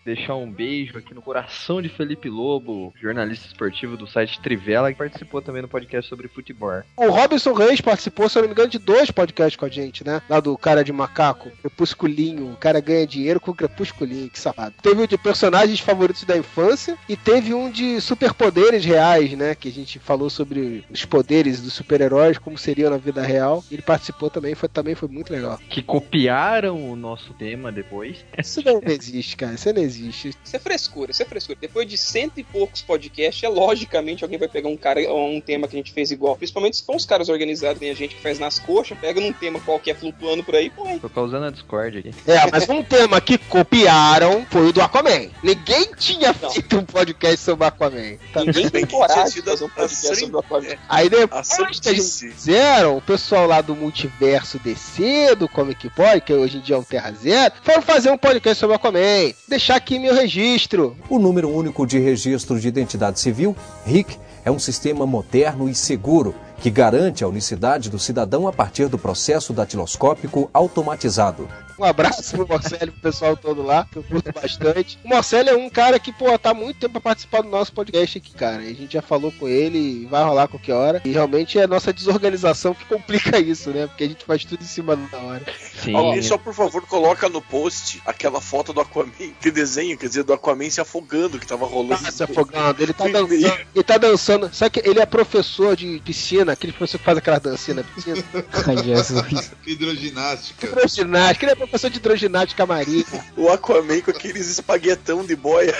[0.06, 4.98] Deixar um beijo aqui no coração de Felipe Lobo, jornalista esportivo do site Trivela, que
[5.00, 6.84] participou também no podcast sobre futebol.
[6.96, 10.06] O Robinson Reis participou, se eu não me engano, de dois podcasts com a gente,
[10.06, 10.22] né?
[10.30, 12.52] Lá do cara de macaco, Crepusculinho.
[12.52, 14.76] O cara ganha dinheiro com o Crepusculinho, que safado.
[14.80, 19.56] Teve o de personagens favoritos da infância e teve um de superpoderes reais, né?
[19.56, 23.64] Que a gente falou sobre os poderes dos super-heróis, como seriam na vida real.
[23.72, 25.60] Ele participou também, foi, também foi muito legal.
[25.68, 28.24] Que copiaram o nosso tema depois.
[28.38, 29.56] Isso não existe, cara.
[29.56, 29.95] Isso não existe.
[29.96, 31.58] Isso é frescura, isso é frescura.
[31.60, 35.68] Depois de cento e poucos podcasts, é logicamente alguém vai pegar um cara, um tema
[35.68, 36.36] que a gente fez igual.
[36.36, 39.34] Principalmente se for uns caras organizados, tem a gente que faz nas coxas, pega num
[39.34, 41.00] tema qualquer flutuando por aí, põe.
[41.00, 42.12] Tô causando a Discord aqui.
[42.28, 45.30] É, mas um tema que copiaram foi o do Aquaman.
[45.44, 48.18] Ninguém tinha feito um podcast sobre Aquaman.
[48.34, 50.78] Tá Ninguém tem coragem de fazer um podcast assim, sobre o Aquaman.
[50.90, 52.32] Aí A depois que sandice.
[52.32, 56.80] fizeram, o pessoal lá do Multiverso DC, do Comic Boy, que hoje em dia é
[56.80, 59.34] o Terra Zero, foram fazer um podcast sobre Aquaman.
[59.48, 60.98] Deixar aqui meu registro.
[61.08, 63.56] O número único de registro de identidade civil,
[63.86, 68.88] RIC, é um sistema moderno e seguro que garante a unicidade do cidadão a partir
[68.88, 71.48] do processo datiloscópico automatizado.
[71.78, 74.98] Um abraço pro Marcelo e pro pessoal todo lá, que eu curto bastante.
[75.04, 77.74] O Marcelo é um cara que, pô, tá há muito tempo pra participar do nosso
[77.74, 78.62] podcast aqui, cara.
[78.62, 81.02] A gente já falou com ele e vai rolar a qualquer hora.
[81.04, 83.88] E realmente é a nossa desorganização que complica isso, né?
[83.88, 85.46] Porque a gente faz tudo em cima da hora.
[85.84, 85.96] Sim.
[85.96, 90.24] Alguém só, por favor, coloca no post aquela foto do Aquaman, que desenho, quer dizer,
[90.24, 92.04] do Aquaman se afogando, que tava rolando.
[92.04, 93.60] Tá se afogando, ele tá dançando.
[93.76, 94.50] Ele tá dançando.
[94.54, 98.24] Sabe que ele é professor de piscina, aquele professor que faz aquela dancinha na piscina.
[98.68, 99.52] Ai, Jesus.
[99.66, 100.68] Hidroginástica.
[100.68, 103.06] Hidroginástica, ele é professor de hidroginástica marinha.
[103.36, 105.76] O Aquaman com aqueles espaguetão de boia.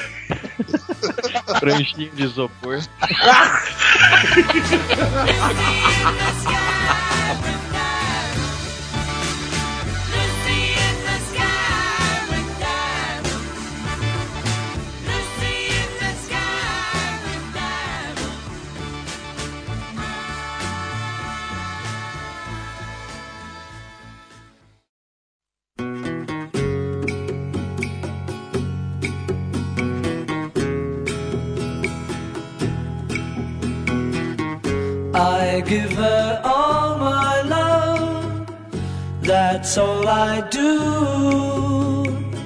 [1.60, 2.82] Pranchinho de isopor.
[35.18, 38.52] I give her all my love.
[39.22, 41.65] That's all I do.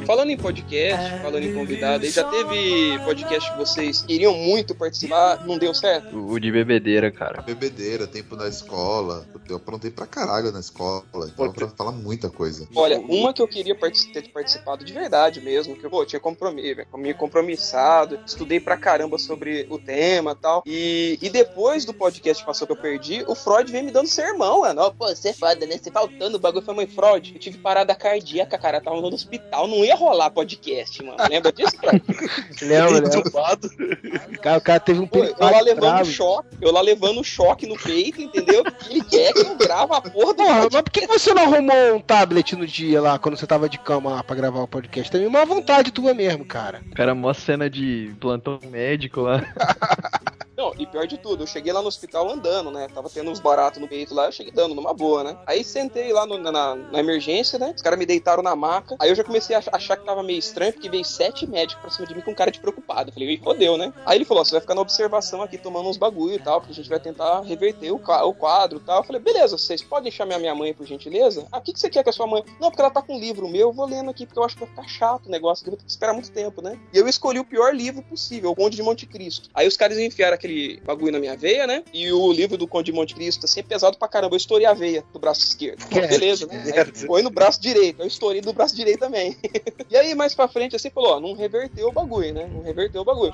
[0.10, 5.46] Falando em podcast, falando em convidado, aí já teve podcast que vocês queriam muito participar,
[5.46, 6.18] não deu certo?
[6.18, 7.44] O de bebedeira, cara.
[7.44, 9.24] Bebedeira, tempo na escola.
[9.48, 11.04] Eu aprontei pra caralho na escola.
[11.14, 12.68] Então pra falar muita coisa.
[12.76, 13.78] Olha, uma que eu queria
[14.12, 19.20] ter participado de verdade mesmo, que eu pô, tinha compromisso, me compromissado, estudei pra caramba
[19.20, 20.64] sobre o tema e tal.
[20.66, 24.92] E, depois do podcast passou que eu perdi, o Freud veio me dando sermão, mano.
[24.92, 25.78] Pô, você é foda, né?
[25.78, 26.66] Você faltando o bagulho.
[26.66, 28.82] Falei, mãe, Freud, eu tive parada cardíaca, cara.
[28.82, 31.18] Tava no hospital, não ia rolar podcast, mano.
[31.30, 32.04] Lembra disso, Freud?
[32.62, 34.40] Lembra, lembra.
[34.42, 36.06] Cara, o cara teve um Pô, eu lá levando bravo.
[36.06, 38.64] choque, eu lá levando choque no peito, entendeu?
[38.90, 41.96] Ele quer que eu grava a porra do Porra, mas por que você não arrumou
[41.96, 45.12] um tablet no dia lá, quando você tava de cama lá pra gravar o podcast?
[45.12, 46.82] Tem uma vontade tua mesmo, cara.
[46.96, 49.42] Cara, mó cena de plantão médico lá.
[50.78, 52.88] E pior de tudo, eu cheguei lá no hospital andando, né?
[52.94, 55.38] Tava tendo uns baratos no peito lá, eu cheguei dando numa boa, né?
[55.46, 57.74] Aí sentei lá no- na, na emergência, né?
[57.76, 58.96] Os caras me deitaram na maca.
[59.00, 61.82] Aí eu já comecei a ach- achar que tava meio estranho, porque veio sete médicos
[61.82, 63.10] pra cima de mim com cara de preocupado.
[63.10, 63.94] Eu falei, fodeu, né?
[64.06, 66.72] Aí ele falou: você vai ficar na observação aqui tomando uns bagulho e tal, porque
[66.74, 68.98] a gente vai tentar reverter o, o quadro e tal.
[69.00, 71.48] Eu falei, beleza, vocês podem chamar minha mãe por gentileza?
[71.52, 72.44] Ah, o que, que você quer com a sua mãe?
[72.60, 74.56] Não, porque ela tá com um livro meu, eu vou lendo aqui, porque eu acho
[74.56, 76.80] que vai ficar chato o negócio, eu vou ter que esperar muito tempo, né?
[76.94, 79.50] E eu escolhi o pior livro possível, o Conde de Monte Cristo.
[79.54, 81.84] Aí os caras enfiaram aquele bagulho na minha veia, né?
[81.94, 84.36] E o livro do Conde de Monte Cristo, assim, é pesado pra caramba.
[84.36, 85.86] Eu estourei a veia do braço esquerdo.
[85.88, 86.64] Pô, beleza, né?
[86.76, 89.38] Aí foi no braço direito, eu estourei do braço direito também.
[89.90, 92.50] e aí, mais pra frente, assim, falou, ó, não reverteu o bagulho, né?
[92.52, 93.34] Não reverteu o bagulho.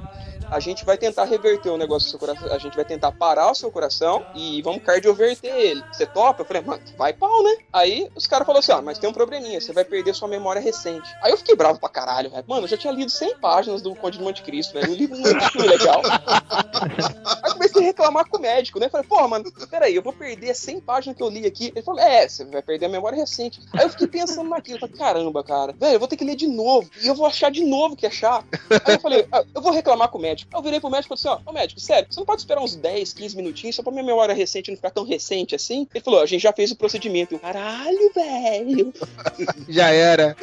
[0.50, 3.52] A gente vai tentar reverter o negócio do seu coração, a gente vai tentar parar
[3.52, 5.84] o seu coração e vamos cardioverter ele.
[5.92, 6.42] Você topa?
[6.42, 7.58] Eu falei, mano, vai pau, né?
[7.74, 10.62] Aí os caras falaram assim, ó, mas tem um probleminha, você vai perder sua memória
[10.62, 11.10] recente.
[11.22, 12.44] Aí eu fiquei bravo pra caralho, velho.
[12.48, 14.92] Mano, eu já tinha lido 100 páginas do Conde de Monte Cristo, velho.
[14.92, 16.02] Um livro muito legal.
[17.44, 18.90] Aí comecei a reclamar com o médico, né?
[18.90, 21.72] Falei, porra, mano, peraí, eu vou perder 100 páginas que eu li aqui.
[21.76, 23.62] Ele falou, é, você vai perder a memória recente.
[23.74, 26.48] Aí eu fiquei pensando naquilo, falei, caramba, cara, velho, eu vou ter que ler de
[26.48, 26.90] novo.
[27.02, 28.46] E eu vou achar de novo que é chato.
[28.86, 30.52] Aí eu falei, ah, eu vou reclamar com o médico.
[30.54, 32.42] Aí eu virei pro médico e falei assim, ó, ô médico, sério, você não pode
[32.42, 35.88] esperar uns 10, 15 minutinhos só pra minha memória recente não ficar tão recente assim?
[35.94, 37.36] Ele falou, a gente já fez o procedimento.
[37.36, 38.94] Eu, caralho, velho.
[39.68, 40.36] Já era.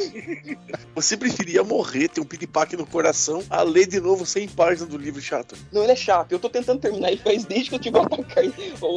[0.94, 4.98] Você preferia morrer, ter um piripaque no coração, a ler de novo 100 páginas do
[4.98, 5.56] livro chato.
[5.70, 6.32] Não, ele é chato.
[6.32, 8.52] Eu tô tentando terminar ele faz desde que eu tive o ataque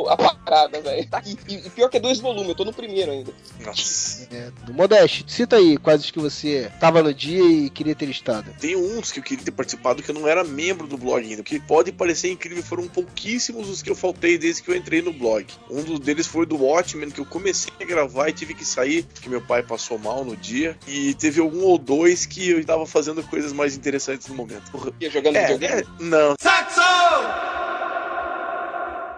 [0.10, 1.08] a parada, velho.
[1.08, 1.38] Tá aqui.
[1.48, 3.32] E, e pior que é dois volumes, eu tô no primeiro ainda.
[3.66, 4.28] Nossa.
[4.32, 8.52] É, do Modeste, cita aí quais que você tava no dia e queria ter estado.
[8.60, 11.44] Tem uns que eu queria ter participado que eu não era membro do blog ainda.
[11.44, 15.14] Que pode parecer incrível, foram pouquíssimos os que eu faltei desde que eu entrei no
[15.14, 15.46] blog.
[15.70, 19.04] Um dos deles foi do Watchmen, que eu comecei a gravar e tive que sair,
[19.14, 20.78] porque meu pai passou mal no dia.
[20.88, 24.94] E teve algum ou dois que eu tava fazendo coisas mais interessantes no momento.
[25.00, 25.82] Ia jogando É, videogame?
[25.82, 26.36] é, não.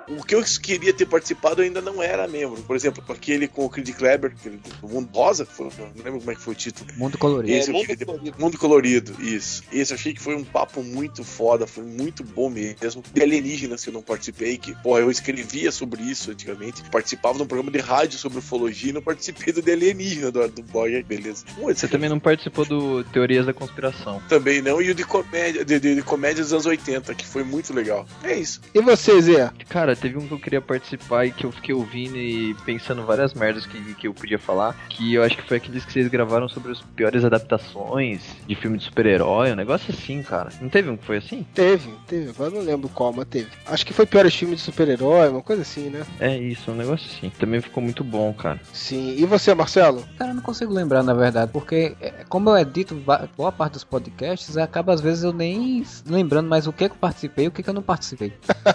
[0.07, 2.61] O que eu queria ter participado eu ainda não era membro.
[2.63, 6.31] Por exemplo, aquele com o Creed Kleber, aquele do Mundo Rosa, foi- não lembro como
[6.31, 6.89] é que foi o título.
[6.95, 7.53] Mundo colorido.
[7.53, 8.35] Esse É, Mundo ter- Colorido.
[8.39, 9.63] Mundo Colorido, isso.
[9.71, 13.03] Esse eu achei que foi um papo muito foda, foi muito bom mesmo.
[13.13, 16.83] De alienígenas que eu não participei, que, porra, eu escrevia sobre isso antigamente.
[16.89, 20.47] Participava de um programa de rádio sobre ufologia e não participei do de alienígena do,
[20.47, 21.43] do aí, beleza.
[21.69, 24.21] Esse Você também não participou do Teorias da Conspiração.
[24.29, 27.43] também não, e o de comédia, de, de, de comédia dos anos 80, que foi
[27.43, 28.05] muito legal.
[28.23, 28.61] É isso.
[28.73, 29.51] E você, Zé?
[29.67, 33.33] Cara, teve um que eu queria participar e que eu fiquei ouvindo e pensando várias
[33.33, 34.75] merdas que, que eu podia falar.
[34.89, 38.77] Que eu acho que foi aqueles que vocês gravaram sobre as piores adaptações de filme
[38.77, 40.49] de super-herói, um negócio assim, cara.
[40.61, 41.45] Não teve um que foi assim?
[41.53, 42.29] Teve, teve.
[42.29, 43.49] Agora eu não lembro qual, mas teve.
[43.65, 46.05] Acho que foi piores filmes de super-herói, uma coisa assim, né?
[46.19, 47.29] É isso, um negócio assim.
[47.37, 48.59] Também ficou muito bom, cara.
[48.73, 49.15] Sim.
[49.17, 50.03] E você, Marcelo?
[50.17, 52.95] Cara, eu não consigo lembrar, na verdade, porque é, como eu edito
[53.35, 56.99] boa parte dos podcasts, acaba às vezes eu nem lembrando mais o que, que eu
[56.99, 58.33] participei e o que, que eu não participei.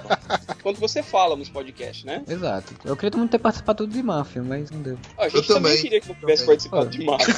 [0.63, 2.23] Quando você fala nos podcasts, né?
[2.27, 2.75] Exato.
[2.87, 4.99] Eu queria muito ter participado de Máfia, mas não deu.
[5.19, 5.83] A gente Eu também, também.
[5.83, 7.35] queria que não tivesse participado de Máfia.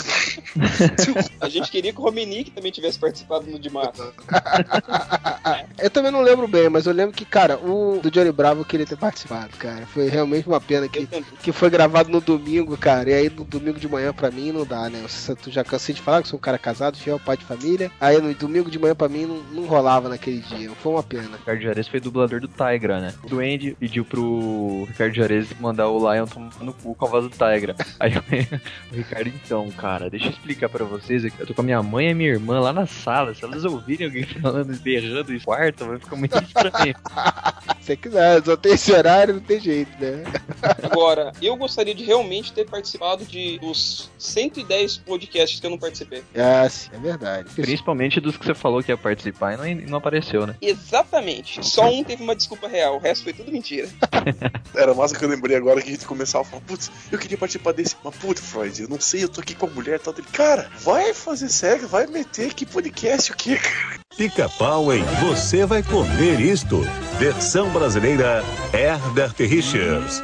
[1.40, 4.12] a gente queria que o Romenick também tivesse participado no de Máfia.
[5.78, 8.64] Eu também não lembro bem, mas eu lembro que, cara, o do Johnny Bravo eu
[8.64, 9.84] queria ter participado, cara.
[9.86, 11.06] Foi realmente uma pena que,
[11.42, 13.10] que foi gravado no domingo, cara.
[13.10, 15.04] E aí no domingo de manhã pra mim não dá, né?
[15.28, 17.90] Eu, tu já cansei de falar que sou um cara casado, fiel pai de família.
[18.00, 20.70] Aí no domingo de manhã pra mim não, não rolava naquele dia.
[20.82, 21.36] Foi uma pena.
[21.36, 23.14] Ricardo Juarez foi dublador do Tigra, né?
[23.24, 23.28] O
[23.72, 27.74] Pediu pro Ricardo Juarez mandar o Lion tomar no cu com a voz do Tigra.
[27.98, 28.12] Aí
[28.92, 31.36] o Ricardo, então, cara, deixa eu explicar pra vocês aqui.
[31.38, 33.34] Eu tô com a minha mãe e minha irmã lá na sala.
[33.34, 36.94] Se elas ouvirem alguém falando, berrando em quarto, vai ficar muito estranho.
[37.80, 40.24] Se quiser, só tem esse horário, não tem jeito, né?
[40.82, 46.22] Agora, eu gostaria de realmente ter participado de dos 110 podcasts que eu não participei.
[46.34, 47.50] Ah, sim, é verdade.
[47.54, 50.56] Principalmente dos que você falou que ia participar e não, e não apareceu, né?
[50.62, 51.64] Exatamente.
[51.64, 53.88] Só um teve uma desculpa real, o resto foi tudo mentira.
[54.74, 57.38] Era massa que eu lembrei agora que a gente começava a falar, putz, eu queria
[57.38, 57.96] participar desse.
[58.02, 60.12] Mas, putz, Freud, eu não sei, eu tô aqui com a mulher e tal.
[60.12, 64.00] Dele, cara, vai fazer sério, vai meter que podcast o quê, cara?
[64.16, 66.80] Pica-pau em Você Vai Comer Isto.
[67.18, 68.42] Versão brasileira
[68.72, 70.22] Herbert Richards.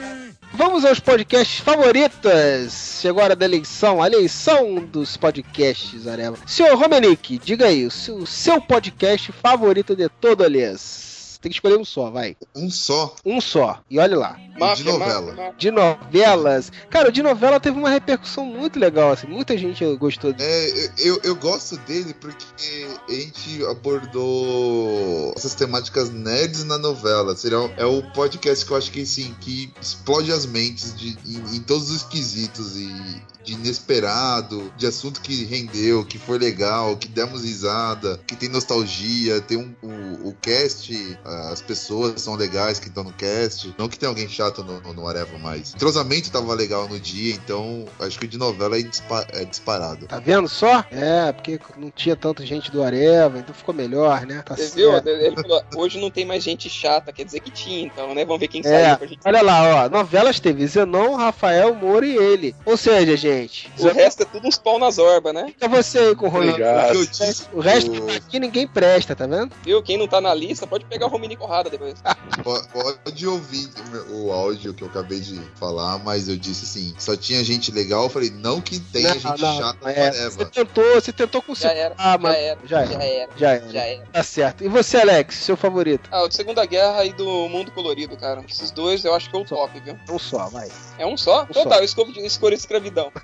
[0.52, 2.98] Vamos aos podcasts favoritas.
[3.00, 6.36] Chegou a hora da eleição, a eleição dos podcasts, Areva.
[6.46, 11.09] Senhor Romenick, diga aí, o seu, o seu podcast favorito de todo, aliás.
[11.40, 12.36] Tem que escolher um só, vai.
[12.54, 13.14] Um só?
[13.24, 13.82] Um só.
[13.88, 14.38] E olha lá.
[14.76, 15.54] de novela.
[15.56, 16.70] De novelas.
[16.90, 19.26] Cara, o de novela teve uma repercussão muito legal, assim.
[19.26, 20.50] Muita gente gostou dele.
[20.50, 27.34] É, eu, eu gosto dele porque a gente abordou essas temáticas nerds na novela.
[27.34, 31.56] Seria, é o podcast que eu acho que assim, que explode as mentes de, em,
[31.56, 37.08] em todos os quesitos e de inesperado, de assunto que rendeu, que foi legal, que
[37.08, 41.18] demos risada, que tem nostalgia, tem um, o, o cast,
[41.52, 43.74] as pessoas são legais que estão no cast.
[43.78, 45.72] Não que tem alguém chato no, no, no Areva, mas.
[45.72, 49.44] O entrosamento tava legal no dia, então acho que o de novela é, dispa- é
[49.44, 50.06] disparado.
[50.06, 50.84] Tá vendo só?
[50.90, 54.42] É, porque não tinha tanta gente do Areva, então ficou melhor, né?
[54.44, 54.90] Tá Você viu?
[54.92, 55.08] certo.
[55.08, 58.24] Ele falou, hoje não tem mais gente chata, quer dizer que tinha, então, né?
[58.24, 59.20] Vamos ver quem saiu É, pra gente.
[59.24, 62.54] olha lá, ó, novelas teve Zenon, Rafael, Moro e ele.
[62.64, 65.52] Ou seja, gente, O resto é tudo uns pau nas orbas, né?
[65.60, 66.34] é você aí com o.
[66.34, 66.96] Obrigado.
[67.00, 69.52] O que resto o- aqui ninguém presta, tá vendo?
[69.64, 69.82] Viu?
[69.82, 71.94] Quem não tá na lista pode pegar o Romini Corrada depois.
[72.42, 72.62] Po-
[73.04, 73.68] Pode ouvir
[74.10, 78.04] o áudio que eu acabei de falar, mas eu disse assim: só tinha gente legal.
[78.04, 81.54] Eu falei, não que tenha Não, gente não, chata é, você tentou, você tentou com
[81.54, 83.04] Já era, Ah, já mas era, já já era.
[83.04, 83.70] era, Já era.
[83.70, 84.06] já era.
[84.12, 84.64] Tá certo.
[84.64, 86.08] E você, Alex, seu favorito?
[86.10, 88.42] Ah, o de Segunda Guerra e do Mundo Colorido, cara.
[88.48, 89.98] Esses dois eu acho que é o top, viu?
[90.08, 90.68] Um só, vai.
[90.98, 91.46] É um só?
[91.50, 91.68] Então só.
[91.68, 93.12] tá, eu escolho, escolho escravidão.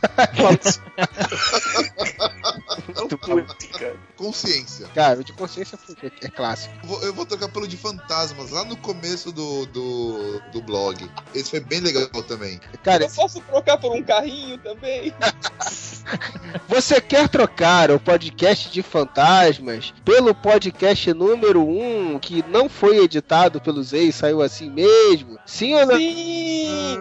[4.17, 4.87] Consciência.
[4.95, 6.75] Cara, o de consciência foi- é clássico.
[6.83, 11.09] Eu vou, eu vou trocar pelo de fantasmas, lá no começo do, do, do blog.
[11.35, 12.59] Esse foi bem legal também.
[12.83, 15.13] Cara, Eu posso trocar por um carrinho também?
[16.69, 23.61] Você quer trocar o podcast de fantasmas pelo podcast número 1, que não foi editado
[23.61, 25.39] pelos ex, saiu assim mesmo?
[25.45, 25.97] Sim ou não?
[25.97, 26.99] Sim!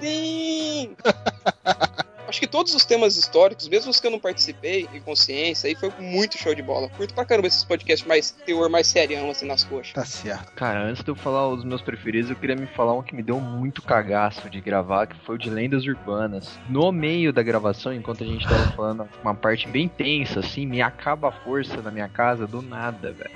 [0.00, 0.96] Sim!
[2.34, 5.76] Acho que todos os temas históricos, mesmo os que eu não participei, em consciência, aí
[5.76, 6.88] foi muito show de bola.
[6.88, 9.92] Curto pra caramba esses podcasts mais teor, mais serião, assim, nas coxas.
[9.92, 10.50] Tá certo.
[10.56, 13.22] Cara, antes de eu falar os meus preferidos, eu queria me falar um que me
[13.22, 16.58] deu muito cagaço de gravar, que foi o de Lendas Urbanas.
[16.68, 20.82] No meio da gravação, enquanto a gente tava falando uma parte bem tensa, assim, me
[20.82, 23.30] acaba a força na minha casa do nada, velho.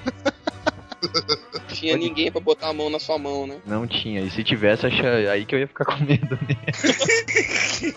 [1.68, 3.58] Tinha ninguém pra botar a mão na sua mão, né?
[3.66, 4.20] Não tinha.
[4.20, 5.30] E se tivesse, acha...
[5.30, 7.94] aí que eu ia ficar com medo mesmo.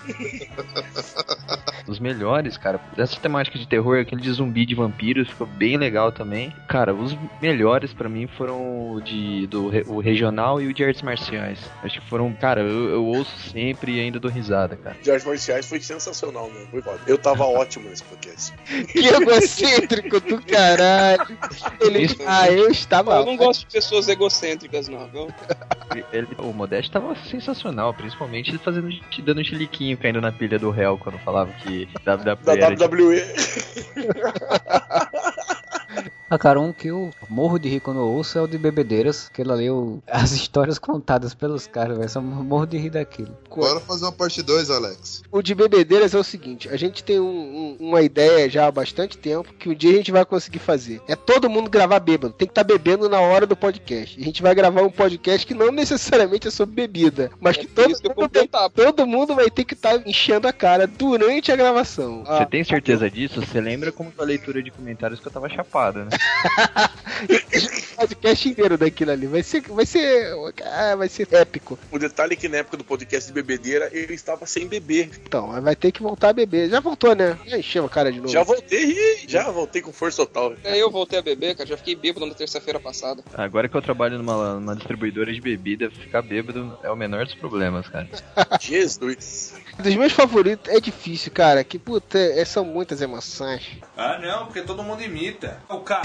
[1.87, 6.11] Os melhores, cara, dessa temática de terror, aquele de zumbi de vampiros ficou bem legal
[6.11, 6.53] também.
[6.67, 10.83] Cara, os melhores pra mim foram o de do re- o regional e o de
[10.83, 11.59] artes marciais.
[11.83, 14.95] Acho que foram, cara, eu, eu ouço sempre e ainda dou risada, cara.
[15.01, 16.67] De artes marciais foi sensacional, mano.
[16.69, 16.99] Foi foda.
[17.07, 18.53] Eu tava ótimo nesse podcast.
[18.91, 21.37] Que egocêntrico do caralho.
[21.81, 22.07] Ele...
[22.25, 23.15] Ah, eu estava.
[23.15, 25.27] Eu não gosto de pessoas egocêntricas, não, viu?
[26.11, 30.59] Ele, o Modeste tava sensacional, principalmente ele fazendo te dando um chiliquinho caindo na pilha
[30.59, 33.21] do réu quando falava que WWE Da era de- WWE.
[36.33, 39.27] Ah, cara, um que eu morro de rir quando eu ouço é o de Bebedeiras.
[39.29, 40.01] Aquilo ali, eu...
[40.07, 42.09] as histórias contadas pelos caras, velho.
[42.09, 43.37] Só morro de rir daquilo.
[43.53, 45.23] Bora fazer uma parte 2, Alex.
[45.29, 48.71] O de bebedeiras é o seguinte: a gente tem um- um- uma ideia já há
[48.71, 51.01] bastante tempo que um dia a gente vai conseguir fazer.
[51.05, 52.33] É todo mundo gravar bêbado.
[52.33, 54.17] Tem que estar bebendo na hora do podcast.
[54.17, 57.91] A gente vai gravar um podcast que não necessariamente é sobre bebida, mas que todo,
[57.91, 61.51] isso que eu mundo, tem- todo mundo vai ter que estar enchendo a cara durante
[61.51, 62.23] a gravação.
[62.23, 63.41] Você tem certeza disso?
[63.45, 66.20] Você lembra como foi a leitura de comentários que eu tava chapado, né?
[68.01, 69.27] O podcast inteiro daquilo ali.
[69.27, 70.33] Vai ser, vai ser,
[70.65, 71.77] ah, vai ser épico.
[71.91, 75.11] O detalhe é que na época do podcast de bebedeira eu estava sem beber.
[75.23, 76.67] Então, vai ter que voltar a beber.
[76.69, 77.37] Já voltou, né?
[77.45, 78.29] Já encheu a cara de novo.
[78.31, 80.55] Já voltei, ih, já voltei com força total.
[80.63, 81.69] É, eu voltei a beber, cara.
[81.69, 83.23] Já fiquei bêbado na terça-feira passada.
[83.35, 87.35] Agora que eu trabalho numa, numa distribuidora de bebida, ficar bêbado é o menor dos
[87.35, 88.09] problemas, cara.
[88.59, 89.53] Jesus.
[89.77, 91.63] Dos meus favoritos é difícil, cara.
[91.63, 93.63] Que puta, é- são muitas emoções.
[93.95, 95.61] Ah, não, porque todo mundo imita.
[95.69, 96.01] O cara.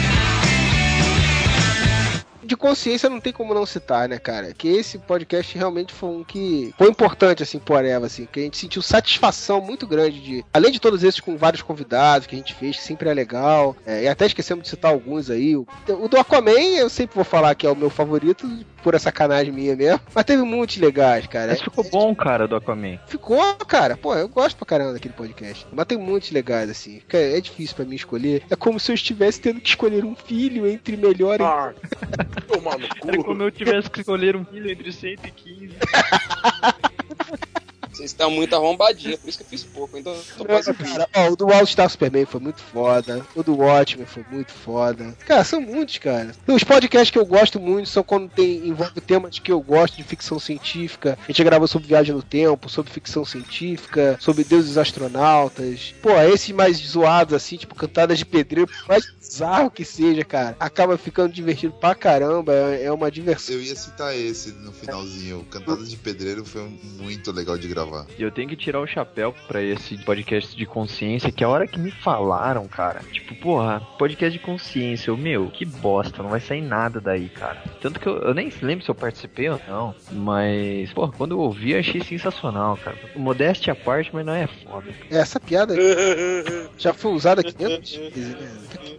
[2.43, 4.55] De consciência não tem como não citar, né, cara?
[4.55, 8.25] Que esse podcast realmente foi um que foi importante, assim, pro Areva, assim.
[8.31, 10.45] Que a gente sentiu satisfação muito grande de...
[10.55, 13.77] Além de todos esses com vários convidados que a gente fez, que sempre é legal.
[13.85, 15.57] é, e até esquecemos de citar alguns aí.
[15.57, 18.49] O, o do Aquaman eu sempre vou falar que é o meu favorito,
[18.87, 20.01] por essa sacanagem minha mesmo.
[20.15, 21.49] Mas teve muitos legais, cara.
[21.49, 23.01] Mas ficou bom, cara, do Aquaman.
[23.09, 23.97] Ficou, cara.
[23.97, 25.67] Pô, eu gosto pra caramba daquele podcast.
[25.73, 27.03] Mas tem muitos legais, assim.
[27.13, 28.45] É difícil pra mim escolher.
[28.49, 31.43] É como se eu estivesse tendo que escolher um filho entre melhor e.
[31.43, 31.75] Ah,
[32.47, 35.75] tomar no Era como eu tivesse que escolher um filho entre 115.
[37.97, 39.97] Vocês estão muito arrombadinhos, por isso que eu fiz pouco.
[39.97, 43.25] Então, tô Não, quase cara, ó, o do All Star Superman foi muito foda.
[43.35, 45.17] O do Watchmen foi muito foda.
[45.27, 46.33] Cara, são muitos, cara.
[46.47, 50.05] Os podcasts que eu gosto muito são quando tem, envolve temas que eu gosto de
[50.05, 51.19] ficção científica.
[51.23, 55.95] A gente gravou sobre viagem no tempo, sobre ficção científica, sobre deuses astronautas.
[56.03, 60.55] Pô, esses mais zoados, assim, tipo cantadas de pedreiro, por mais bizarro que seja, cara,
[60.61, 62.53] acaba ficando divertido pra caramba.
[62.53, 63.55] É, é uma diversão.
[63.55, 65.47] Eu ia citar esse no finalzinho.
[65.51, 67.86] Cantadas de Pedreiro foi muito legal de gravar.
[68.19, 71.67] E eu tenho que tirar o chapéu pra esse podcast de consciência, que a hora
[71.67, 76.41] que me falaram, cara, tipo, porra, podcast de consciência, eu, meu, que bosta, não vai
[76.41, 77.63] sair nada daí, cara.
[77.81, 81.39] Tanto que eu, eu nem lembro se eu participei ou não, mas, porra, quando eu
[81.41, 82.97] ouvi, eu achei sensacional, cara.
[83.15, 84.91] Modéstia à parte, mas não é foda.
[85.11, 85.75] Essa piada
[86.79, 87.83] já foi usada aqui dentro?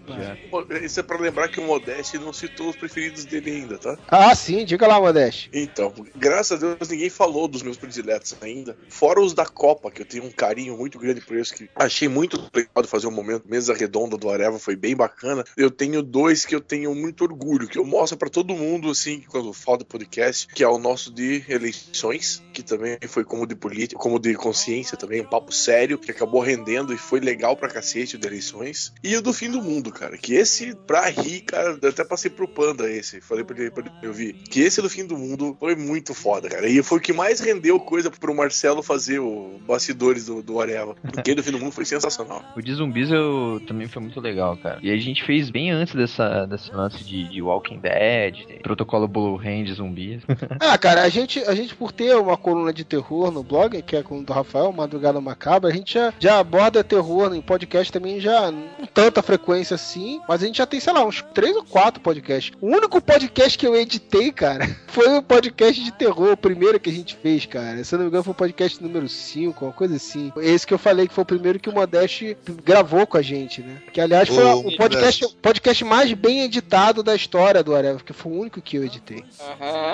[0.81, 3.97] Isso é pra lembrar que o Modeste não citou os preferidos dele ainda, tá?
[4.07, 5.49] Ah, sim, diga lá, Modeste.
[5.53, 8.76] Então, graças a Deus ninguém falou dos meus prediletos ainda.
[8.89, 12.07] Fora os da Copa, que eu tenho um carinho muito grande por eles, que achei
[12.07, 13.47] muito legal de fazer um momento.
[13.47, 15.43] Mesa redonda do Areva foi bem bacana.
[15.55, 19.23] Eu tenho dois que eu tenho muito orgulho, que eu mostro pra todo mundo, assim,
[19.27, 23.55] quando falo do podcast, que é o nosso de eleições, que também foi como de
[23.55, 27.69] política, como de consciência também, um papo sério, que acabou rendendo e foi legal pra
[27.69, 28.93] cacete o de eleições.
[29.03, 32.47] E o do fim do mundo, cara, que esse, pra rir, cara, até passei pro
[32.47, 35.75] Panda esse, falei pra ele, pra ele ouvir, que esse do fim do mundo foi
[35.75, 36.67] muito foda, cara.
[36.67, 40.95] E foi o que mais rendeu coisa pro Marcelo fazer o bastidores do, do Areva.
[40.95, 42.43] Porque do fim do mundo foi sensacional.
[42.55, 44.79] O de zumbis eu também foi muito legal, cara.
[44.81, 49.07] E a gente fez bem antes dessa, desse lance de, de Walking Dead, de protocolo
[49.07, 50.21] Blue Hand zumbis.
[50.59, 53.95] Ah, cara, a gente, a gente por ter uma coluna de terror no blog, que
[53.95, 57.91] é com o do Rafael, Madrugada Macabra, a gente já, já aborda terror em podcast
[57.91, 61.55] também já com tanta frequência assim, mas a gente já tem, sei lá, uns três
[61.55, 62.55] ou quatro podcasts.
[62.61, 66.89] O único podcast que eu editei, cara, foi o podcast de terror, o primeiro que
[66.89, 67.83] a gente fez, cara.
[67.83, 70.31] Se eu não me engano, foi o podcast número 5, uma coisa assim.
[70.37, 73.61] Esse que eu falei que foi o primeiro que o Modeste gravou com a gente,
[73.61, 73.81] né?
[73.93, 78.13] Que aliás foi Ô, o podcast, podcast mais bem editado da história do Areva, que
[78.13, 79.23] foi o único que eu editei.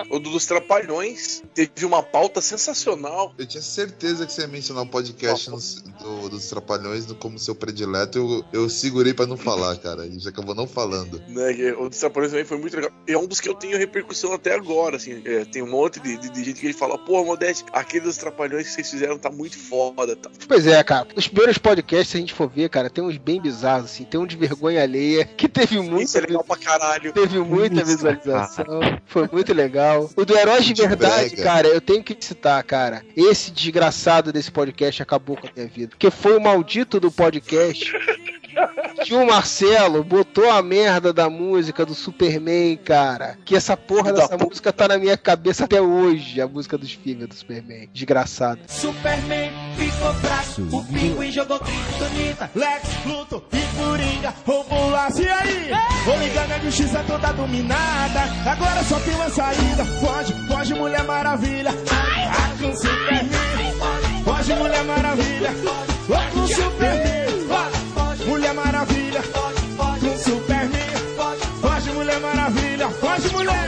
[0.09, 3.33] O do dos Trapalhões teve uma pauta sensacional.
[3.37, 7.37] Eu tinha certeza que você ia mencionar o podcast no- do- dos Trapalhões no- como
[7.37, 8.17] seu predileto.
[8.17, 10.03] Eu, eu segurei pra não falar, cara.
[10.03, 11.21] A gente acabou não falando.
[11.27, 12.91] Né, o dos Trapalhões também foi muito legal.
[13.07, 15.21] É um dos que eu tenho repercussão até agora, assim.
[15.25, 18.52] É, tem um monte de, de- de gente que fala, pô, Modeste, aquele dos Trapalhões
[18.61, 20.15] que vocês fizeram tá muito foda.
[20.15, 20.29] Tá.
[20.47, 21.07] Pois é, cara.
[21.15, 24.03] Os primeiros podcasts, se a gente for ver, cara, tem uns bem bizarros, assim.
[24.03, 26.03] Tem um de vergonha alheia, que teve muito.
[26.03, 27.13] Isso é legal pra caralho.
[27.13, 28.65] Teve muita visualização.
[29.05, 30.09] Foi muito legal.
[30.15, 31.43] O do Heróis de De Verdade, brega.
[31.43, 33.03] cara, eu tenho que citar, cara.
[33.15, 35.89] Esse desgraçado desse podcast acabou com a minha vida.
[35.91, 37.93] Porque foi o maldito do podcast.
[39.03, 43.37] Que o Marcelo botou a merda da música do Superman, cara.
[43.43, 46.39] Que essa porra dessa música tá na minha cabeça até hoje.
[46.39, 47.89] A música dos filmes do Superman.
[47.93, 48.61] Desgraçado.
[48.67, 55.21] Superman ficou fraco, o pinguim jogou criptonita, Lex, Luthor e Coringa roubou o laço.
[55.21, 55.71] E aí?
[56.05, 59.85] Vou ligar na justiça toda dominada, agora só tem uma saída.
[59.85, 64.23] Foge, foge Mulher Maravilha, ah, com Superman.
[64.23, 65.49] Foge Mulher Maravilha,
[66.09, 67.22] ah, com Superman.
[68.53, 69.21] Foge, Mulher Maravilha,
[69.75, 70.69] com Superman.
[71.59, 73.62] Foge Mulher Maravilha, foge mulher.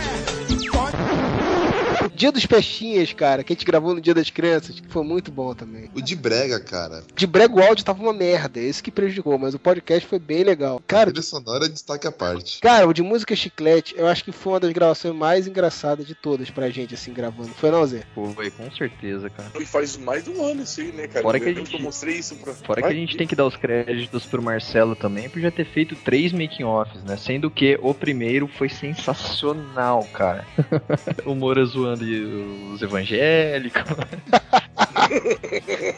[2.15, 5.31] Dia dos Peixinhas, cara, que a gente gravou no Dia das Crianças, que foi muito
[5.31, 5.89] bom também.
[5.93, 7.03] O de brega, cara.
[7.15, 10.43] De brega o áudio tava uma merda, esse que prejudicou, mas o podcast foi bem
[10.43, 10.81] legal.
[10.87, 12.59] Cara, A trilha sonora é destaque à parte.
[12.61, 16.15] Cara, o de música chiclete, eu acho que foi uma das gravações mais engraçadas de
[16.15, 17.49] todas pra gente, assim, gravando.
[17.49, 18.03] Foi não, Zé?
[18.15, 19.51] Foi, com certeza, cara.
[19.59, 21.21] E faz mais de um ano isso aí, né, cara?
[21.21, 22.53] Fora que a Eu gente- eu mostrei isso pra.
[22.53, 25.65] Fora que a gente tem que dar os créditos pro Marcelo também por já ter
[25.65, 27.17] feito três making-offs, né?
[27.17, 30.45] Sendo que o primeiro foi sensacional, cara.
[31.25, 33.81] o Moura zoando e os evangélicos.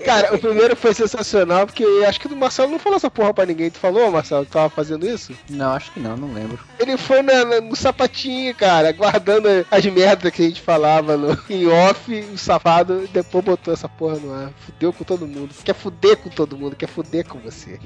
[0.06, 3.46] Cara, o primeiro foi sensacional, porque acho que o Marcelo não falou essa porra pra
[3.46, 3.70] ninguém.
[3.70, 5.34] Tu falou, Marcelo, que tava fazendo isso?
[5.50, 6.60] Não, acho que não, não lembro.
[6.80, 11.38] Ele foi na- na- no sapatinho, cara, guardando as merdas que a gente falava no,
[11.50, 14.52] em off, o safado, e depois botou essa porra no ar.
[14.66, 15.54] Fudeu com todo mundo.
[15.64, 17.80] Quer fuder com todo mundo, quer fuder com você.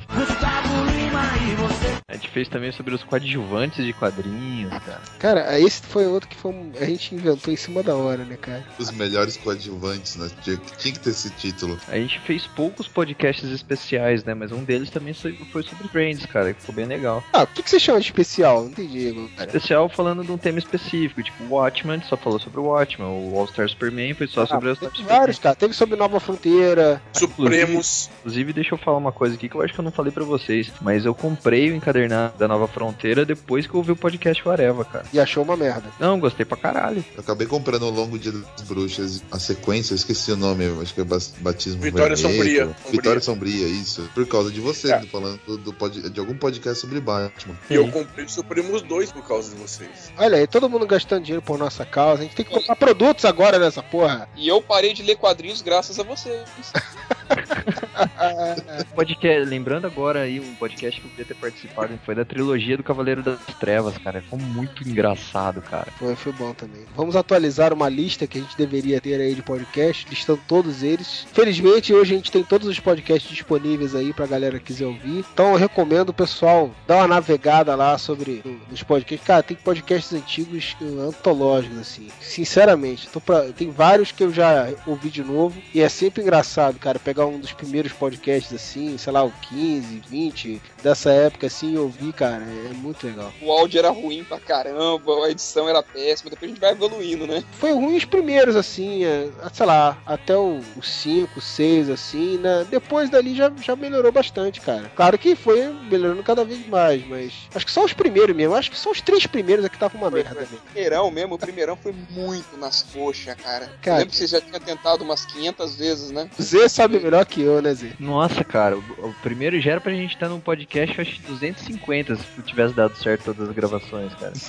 [2.07, 5.01] A gente fez também sobre os coadjuvantes de quadrinhos, cara.
[5.19, 8.66] Cara, esse foi outro que foi, a gente inventou em cima da hora, né, cara?
[8.78, 10.30] Os melhores coadjuvantes, né?
[10.41, 11.78] Tinha, tinha que ter esse título.
[11.88, 14.34] A gente fez poucos podcasts especiais, né?
[14.34, 17.24] Mas um deles também foi sobre Friends, cara, que ficou bem legal.
[17.34, 18.64] Ah, o que, que você chama de especial?
[18.64, 19.47] Não entendi, cara.
[19.47, 23.07] Especial falando de um tema específico, tipo o Watchmen, só falou sobre o Watchmen.
[23.07, 25.55] O All Star Superman foi só sobre o All Star Teve vários, cara.
[25.55, 27.01] Teve sobre Nova Fronteira.
[27.14, 28.09] Supremos.
[28.20, 30.24] Inclusive, deixa eu falar uma coisa aqui que eu acho que eu não falei pra
[30.24, 30.72] vocês.
[30.82, 34.84] Mas eu comprei o encadernado da Nova Fronteira depois que eu ouvi o podcast Areva,
[34.86, 35.05] cara.
[35.14, 35.89] E achou uma merda.
[35.99, 37.03] Não, gostei pra caralho.
[37.16, 40.93] Eu acabei comprando ao longo Dia das Bruxas a sequência, eu esqueci o nome, acho
[40.93, 42.38] que é Batismo Vitória Vermelho.
[42.38, 42.76] Sombria.
[42.91, 44.10] Vitória Sombria, isso.
[44.14, 45.02] Por causa de você, É.
[45.04, 47.56] falando do, do pod- de algum podcast sobre Batman.
[47.70, 50.12] E eu comprei o Supremos 2 por causa de vocês.
[50.18, 52.22] Olha aí, todo mundo gastando dinheiro por nossa causa.
[52.22, 54.28] A gente tem que comprar produtos agora nessa porra.
[54.36, 56.41] E eu parei de ler quadrinhos graças a vocês.
[58.95, 62.84] Podcast, lembrando agora aí um podcast que eu podia ter participado, foi da trilogia do
[62.84, 64.23] Cavaleiro das Trevas, cara.
[64.29, 65.88] Foi muito engraçado, cara.
[65.97, 66.84] Foi, foi bom também.
[66.95, 71.25] Vamos atualizar uma lista que a gente deveria ter aí de podcast, listando todos eles.
[71.34, 75.25] Felizmente, hoje a gente tem todos os podcasts disponíveis aí pra galera que quiser ouvir.
[75.34, 79.25] Então eu recomendo o pessoal dar uma navegada lá sobre os podcasts.
[79.25, 80.75] Cara, tem podcasts antigos
[81.07, 82.07] antológicos, assim.
[82.19, 85.61] Sinceramente, pra- tem vários que eu já ouvi de novo.
[85.73, 90.01] E é sempre engraçado, cara, pegar um dos primeiros podcasts assim, sei lá, o 15,
[90.07, 93.32] 20, dessa época assim, e ouvir, cara, é muito legal.
[93.41, 97.28] O áudio era ruim pra caramba, a edição era péssima, depois a gente vai evoluindo,
[97.28, 97.43] né?
[97.53, 102.65] Foi ruim os primeiros, assim, é, sei lá, até o 5, 6, assim, né?
[102.69, 104.91] Depois dali já, já melhorou bastante, cara.
[104.95, 108.55] Claro que foi melhorando cada vez mais, mas acho que só os primeiros mesmo.
[108.55, 110.36] Acho que só os três primeiros é que tava uma merda.
[110.39, 110.57] mesmo.
[110.57, 113.72] O primeirão mesmo, o primeirão foi muito nas coxas, cara.
[113.82, 116.30] Cara, eu lembro que você já tinha tentado umas 500 vezes, né?
[116.41, 117.89] Zé sabe melhor que eu, né, Zé?
[117.99, 121.22] Nossa, cara, o, o primeiro já era pra gente estar num podcast, eu acho que
[121.28, 124.32] 250, se tivesse dado certo todas as gravações, cara.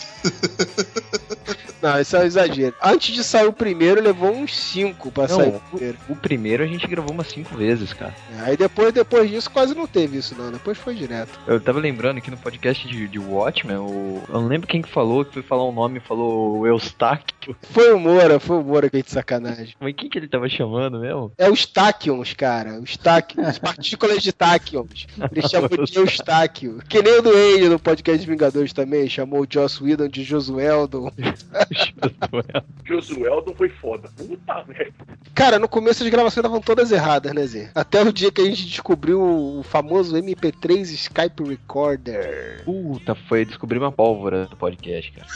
[1.83, 2.77] Não, isso é um exagero.
[2.81, 5.99] Antes de sair o primeiro, levou uns 5 pra Não, sair o o, primeiro.
[6.09, 8.15] o primeiro a gente gravou umas cinco vezes, cara.
[8.43, 10.53] Aí depois, depois disso, quase não teve isso, não.
[10.53, 11.41] Depois foi direto.
[11.45, 14.89] Eu tava lembrando que no podcast de, de Watchmen, o, eu não lembro quem que
[14.89, 17.57] falou, que foi falar um nome e falou o Eustáquio.
[17.73, 19.75] Foi o Moura, foi o Moura que fez de sacanagem.
[19.81, 21.33] Mas quem que ele tava chamando mesmo?
[21.37, 22.52] É os táquions, cara.
[22.83, 23.59] Os táquions.
[23.59, 25.07] partículas de táquions.
[25.31, 26.79] Ele chamou de Eustáquio.
[26.89, 29.09] Que nem o Duane no podcast de Vingadores também.
[29.09, 31.11] Chamou o Joss Whedon de Josueldon.
[32.85, 34.11] Josueldon foi foda.
[34.17, 34.93] Puta merda.
[35.35, 37.71] Cara, no começo as gravações estavam todas erradas, né, Zé?
[37.75, 42.63] Até o dia que a gente descobriu o famoso MP3 Skype Recorder.
[42.65, 45.27] Puta, foi descobrir uma pólvora do podcast, cara.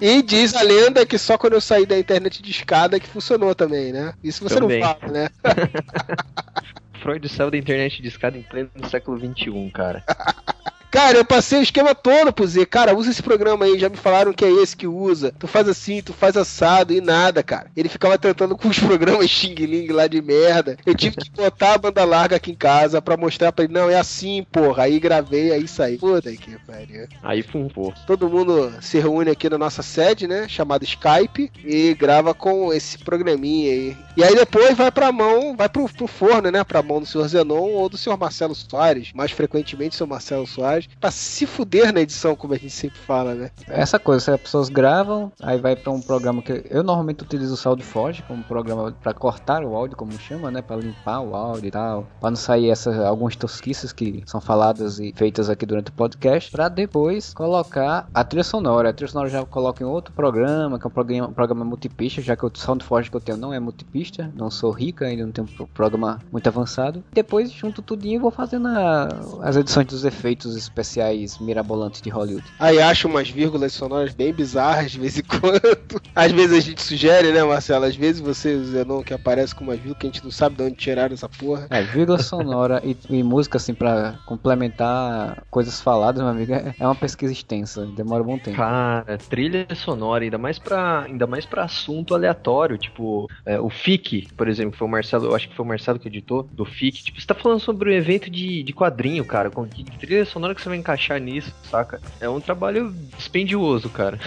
[0.00, 3.54] E diz a lenda que só quando eu saí da internet de escada que funcionou
[3.54, 4.12] também, né?
[4.22, 4.80] Isso você Também.
[4.80, 5.28] não fala, né?
[7.00, 10.04] Freud saiu da internet de escada em pleno século XXI, cara.
[10.94, 12.66] Cara, eu passei o esquema todo pro Z.
[12.66, 13.76] Cara, usa esse programa aí.
[13.80, 15.34] Já me falaram que é esse que usa.
[15.36, 17.68] Tu faz assim, tu faz assado e nada, cara.
[17.76, 20.76] Ele ficava tentando com os programas Xing Ling lá de merda.
[20.86, 23.74] Eu tive que botar a banda larga aqui em casa pra mostrar pra ele.
[23.74, 24.84] Não, é assim, porra.
[24.84, 25.98] Aí gravei, aí saí.
[25.98, 27.08] Puta que pariu.
[27.24, 27.92] Aí fumpou.
[28.06, 30.46] Todo mundo se reúne aqui na nossa sede, né?
[30.46, 31.50] Chamada Skype.
[31.64, 33.96] E grava com esse programinha aí.
[34.16, 36.62] E aí depois vai pra mão, vai pro, pro forno, né?
[36.62, 39.10] Pra mão do senhor Zenon ou do senhor Marcelo Soares.
[39.12, 40.83] Mais frequentemente, o senhor Marcelo Soares.
[41.00, 43.50] Pra se fuder na edição, como a gente sempre fala, né?
[43.68, 47.56] Essa coisa, as pessoas gravam, aí vai pra um programa que eu normalmente utilizo o
[47.56, 51.70] SoundForge como programa pra cortar o áudio, como chama, né, Pra limpar o áudio e
[51.70, 55.92] tal, Pra não sair essas algumas tosquices que são faladas e feitas aqui durante o
[55.92, 58.90] podcast, Pra depois colocar a trilha sonora.
[58.90, 62.34] A trilha sonora já coloco em outro programa, que é um programa, programa multipista, já
[62.36, 65.46] que o SoundForge que eu tenho não é multipista, não sou rica, ainda não tenho
[65.46, 67.02] um pro- programa muito avançado.
[67.12, 69.08] Depois junto tudinho e vou fazendo a-
[69.42, 72.44] as edições dos efeitos especiais mirabolantes de Hollywood.
[72.58, 76.02] Aí acha umas vírgulas sonoras bem bizarras de vez em quando.
[76.14, 77.84] Às vezes a gente sugere, né, Marcelo?
[77.84, 80.62] Às vezes você, Zenon, que aparece com umas vírgulas que a gente não sabe de
[80.62, 81.66] onde tiraram essa porra.
[81.70, 86.86] É, vírgula sonora e, e música assim pra complementar coisas faladas, meu amigo, é é
[86.86, 88.56] uma pesquisa extensa, demora um bom tempo.
[88.56, 94.28] Cara, trilha sonora, ainda mais pra, ainda mais pra assunto aleatório, tipo, é, o FIC,
[94.36, 97.04] por exemplo, foi o Marcelo, eu acho que foi o Marcelo que editou, do FIC,
[97.04, 100.62] tipo, você tá falando sobre um evento de, de quadrinho, cara, com trilha sonora que
[100.62, 102.00] você vai encaixar nisso, saca?
[102.20, 104.18] É um trabalho dispendioso, cara.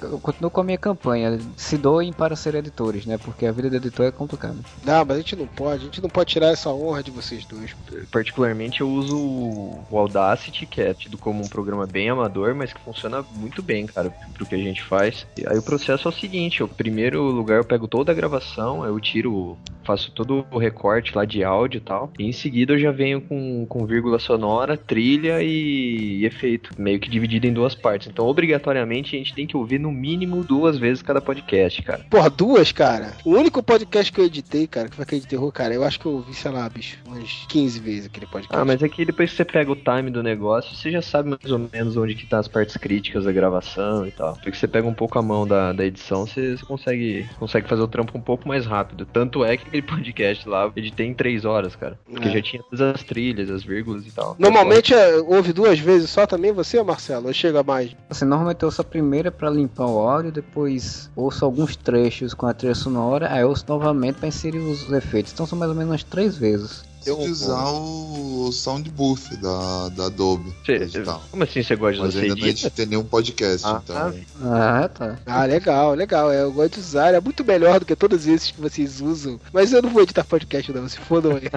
[0.00, 3.18] Eu continuo com a minha campanha, se doem para ser editores, né?
[3.18, 4.56] Porque a vida de editor é complicada.
[4.84, 7.44] Não, mas a gente não pode, a gente não pode tirar essa honra de vocês
[7.44, 7.74] dois.
[8.10, 12.80] Particularmente eu uso o Audacity, que é tido como um programa bem amador, mas que
[12.80, 15.26] funciona muito bem, cara, pro que a gente faz.
[15.36, 18.84] E aí o processo é o seguinte, eu, primeiro lugar eu pego toda a gravação,
[18.84, 22.78] eu tiro, faço todo o recorte lá de áudio e tal, e em seguida eu
[22.78, 27.74] já venho com, com vírgula sonora, trilha e, e efeito, meio que dividido em duas
[27.74, 28.08] partes.
[28.08, 32.04] Então, obrigatoriamente, a gente tem que ouvir no mínimo duas vezes cada podcast, cara.
[32.10, 33.12] Porra, duas, cara.
[33.24, 35.98] O único podcast que eu editei, cara, que foi aquele de terror, cara, eu acho
[35.98, 38.56] que eu ouvi, sei lá, bicho, umas 15 vezes aquele podcast.
[38.60, 41.30] Ah, mas é que depois que você pega o time do negócio, você já sabe
[41.30, 44.34] mais ou menos onde que tá as partes críticas da gravação e tal.
[44.34, 47.82] Porque você pega um pouco a mão da, da edição, você, você consegue, consegue fazer
[47.82, 49.06] o trampo um pouco mais rápido.
[49.06, 51.98] Tanto é que aquele podcast lá eu editei em três horas, cara.
[52.10, 52.32] Porque É.
[52.32, 54.36] já tinha todas as trilhas, as vírgulas e tal.
[54.38, 57.28] Normalmente é, ouve duas vezes só também você, Marcelo?
[57.28, 57.96] Ou chega mais?
[58.08, 62.46] Assim, normalmente eu ouço a primeira pra limpar o áudio, depois ouço alguns trechos com
[62.46, 65.32] a trilha sonora, aí ouço novamente pra inserir os efeitos.
[65.32, 66.84] Então são mais ou menos umas três vezes.
[67.10, 70.52] Gosto de usar o sound booth da, da Adobe.
[71.30, 72.66] Como assim você gosta de Mas você ainda não edita?
[72.66, 74.14] editei nenhum podcast, então.
[74.42, 75.18] Ah, tá.
[75.26, 76.30] Ah, legal, legal.
[76.32, 77.14] É, eu gosto de usar.
[77.14, 79.40] É muito melhor do que todos esses que vocês usam.
[79.52, 80.88] Mas eu não vou editar podcast, não.
[80.88, 81.50] Se fodam aí.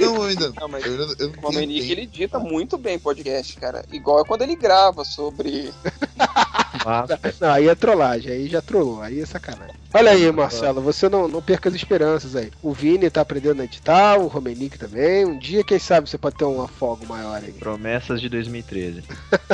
[0.00, 0.52] Não, ainda.
[0.60, 3.84] Não, mas eu, eu não o Mamenique, ele edita muito bem podcast, cara.
[3.92, 5.72] Igual é quando ele grava sobre.
[7.40, 8.32] Não, aí é trollagem.
[8.32, 9.00] Aí já trollou.
[9.00, 9.74] Aí é sacanagem.
[9.92, 10.82] Olha aí, Marcelo.
[10.82, 12.50] Você não, não perca as esperanças aí.
[12.60, 14.18] O Vini tá aprendendo a editar.
[14.18, 15.24] O Romenick também.
[15.24, 17.52] Um dia, quem sabe, você pode ter um afogo maior aí.
[17.52, 19.04] Promessas de 2013.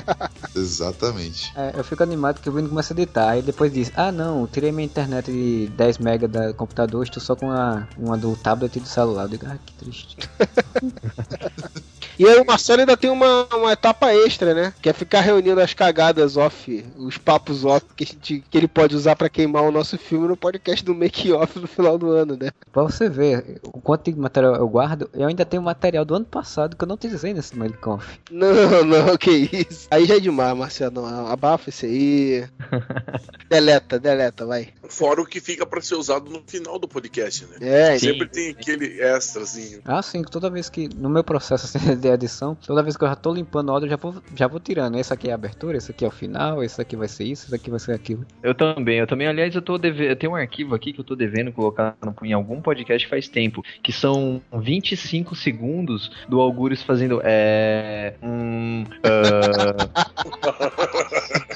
[0.57, 1.53] Exatamente.
[1.55, 4.41] É, eu fico animado que o Vini começa a editar e depois diz: Ah, não,
[4.41, 8.35] eu tirei minha internet de 10 MB da computador, estou só com a, uma do
[8.37, 9.25] tablet e do celular.
[9.25, 10.17] Eu digo, ah, que triste.
[12.21, 14.75] E aí o Marcelo ainda tem uma, uma etapa extra, né?
[14.83, 18.69] Que é ficar reunindo as cagadas off, os papos off que, a gente- que ele
[18.69, 22.11] pode usar pra queimar o nosso filme no podcast do Make Off no final do
[22.11, 22.51] ano, né?
[22.71, 26.27] Pra você ver o quanto de material eu guardo, eu ainda tenho material do ano
[26.27, 28.07] passado que eu não utilizei nesse Mailconf.
[28.31, 28.51] Não,
[28.85, 29.31] não, que
[29.71, 29.89] isso.
[29.91, 31.07] Aí já é demais, Marcelo.
[31.07, 32.45] Abafa esse aí.
[33.49, 34.69] deleta, deleta, vai.
[34.89, 37.57] Fora o que fica pra ser usado no final do podcast, né?
[37.61, 39.81] É, Sempre tem aquele extrazinho.
[39.85, 40.89] Ah, sim, toda vez que.
[40.95, 43.87] No meu processo assim, de edição, toda vez que eu já tô limpando o áudio,
[43.87, 44.99] eu já vou, já vou tirando.
[44.99, 47.47] Esse aqui é a abertura, esse aqui é o final, esse aqui vai ser isso,
[47.47, 48.25] esse aqui vai ser aquilo.
[48.43, 51.05] Eu também, eu também, aliás, eu tô devendo, eu tenho um arquivo aqui que eu
[51.05, 56.83] tô devendo colocar no- em algum podcast faz tempo, que são 25 segundos do Algures
[56.83, 58.85] fazendo é um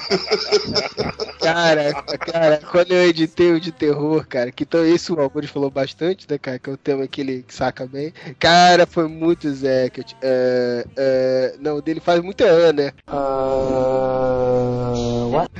[1.41, 5.69] Cara, cara, quando eu editei o de terror, cara, que então esse o Algures falou
[5.69, 8.13] bastante, né, cara, que é um tema que ele saca bem.
[8.39, 12.93] Cara, foi muito Zé, que eu, é, é, não, o dele faz muita Ana, né?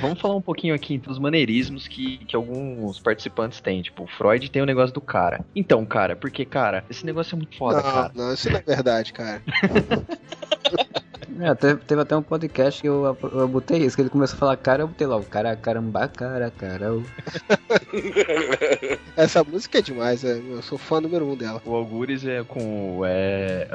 [0.01, 3.81] Vamos falar um pouquinho aqui dos maneirismos que, que alguns participantes têm.
[3.81, 5.45] Tipo, o Freud tem o negócio do cara.
[5.55, 8.11] Então, cara, porque, cara, esse negócio é muito foda, não, cara.
[8.15, 9.41] não, isso não é verdade, cara.
[11.39, 14.39] É, teve, teve até um podcast que eu, eu botei isso, que ele começou a
[14.39, 16.85] falar cara, eu botei lá, o cara, caramba, cara, cara.
[19.17, 21.61] Essa música é demais, é, eu sou fã número um dela.
[21.65, 23.01] O Algures é com.
[23.05, 23.67] É.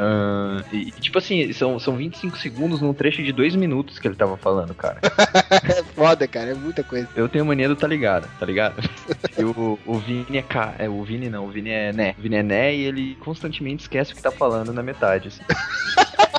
[0.73, 4.37] e, tipo assim, são, são 25 segundos num trecho de 2 minutos que ele tava
[4.37, 5.01] falando, cara.
[5.71, 7.09] É foda, cara, é muita coisa.
[7.15, 8.83] Eu tenho mania do tá ligado, tá ligado?
[9.39, 10.75] E o, o Vini é K.
[10.79, 12.15] É, o Vini não, o Vini é né.
[12.19, 15.29] O Vini é né e ele constantemente esquece o que tá falando na metade.
[15.29, 15.43] assim.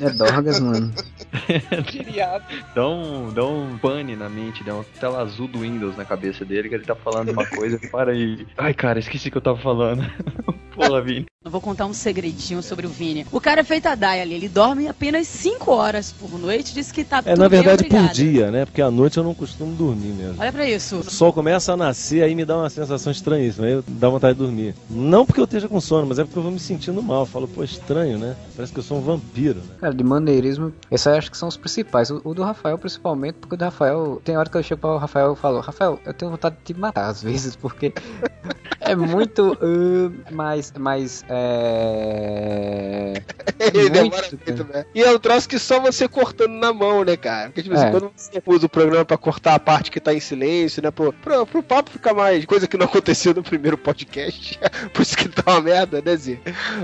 [0.00, 0.92] É Dorgas, mano.
[2.74, 6.44] Dá um, dá um pane na mente, dá uma tela azul do Windows na cabeça
[6.44, 8.46] dele, que ele tá falando uma coisa e para aí.
[8.56, 10.02] Ai, cara, esqueci o que eu tava falando.
[10.76, 11.26] Porra, Vini.
[11.44, 13.24] Eu vou contar um segredinho sobre o Vini.
[13.30, 16.90] O cara é feito a Dai ali, ele dorme apenas 5 horas por noite, diz
[16.90, 18.64] que tá É, na bem, verdade, por dia, né?
[18.64, 20.34] Porque à noite eu não costumo dormir mesmo.
[20.40, 20.96] Olha pra isso.
[20.96, 24.34] O sol começa a nascer, aí me dá uma sensação estranhíssima, aí eu dá vontade
[24.36, 24.74] de dormir.
[24.90, 27.20] Não porque eu esteja com sono, mas é porque eu vou me sentindo mal.
[27.20, 28.34] Eu falo, pô, estranho, né?
[28.56, 29.76] Parece que eu sou um vampiro, né?
[29.80, 32.10] Cara, de maneirismo, esses aí acho que são os principais.
[32.10, 34.90] O, o do Rafael, principalmente, porque o do Rafael, tem hora que eu chego para
[34.90, 37.92] o Rafael e falo, Rafael, eu tenho vontade de te matar às vezes, porque
[38.80, 39.56] é muito.
[39.62, 40.34] uh,
[40.78, 41.22] mais.
[41.22, 41.24] mais.
[41.28, 43.12] É.
[43.74, 44.84] Ele demora muito, né?
[44.94, 47.50] E é um troço que só você cortando na mão, né, cara?
[47.50, 47.90] Porque vez em É.
[47.90, 50.90] quando você usa o programa pra cortar a parte que tá em silêncio, né?
[50.90, 52.44] Pro, pro, pro papo ficar mais.
[52.44, 54.58] Coisa que não aconteceu no primeiro podcast.
[54.92, 56.38] Por isso que tá uma merda, né, Zê?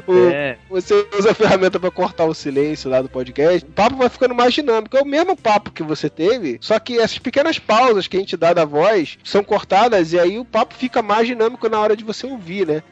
[0.06, 0.56] O- É.
[0.70, 3.64] Você usa a ferramenta pra cortar o silêncio lá do podcast.
[3.68, 4.96] O papo vai ficando mais dinâmico.
[4.96, 8.36] É o mesmo papo que você teve, só que essas pequenas pausas que a gente
[8.36, 12.04] dá da voz são cortadas e aí o papo fica mais dinâmico na hora de
[12.04, 12.82] você ouvir, né?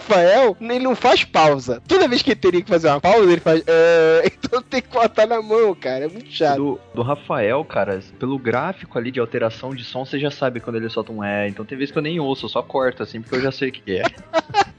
[0.00, 1.82] Rafael, ele não faz pausa.
[1.86, 3.62] Toda vez que ele teria que fazer uma pausa, ele faz.
[3.66, 6.06] "É", então tem que cortar na mão, cara.
[6.06, 6.56] É muito chato.
[6.56, 10.76] Do, do Rafael, cara, pelo gráfico ali de alteração de som, você já sabe quando
[10.76, 11.48] ele solta um é.
[11.48, 13.68] Então tem vezes que eu nem ouço, eu só corto assim, porque eu já sei
[13.68, 14.02] o que é.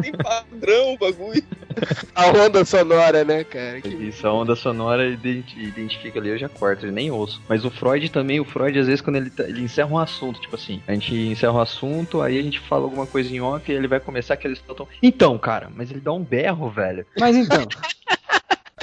[0.00, 1.42] Tem padrão o bagulho.
[2.14, 3.80] A onda sonora, né, cara?
[3.80, 7.42] Que- Isso, a onda sonora identi- identifica ali, eu já corto, eu nem ouço.
[7.48, 10.40] Mas o Freud também, o Freud, às vezes, quando ele, tá- ele encerra um assunto,
[10.40, 13.70] tipo assim, a gente encerra um assunto, aí a gente fala alguma coisa em off
[13.70, 14.86] e ele vai começar aquele soltam.
[15.02, 17.04] Então, cara, mas ele dá um berro, velho.
[17.18, 17.66] Mas então.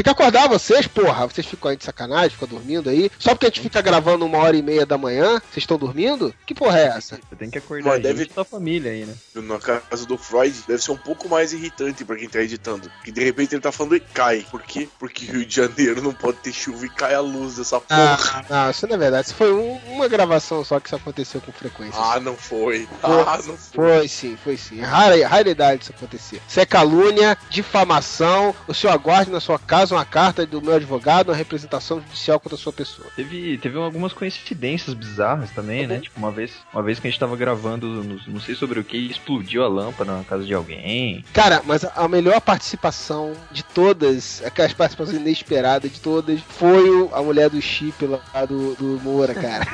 [0.01, 1.27] Tem que acordar vocês, porra.
[1.27, 3.11] Vocês ficam aí de sacanagem, ficam dormindo aí.
[3.19, 6.33] Só porque a gente fica gravando uma hora e meia da manhã, vocês estão dormindo?
[6.43, 7.19] Que porra é essa?
[7.29, 9.13] Você tem que acordar Mas a deve- sua família aí, né?
[9.35, 12.91] No caso do Freud, deve ser um pouco mais irritante pra quem tá editando.
[13.03, 14.43] Que de repente ele tá falando e cai.
[14.49, 14.89] Por quê?
[14.97, 18.17] Porque Rio de Janeiro não pode ter chuva e cai a luz dessa porra.
[18.33, 19.27] Ah, não, isso não é verdade.
[19.27, 22.01] Isso foi um- uma gravação só que isso aconteceu com frequência.
[22.01, 22.87] Ah, não foi.
[23.01, 23.97] Foi, Ah, não foi.
[23.99, 24.79] foi sim, foi sim.
[24.81, 26.41] É Rara, raridade isso acontecer.
[26.47, 28.55] Isso é calúnia, difamação.
[28.67, 32.55] O senhor aguarde na sua casa uma carta do meu advogado, uma representação judicial contra
[32.55, 33.07] a sua pessoa.
[33.15, 35.99] Teve, teve algumas coincidências bizarras também, né?
[35.99, 38.83] Tipo, uma vez, uma vez que a gente tava gravando, no- não sei sobre o
[38.83, 41.23] que, explodiu a lâmpada na casa de alguém.
[41.33, 47.49] Cara, mas a melhor participação de todas, aquelas participações inesperadas de todas, foi a mulher
[47.49, 49.65] do chip lá do, do Moura, cara.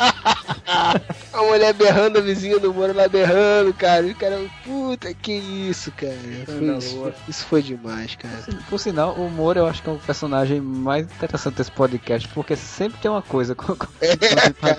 [1.32, 4.06] a mulher berrando, a vizinha do Moura lá berrando, cara.
[4.06, 6.14] E o cara, puta, que isso, cara.
[6.46, 8.34] Foi isso, isso foi demais, cara.
[8.68, 12.54] Por sinal, o Moura eu acho que é o personagem mais interessante desse podcast, porque
[12.56, 13.54] sempre tem uma coisa.
[13.54, 13.86] com- com-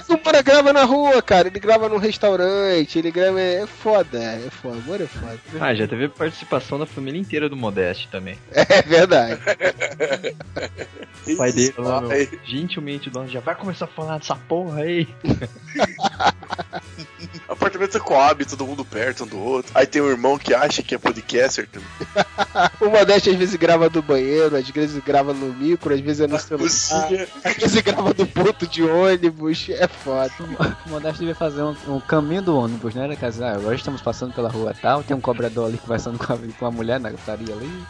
[0.09, 1.47] O Moura grava na rua, cara.
[1.47, 3.39] Ele grava num restaurante, ele grava.
[3.41, 4.77] É foda, é foda.
[4.77, 5.39] O Moura é foda.
[5.59, 8.37] Ah, já teve participação da família inteira do Modeste também.
[8.71, 9.39] É verdade.
[11.27, 12.01] O pai dele lá,
[12.45, 15.07] gentilmente, dono, já vai começar a falar dessa porra aí.
[17.47, 19.71] Apartamento Coab, todo mundo perto um do outro.
[19.75, 21.87] Aí tem um irmão que acha que é podcaster também.
[22.81, 26.27] O Modeste às vezes grava do banheiro, às vezes grava no micro, às vezes é
[26.27, 27.27] no celular, cozinha.
[27.43, 29.67] às vezes grava do ponto de ônibus.
[29.69, 30.33] É foda.
[30.85, 33.07] O Modesto devia fazer um, um caminho do ônibus, né?
[33.07, 36.37] Dizer, ah, agora estamos passando pela rua tal, tem um cobrador ali conversando com a,
[36.59, 37.83] com a mulher na gritaria ali.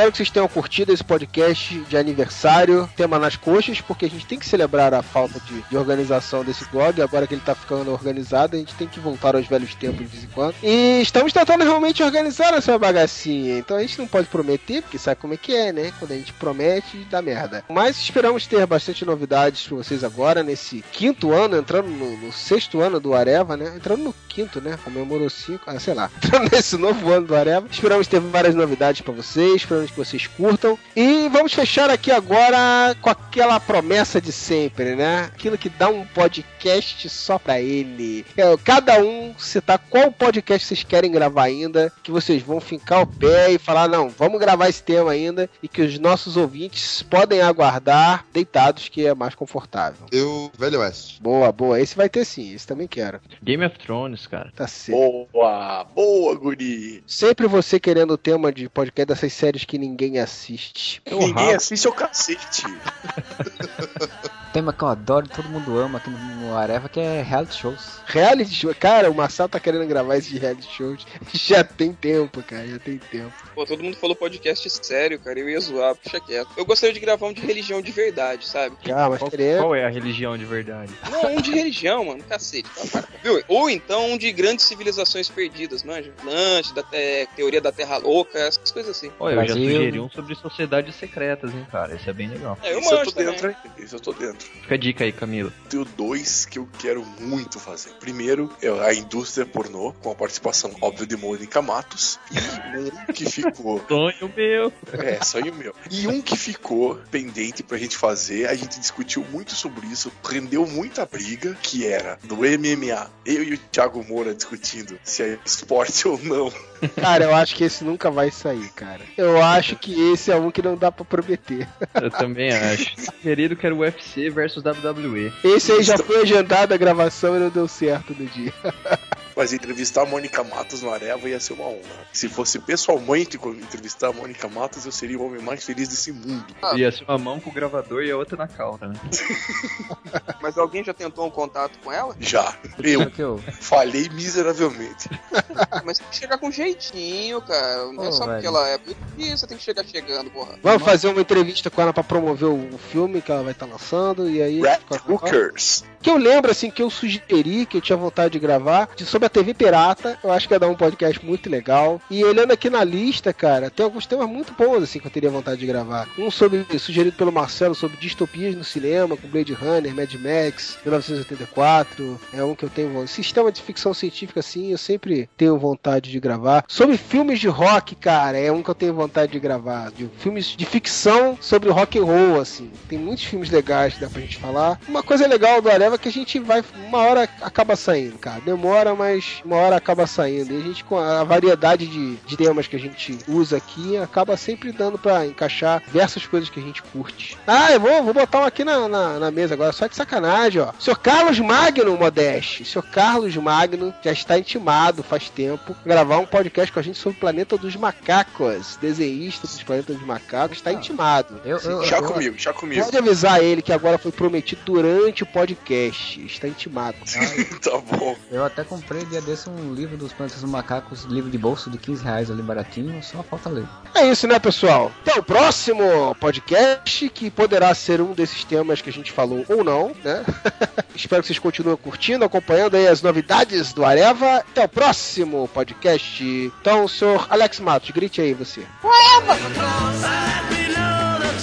[0.00, 4.24] Espero que vocês tenham curtido esse podcast de aniversário, tema nas coxas, porque a gente
[4.24, 7.02] tem que celebrar a falta de, de organização desse blog.
[7.02, 10.06] Agora que ele tá ficando organizado, a gente tem que voltar aos velhos tempos de
[10.06, 10.54] vez em quando.
[10.62, 13.58] E estamos tentando realmente organizar essa bagacinha.
[13.58, 15.92] Então a gente não pode prometer, porque sabe como é que é, né?
[15.98, 17.62] Quando a gente promete, dá merda.
[17.68, 22.80] Mas esperamos ter bastante novidades pra vocês agora, nesse quinto ano, entrando no, no sexto
[22.80, 23.70] ano do Areva, né?
[23.76, 24.78] Entrando no quinto, né?
[24.82, 26.10] Comemorou cinco, ah, sei lá.
[26.24, 27.66] Entrando nesse novo ano do Areva.
[27.70, 30.78] Esperamos ter várias novidades pra vocês, esperamos que vocês curtam.
[30.94, 35.30] E vamos fechar aqui agora com aquela promessa de sempre, né?
[35.32, 38.24] Aquilo que dá um podcast só pra ele.
[38.36, 43.06] É, cada um citar qual podcast vocês querem gravar ainda, que vocês vão fincar o
[43.06, 47.40] pé e falar, não, vamos gravar esse tema ainda, e que os nossos ouvintes podem
[47.40, 50.06] aguardar deitados, que é mais confortável.
[50.12, 51.20] Eu, Velho Oeste.
[51.20, 51.80] Boa, boa.
[51.80, 53.20] Esse vai ter sim, esse também quero.
[53.42, 54.52] Game of Thrones, cara.
[54.54, 55.28] Tá certo.
[55.32, 57.02] Boa, boa, guri.
[57.06, 61.02] Sempre você querendo o tema de podcast dessas séries que ninguém assiste.
[61.10, 62.64] Ninguém assiste ao cacete.
[64.52, 68.00] Tema que eu adoro, todo mundo ama aqui no, Areva, que é reality shows.
[68.06, 68.74] Reality show.
[68.74, 71.06] Cara, o Marcel tá querendo gravar esse de reality shows.
[71.32, 73.32] Já tem tempo, cara, já tem tempo.
[73.60, 75.38] Pô, todo mundo falou podcast sério, cara.
[75.38, 76.48] Eu ia zoar, puxa quieto.
[76.56, 78.74] Eu gostaria de gravar um de religião de verdade, sabe?
[78.90, 79.58] Ah, mas Qual, querer.
[79.60, 80.90] qual é a religião de verdade?
[81.10, 82.24] Não, um de religião, mano.
[82.24, 82.70] Cacete.
[82.90, 83.04] Tá.
[83.22, 83.42] Viu?
[83.48, 86.10] Ou então um de grandes civilizações perdidas, manja?
[86.16, 89.12] Atlântida, é, teoria da Terra Louca, essas coisas assim.
[89.20, 91.94] Olha, eu já sugeri um sobre sociedades secretas, hein, cara.
[91.94, 92.56] Esse é bem legal.
[92.62, 93.30] É, eu Isso eu tô também.
[93.30, 93.56] dentro, hein?
[93.76, 94.48] Isso eu tô dentro.
[94.48, 95.52] Fica a dica aí, Camila.
[95.68, 97.90] Tenho dois que eu quero muito fazer.
[98.00, 102.18] Primeiro é a indústria pornô, com a participação óbvia de Mônica Matos.
[102.32, 103.84] E um que ficou.
[103.88, 104.72] Sonho meu.
[104.92, 105.74] É, sonho meu.
[105.90, 110.66] E um que ficou pendente pra gente fazer, a gente discutiu muito sobre isso, rendeu
[110.66, 113.10] muita briga, que era do MMA.
[113.24, 116.52] Eu e o Thiago Moura discutindo se é esporte ou não.
[117.00, 119.00] Cara, eu acho que esse nunca vai sair, cara.
[119.16, 121.68] Eu acho que esse é um que não dá pra prometer.
[121.94, 122.94] Eu também acho.
[123.22, 125.32] Querido, quero UFC versus WWE.
[125.44, 128.52] Esse aí já foi agendado a gravação e não deu certo no dia.
[129.40, 132.06] Mas entrevistar a Mônica Matos no Areva ia ser uma honra.
[132.12, 136.44] Se fosse pessoalmente entrevistar a Mônica Matos, eu seria o homem mais feliz desse mundo.
[136.76, 138.94] Ia ser uma mão com o gravador e a outra na cauda, né?
[140.42, 142.14] Mas alguém já tentou um contato com ela?
[142.20, 142.54] Já.
[142.82, 143.38] Eu eu...
[143.38, 145.08] falhei miseravelmente.
[145.86, 147.86] Mas tem que chegar com jeitinho, cara.
[147.92, 148.48] Não é Pô, só porque velho.
[148.48, 148.78] ela é.
[149.16, 150.58] Isso, você tem que chegar chegando, porra.
[150.62, 154.28] Vamos fazer uma entrevista com ela pra promover o filme que ela vai estar lançando
[154.28, 154.60] e aí.
[154.60, 155.84] Rat Hookers.
[156.02, 159.26] Que eu lembro, assim, que eu sugeri, que eu tinha vontade de gravar, de- sobre
[159.26, 160.18] a TV Pirata.
[160.22, 162.00] Eu acho que ia dar um podcast muito legal.
[162.10, 165.30] E olhando aqui na lista, cara, tem alguns temas muito bons, assim, que eu teria
[165.30, 166.08] vontade de gravar.
[166.18, 172.20] Um sobre, sugerido pelo Marcelo, sobre distopias no cinema, com Blade Runner, Mad Max, 1984.
[172.32, 172.90] É um que eu tenho.
[173.06, 176.64] Sistema de ficção científica, assim, eu sempre tenho vontade de gravar.
[176.68, 179.90] Sobre filmes de rock, cara, é um que eu tenho vontade de gravar.
[179.90, 182.70] De filmes de ficção sobre rock and roll, assim.
[182.88, 184.80] Tem muitos filmes legais que dá pra gente falar.
[184.88, 186.64] Uma coisa legal do Areva é que a gente vai.
[186.86, 188.40] Uma hora acaba saindo, cara.
[188.40, 190.52] Demora, mas mas uma hora acaba saindo.
[190.52, 194.36] E a gente, com a variedade de, de temas que a gente usa aqui, acaba
[194.36, 197.36] sempre dando pra encaixar diversas coisas que a gente curte.
[197.46, 200.62] Ah, eu vou, vou botar um aqui na, na, na mesa agora, só de sacanagem,
[200.62, 200.72] ó.
[200.78, 202.64] Senhor Carlos Magno, Modeste.
[202.64, 207.16] Senhor Carlos Magno já está intimado faz tempo gravar um podcast com a gente sobre
[207.18, 208.78] o planeta dos macacos.
[208.80, 211.40] Desenhista dos planetas dos macacos, está intimado.
[211.44, 212.84] Eu, eu, Já eu- comigo, já comigo.
[212.84, 216.24] Pode avisar ele que agora foi prometido durante o podcast.
[216.24, 216.96] Está intimado.
[217.62, 218.16] tá bom.
[218.30, 221.78] Eu até comprei dia desse um livro dos planetas dos macacos, livro de bolso de
[221.78, 223.66] 15 reais ali baratinho, só falta ler.
[223.94, 224.90] É isso, né, pessoal?
[225.02, 229.64] Até o próximo podcast, que poderá ser um desses temas que a gente falou ou
[229.64, 230.24] não, né?
[230.94, 234.36] Espero que vocês continuem curtindo, acompanhando aí as novidades do Areva.
[234.36, 236.24] Até o próximo podcast.
[236.60, 238.66] Então, senhor Alex Matos, grite aí você.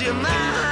[0.07, 0.66] So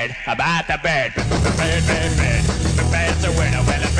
[0.00, 1.12] heard about the bird.
[1.14, 2.42] Bird, bird, bird.
[2.90, 3.90] Bird, bird, bird.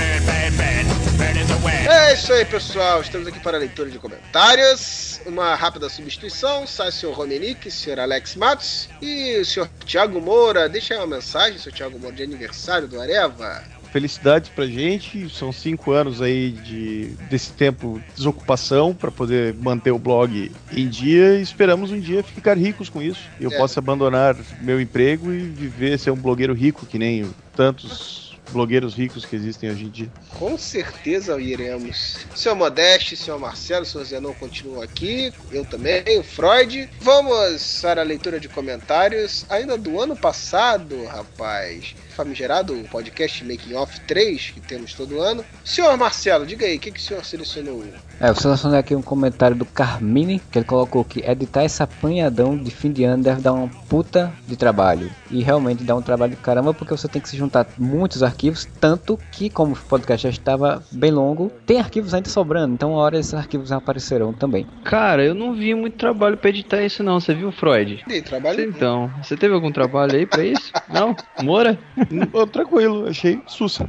[1.57, 1.89] Bird.
[1.89, 3.01] É isso aí, pessoal.
[3.01, 5.21] Estamos aqui para a leitura de comentários.
[5.27, 6.67] Uma rápida substituição.
[6.67, 10.69] Sai o senhor Romenick, o senhor Alex Matos e o senhor Thiago Moura.
[10.69, 13.63] Deixa aí uma mensagem, senhor Thiago Moura, de aniversário do Areva.
[13.93, 19.91] Felicidades pra gente, são cinco anos aí de, desse tempo de desocupação para poder manter
[19.91, 23.23] o blog em dia e esperamos um dia ficar ricos com isso.
[23.41, 23.57] Eu É.
[23.57, 29.25] possa abandonar meu emprego e viver, ser um blogueiro rico, que nem tantos blogueiros ricos
[29.25, 30.09] que existem hoje em dia.
[30.39, 32.27] Com certeza iremos.
[32.35, 35.33] Senhor Modeste, senhor Marcelo, senhor Zenon continuam aqui.
[35.53, 36.89] Eu também, o Freud.
[37.01, 39.47] Vamos para a leitura de comentários.
[39.49, 41.95] Ainda do ano passado, rapaz.
[42.21, 45.43] Famigerado podcast Making Off 3, que temos todo ano.
[45.65, 47.83] Senhor Marcelo, diga aí, o que, que o senhor selecionou?
[48.21, 52.59] É, eu selecionei aqui um comentário do Carmine, que ele colocou que editar esse apanhadão
[52.59, 55.11] de fim de ano deve dar uma puta de trabalho.
[55.31, 58.69] E realmente dá um trabalho de caramba, porque você tem que se juntar muitos arquivos,
[58.79, 63.01] tanto que, como o podcast já estava bem longo, tem arquivos ainda sobrando, então uma
[63.01, 64.67] hora esses arquivos aparecerão também.
[64.85, 68.05] Cara, eu não vi muito trabalho pra editar isso não, você viu, Freud?
[68.07, 68.61] Dei trabalho.
[68.61, 70.71] Então, você teve algum trabalho aí pra isso?
[70.93, 71.17] Não?
[71.43, 71.79] Moura?
[72.33, 73.87] Ô, tranquilo, achei sussa.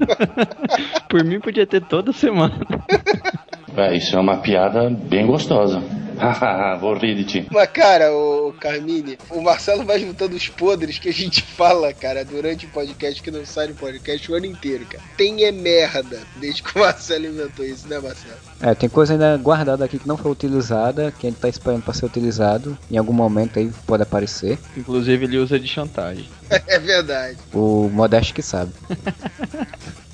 [1.09, 2.59] Por mim podia ter toda semana.
[3.75, 5.81] É, isso é uma piada bem gostosa.
[6.21, 7.47] Hahaha, Vou rir de ti.
[7.51, 12.23] Mas, cara, o Carmine, o Marcelo vai juntando os podres que a gente fala, cara,
[12.23, 15.03] durante o podcast, que não sai no podcast o ano inteiro, cara.
[15.17, 18.35] Tem é merda, desde que o Marcelo inventou isso, né, Marcelo?
[18.61, 21.83] É, tem coisa ainda guardada aqui que não foi utilizada, que a gente tá esperando
[21.83, 22.77] para ser utilizado.
[22.91, 24.59] Em algum momento aí pode aparecer.
[24.77, 26.29] Inclusive ele usa de chantagem.
[26.67, 27.37] É verdade.
[27.53, 28.73] O Modeste que sabe.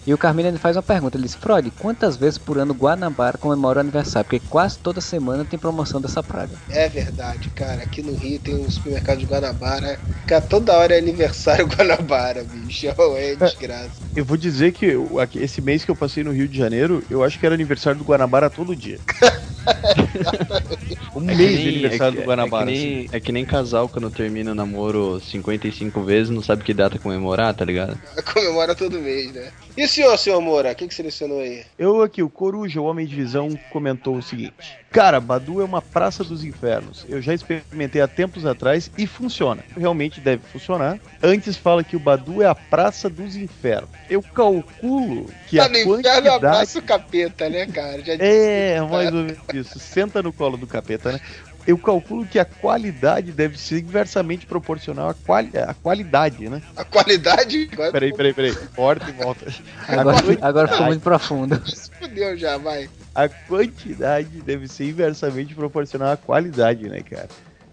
[0.07, 3.37] E o Carmine ele faz uma pergunta, ele diz, Freud, quantas vezes por ano Guanabara
[3.37, 4.23] comemora o aniversário?
[4.25, 6.57] Porque quase toda semana tem promoção dessa praga.
[6.69, 7.83] É verdade, cara.
[7.83, 9.99] Aqui no Rio tem um supermercado de Guanabara.
[10.25, 12.87] Cara, toda hora é aniversário Guanabara, bicho.
[12.87, 13.89] É desgraça.
[14.15, 17.21] Eu vou dizer que eu- esse mês que eu passei no Rio de Janeiro, eu
[17.21, 19.01] acho que era aniversário do Guanabara todo dia.
[21.17, 22.71] um É mês de nem- aniversário é que- do Guanabara.
[22.71, 26.63] É que, nem, é que nem casal quando termina o namoro 55 vezes, não sabe
[26.63, 27.97] que data comemorar, tá ligado?
[28.33, 29.49] Comemora todo mês, né?
[29.75, 31.63] E o senhor, senhor Moura, o que, selecionou aí?
[31.77, 35.81] Eu aqui, o Coruja, o Homem de Visão, comentou o seguinte: Cara, Badu é uma
[35.83, 37.05] praça dos infernos.
[37.07, 39.63] Eu já experimentei há tempos atrás e funciona.
[39.77, 40.97] Realmente deve funcionar.
[41.21, 43.89] Antes fala que o Badu é a praça dos infernos.
[44.09, 46.27] Eu calculo que Tá a no inferno, quantidade...
[46.27, 48.03] abraça o capeta, né, cara?
[48.03, 49.77] Já É, mais ou menos isso.
[49.79, 51.19] Senta no colo do capeta, né?
[51.65, 56.61] Eu calculo que a qualidade deve ser inversamente proporcional à, quali à qualidade, né?
[56.77, 57.67] A qualidade.
[57.91, 58.55] Peraí, peraí, peraí.
[58.73, 59.45] Corta e volta.
[59.85, 61.61] A Agora, quantidade- agora ficou muito profundo.
[61.99, 62.89] fudeu já, vai.
[63.13, 67.27] a quantidade deve ser inversamente proporcional à qualidade, né, cara?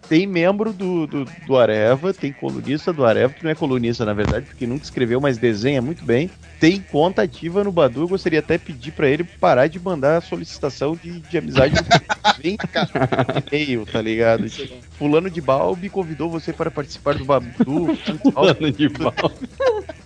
[0.09, 4.12] Tem membro do, do, do Areva, tem colunista do Areva, que não é colunista, na
[4.12, 6.31] verdade, porque nunca escreveu, mas desenha muito bem.
[6.60, 10.97] Tem conta ativa no Badu, eu gostaria até pedir pra ele parar de mandar solicitação
[10.97, 11.74] de, de amizade
[12.43, 12.56] Vem
[13.51, 14.48] e-mail, tá ligado?
[14.48, 17.97] Tipo, Fulano de Balbi convidou você para participar do Badu.
[18.32, 19.48] Fulano de Balbi.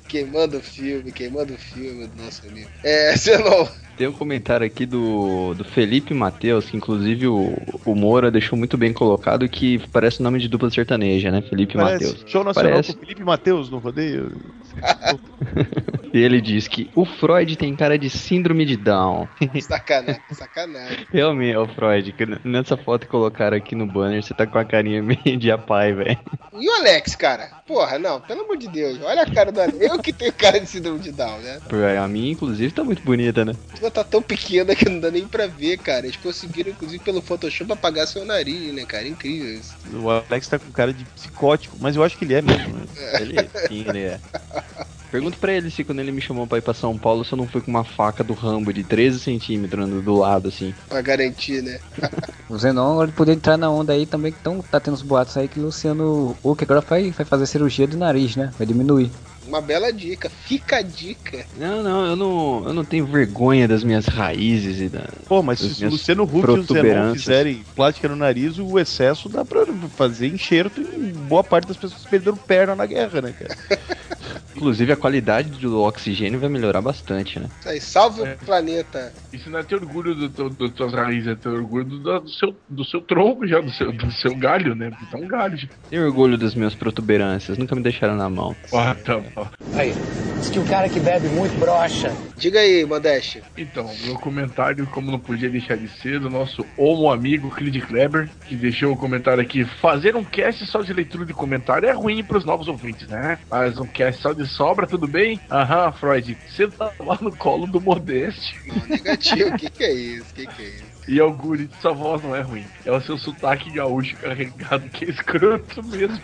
[0.08, 2.68] Queimando o filme, queimando o filme do nosso amigo.
[2.82, 3.66] É, Zenon.
[3.96, 8.78] Tem um comentário aqui do, do Felipe Matheus, que inclusive o, o Moura deixou muito
[8.78, 11.42] bem colocado, que parece nome de dupla sertaneja, né?
[11.42, 12.24] Felipe Matheus.
[12.26, 12.94] show nacional Parece.
[12.94, 14.32] com Felipe Matheus no rodeio.
[16.12, 19.28] E ele diz que o Freud tem cara de síndrome de Down.
[19.60, 21.06] Sacanagem, sacanagem.
[21.12, 24.58] Realmente, é o Freud, que nessa foto que colocaram aqui no banner, você tá com
[24.58, 26.18] a carinha meio de apai, velho.
[26.52, 27.50] E o Alex, cara?
[27.66, 28.98] Porra, não, pelo amor de Deus.
[29.02, 29.78] Olha a cara do Alex.
[29.80, 31.58] Eu que tenho cara de síndrome de Down, né?
[32.02, 33.54] A minha, inclusive, tá muito bonita, né?
[33.80, 36.06] Ela tá tão pequena que não dá nem pra ver, cara.
[36.06, 39.06] Eles conseguiram, inclusive, pelo Photoshop, apagar seu nariz, né, cara?
[39.06, 39.76] Incrível isso.
[39.94, 42.76] O Alex tá com cara de psicótico, mas eu acho que ele é mesmo.
[42.76, 42.86] Né?
[43.20, 44.20] Ele, sim, ele é.
[45.10, 47.36] Pergunto pra ele se quando ele me chamou pra ir pra São Paulo, se eu
[47.38, 50.74] não fui com uma faca do Rambo de 13 centímetros do- do lado, assim.
[50.88, 51.78] Pra garantir, né?
[52.48, 55.36] O Zenon ele poderia entrar na onda aí também, que tão, tá tendo uns boatos
[55.36, 58.50] aí que o Luciano Huck agora vai, vai fazer cirurgia do nariz, né?
[58.56, 59.10] Vai diminuir.
[59.46, 60.28] Uma bela dica.
[60.30, 61.44] Fica a dica.
[61.58, 65.04] Não, não, eu não, eu não tenho vergonha das minhas raízes e da.
[65.26, 69.26] Pô, mas se o Luciano Huck e o Zenon fizerem plástica no nariz, o excesso
[69.28, 69.64] dá pra
[69.96, 73.56] fazer enxerto e boa parte das pessoas perderam perna na guerra, né, cara?
[74.58, 77.46] Inclusive a qualidade do oxigênio vai melhorar bastante, né?
[77.60, 79.12] Isso aí, salve o planeta.
[79.32, 82.28] Isso não é ter orgulho do teu- das tuas raízes, é ter orgulho do, do
[82.28, 84.90] seu, do seu tronco já, do seu, do seu galho, né?
[84.90, 85.56] Porque tá um galho.
[85.56, 85.68] já.
[85.88, 88.54] Tenho orgulho das minhas protuberâncias, nunca me deixaram na mão.
[88.74, 89.46] Ah, tá bom.
[89.74, 89.92] Aí,
[90.40, 92.12] diz que o cara que bebe muito brocha.
[92.36, 93.42] Diga aí, Modeste.
[93.56, 98.28] Então, meu comentário, como não podia deixar de ser, do nosso homo amigo Creed Kleber,
[98.46, 102.22] que deixou o comentário aqui: fazer um cast só de leitura de comentário é ruim
[102.24, 103.38] pros novos ouvintes, né?
[103.50, 105.40] Mas um cast só de sobra, tudo bem?
[105.50, 108.56] Aham, Freud, você tá lá no colo do Modeste.
[108.88, 110.30] Negativo, o que, que é isso?
[110.30, 110.98] O que, que é isso?
[111.08, 112.66] E Auguri, sua voz não é ruim.
[112.84, 116.20] É o seu sotaque gaúcho carregado que é escroto mesmo.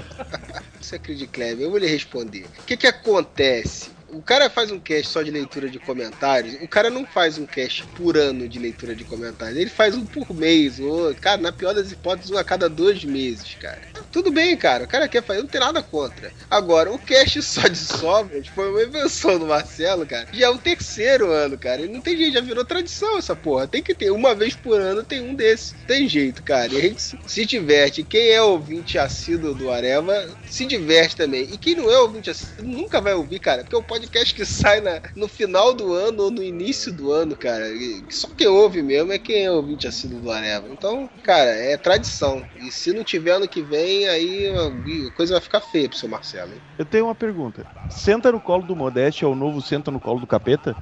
[0.80, 1.64] Você acredita, Kleber?
[1.64, 2.46] Eu vou lhe responder.
[2.62, 3.95] O que que acontece?
[4.08, 6.54] O cara faz um cast só de leitura de comentários.
[6.62, 9.58] O cara não faz um cast por ano de leitura de comentários.
[9.58, 10.78] Ele faz um por mês.
[10.78, 13.82] Ou, cara, na pior das hipóteses, um a cada dois meses, cara.
[14.12, 14.84] Tudo bem, cara.
[14.84, 16.32] O cara quer fazer, não tem nada contra.
[16.48, 20.28] Agora, o cast só de sobras foi uma invenção do Marcelo, cara.
[20.32, 21.82] Já é o terceiro ano, cara.
[21.82, 23.66] E não tem jeito, já virou tradição essa porra.
[23.66, 24.10] Tem que ter.
[24.12, 25.74] Uma vez por ano tem um desses.
[25.86, 26.72] Tem jeito, cara.
[26.72, 28.02] E a gente se- se diverte.
[28.04, 31.42] Quem é ouvinte assíduo do Areva se diverte também.
[31.52, 33.62] E quem não é ouvinte assíduo nunca vai ouvir, cara.
[33.62, 37.10] Porque é um podcast que sai na- no final do ano ou no início do
[37.10, 37.68] ano, cara.
[37.70, 40.66] E só quem ouve mesmo é quem é ouvinte assíduo do Areva.
[40.70, 42.44] Então, cara, é tradição.
[42.60, 46.08] E se não tiver ano que vem, aí a coisa vai ficar feia pro seu
[46.08, 46.60] Marcelo, hein?
[46.78, 47.66] Eu tenho uma pergunta.
[47.90, 50.76] Senta no colo do Modeste é o novo senta no colo do capeta?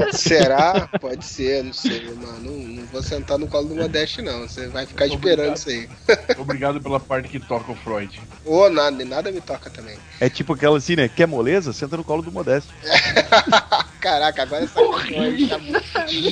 [0.00, 0.88] É, será?
[1.00, 2.38] Pode ser, não sei, mano.
[2.42, 4.40] Não, não vou sentar no colo do Modeste, não.
[4.40, 5.88] Você vai ficar esperando isso aí.
[6.38, 8.20] Obrigado pela parte que toca o Freud.
[8.44, 9.96] Ou nada, nada me toca também.
[10.20, 11.08] É tipo aquela assim, né?
[11.08, 11.72] Quer moleza?
[11.72, 12.72] Senta no colo do Modeste.
[14.00, 15.82] Caraca, agora essa chamou,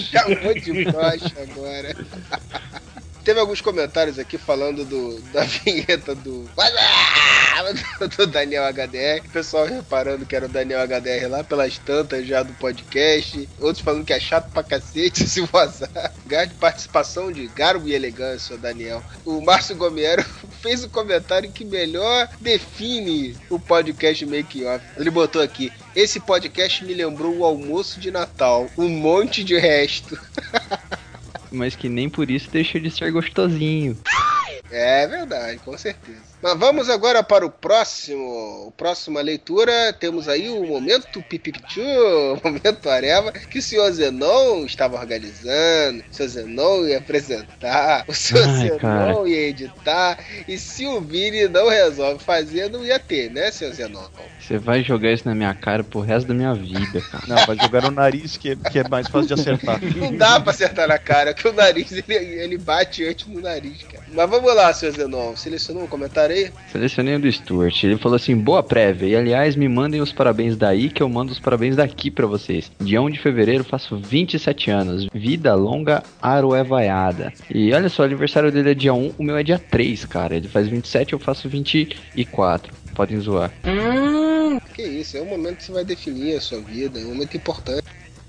[0.00, 1.94] chamou de brocha agora.
[3.26, 6.48] Teve alguns comentários aqui falando do, da vinheta do.
[8.16, 9.26] do Daniel HDR.
[9.26, 13.48] O pessoal reparando que era o Daniel HDR lá pelas tantas já do podcast.
[13.58, 16.14] Outros falando que é chato pra cacete se vazar.
[16.22, 19.02] Lugar de participação de garbo e elegância, Daniel.
[19.24, 20.24] O Márcio Gomero
[20.62, 24.84] fez o comentário que melhor define o podcast Make Off.
[24.96, 28.70] Ele botou aqui: Esse podcast me lembrou o almoço de Natal.
[28.78, 30.16] Um monte de resto.
[31.56, 33.98] Mas que nem por isso deixa de ser gostosinho.
[34.70, 36.35] É verdade, com certeza.
[36.46, 38.72] Mas vamos agora para o próximo.
[38.76, 41.80] Próxima leitura, temos aí o momento Pipipichu,
[42.38, 48.14] o momento Areva, que o senhor Zenon estava organizando, o senhor Zenon ia apresentar, o
[48.14, 49.28] senhor Ai, Zenon cara.
[49.28, 54.06] ia editar, e se o Vini não resolve fazer, não ia ter, né, senhor Zenon?
[54.38, 57.24] Você vai jogar isso na minha cara pro resto da minha vida, cara.
[57.26, 59.80] Não, vai jogar no nariz que é, que é mais fácil de acertar.
[59.96, 63.82] Não dá pra acertar na cara, que o nariz ele, ele bate antes no nariz,
[63.82, 64.04] cara.
[64.12, 66.52] Mas vamos lá, senhor Zenon, selecionou um comentário aí?
[66.70, 67.84] Selecionei o do Stuart.
[67.84, 69.06] Ele falou assim: boa prévia.
[69.08, 72.70] E aliás, me mandem os parabéns daí que eu mando os parabéns daqui pra vocês.
[72.80, 75.08] Dia 1 de fevereiro faço 27 anos.
[75.12, 77.32] Vida longa, aroevaiada.
[77.50, 80.36] E olha só, o aniversário dele é dia 1, o meu é dia 3, cara.
[80.36, 82.72] Ele faz 27, eu faço 24.
[82.94, 83.52] Podem zoar.
[84.74, 87.36] Que isso, é um momento que você vai definir a sua vida, é um momento
[87.36, 87.84] importante.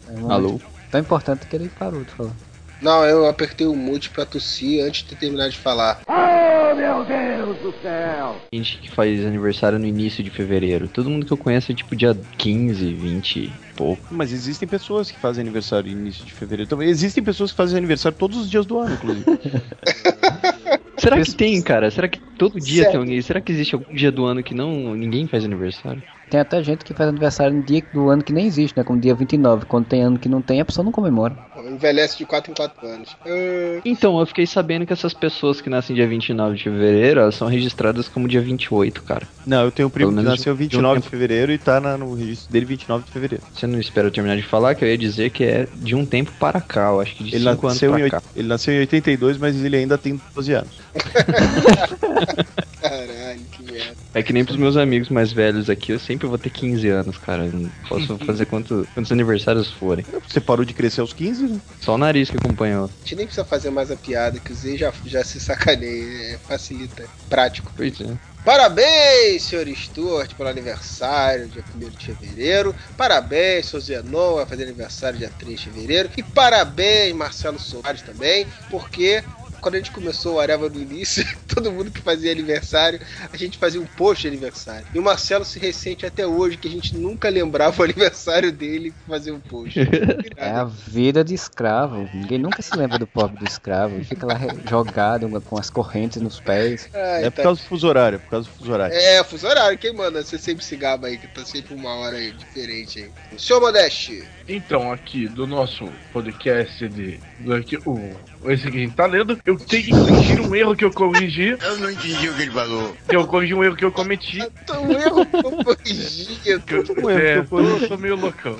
[0.07, 0.61] É um momento Alô?
[0.91, 2.35] Tão importante que ele parou de falar.
[2.81, 6.01] Não, eu apertei o mute pra tossir antes de terminar de falar.
[6.07, 8.35] Oh, meu Deus do céu!
[8.53, 10.87] Gente que faz aniversário no início de fevereiro.
[10.87, 14.03] Todo mundo que eu conheço é tipo dia 15, 20 e pouco.
[14.11, 16.69] Mas existem pessoas que fazem aniversário no início de fevereiro.
[16.69, 19.25] Também existem pessoas que fazem aniversário todos os dias do ano, inclusive.
[20.99, 21.89] Será que tem, cara?
[21.91, 22.91] Será que todo dia Sério?
[22.91, 23.21] tem alguém?
[23.21, 26.01] Será que existe algum dia do ano que não ninguém faz aniversário?
[26.29, 28.83] Tem até gente que faz aniversário no dia do ano que nem existe, né?
[28.83, 29.65] Como dia 29.
[29.65, 31.37] Quando tem ano que não tem, a pessoa não comemora.
[31.57, 33.15] Envelhece de 4 em 4 anos.
[33.25, 37.35] Ah, Então, eu fiquei sabendo que essas pessoas que nascem dia 29 de fevereiro, elas
[37.35, 39.25] são registradas como dia 28, cara.
[39.45, 41.97] Não, eu tenho um primo que nasceu de um 29 de fevereiro e tá na-
[41.97, 43.43] no registro dele 29 de fevereiro.
[43.53, 46.05] Você não espera eu terminar de falar, que eu ia dizer que é de um
[46.05, 48.21] tempo para cá, eu acho que de Ele 5 anos nasceu, em, pra oit- cá.
[48.35, 50.77] ele nasceu em 82, mas ele ainda tem 12 anos.
[52.89, 53.95] Caralho, que merda.
[54.13, 57.17] É que nem pros meus amigos mais velhos aqui, eu sempre vou ter 15 anos,
[57.17, 57.45] cara.
[57.45, 60.05] Eu não posso fazer quanto- quantos aniversários forem.
[60.27, 61.61] Você parou de crescer aos 15, né?
[61.81, 62.85] Só o nariz que acompanhou.
[62.85, 66.33] A gente nem precisa fazer mais a piada, que o Zé já, já se sacaneia,
[66.33, 67.71] é, facilita, é prático.
[67.75, 68.17] Pois é.
[68.43, 72.73] Parabéns, senhor Stuart, pelo aniversário, dia 1 de fevereiro.
[72.95, 76.09] Parabéns, senhor Zenon, vai fazer aniversário dia 3 de fevereiro.
[76.15, 79.21] E parabéns, Marcelo Soares também, porque
[79.61, 82.99] quando a gente começou o Areva no início, todo mundo que fazia aniversário,
[83.31, 84.87] a gente fazia um post de aniversário.
[84.93, 88.93] E o Marcelo se ressente até hoje, que a gente nunca lembrava o aniversário dele
[89.07, 89.77] fazer um post.
[90.37, 92.07] É a vida de escravo.
[92.13, 93.95] Ninguém nunca se lembra do pobre do escravo.
[93.95, 94.39] Ele fica lá
[94.69, 96.87] jogado com as correntes nos pés.
[96.93, 98.95] Ai, é por tá- causa do fuso horário, é por causa do fuso horário.
[98.95, 100.23] É, fuso horário, quem manda?
[100.23, 103.39] Você sempre se gaba aí, que tá sempre uma hora aí diferente aí.
[103.39, 107.19] Senhor Modeste, Então, aqui do nosso podcast de.
[107.39, 108.15] Do, aqui, o,
[108.45, 111.57] esse que a gente tá lendo, eu tenho que corrigir um erro que eu corrigi.
[111.61, 112.95] Eu não entendi o que ele falou.
[113.09, 114.39] Eu corrigi um erro que eu cometi.
[114.39, 116.39] um erro que eu corrigi.
[116.45, 117.79] Eu, erro é, que eu corrigi.
[117.81, 118.55] tô, tô meio loucão.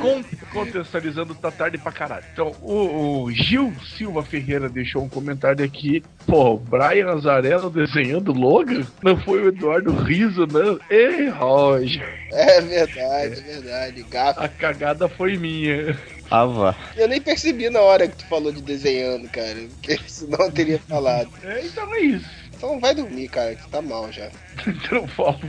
[0.00, 2.24] Con- contextualizando, tá tarde pra caralho.
[2.32, 6.02] Então, o, o Gil Silva Ferreira deixou um comentário aqui.
[6.26, 8.84] Pô, o Brian Azarello desenhando Logan?
[9.02, 10.78] Não foi o Eduardo Riso, não?
[10.90, 12.20] Ei, Roger.
[12.32, 14.02] É verdade, é verdade.
[14.10, 14.40] Gato.
[14.42, 15.96] A cagada foi minha.
[16.30, 16.74] Ava.
[16.96, 19.56] Eu nem percebi na hora que tu falou de desenhando, cara.
[19.80, 21.30] Porque senão eu teria falado.
[21.44, 22.42] É, então é isso.
[22.56, 24.28] Então vai dormir, cara, que tá mal já.
[24.66, 25.40] Então falo.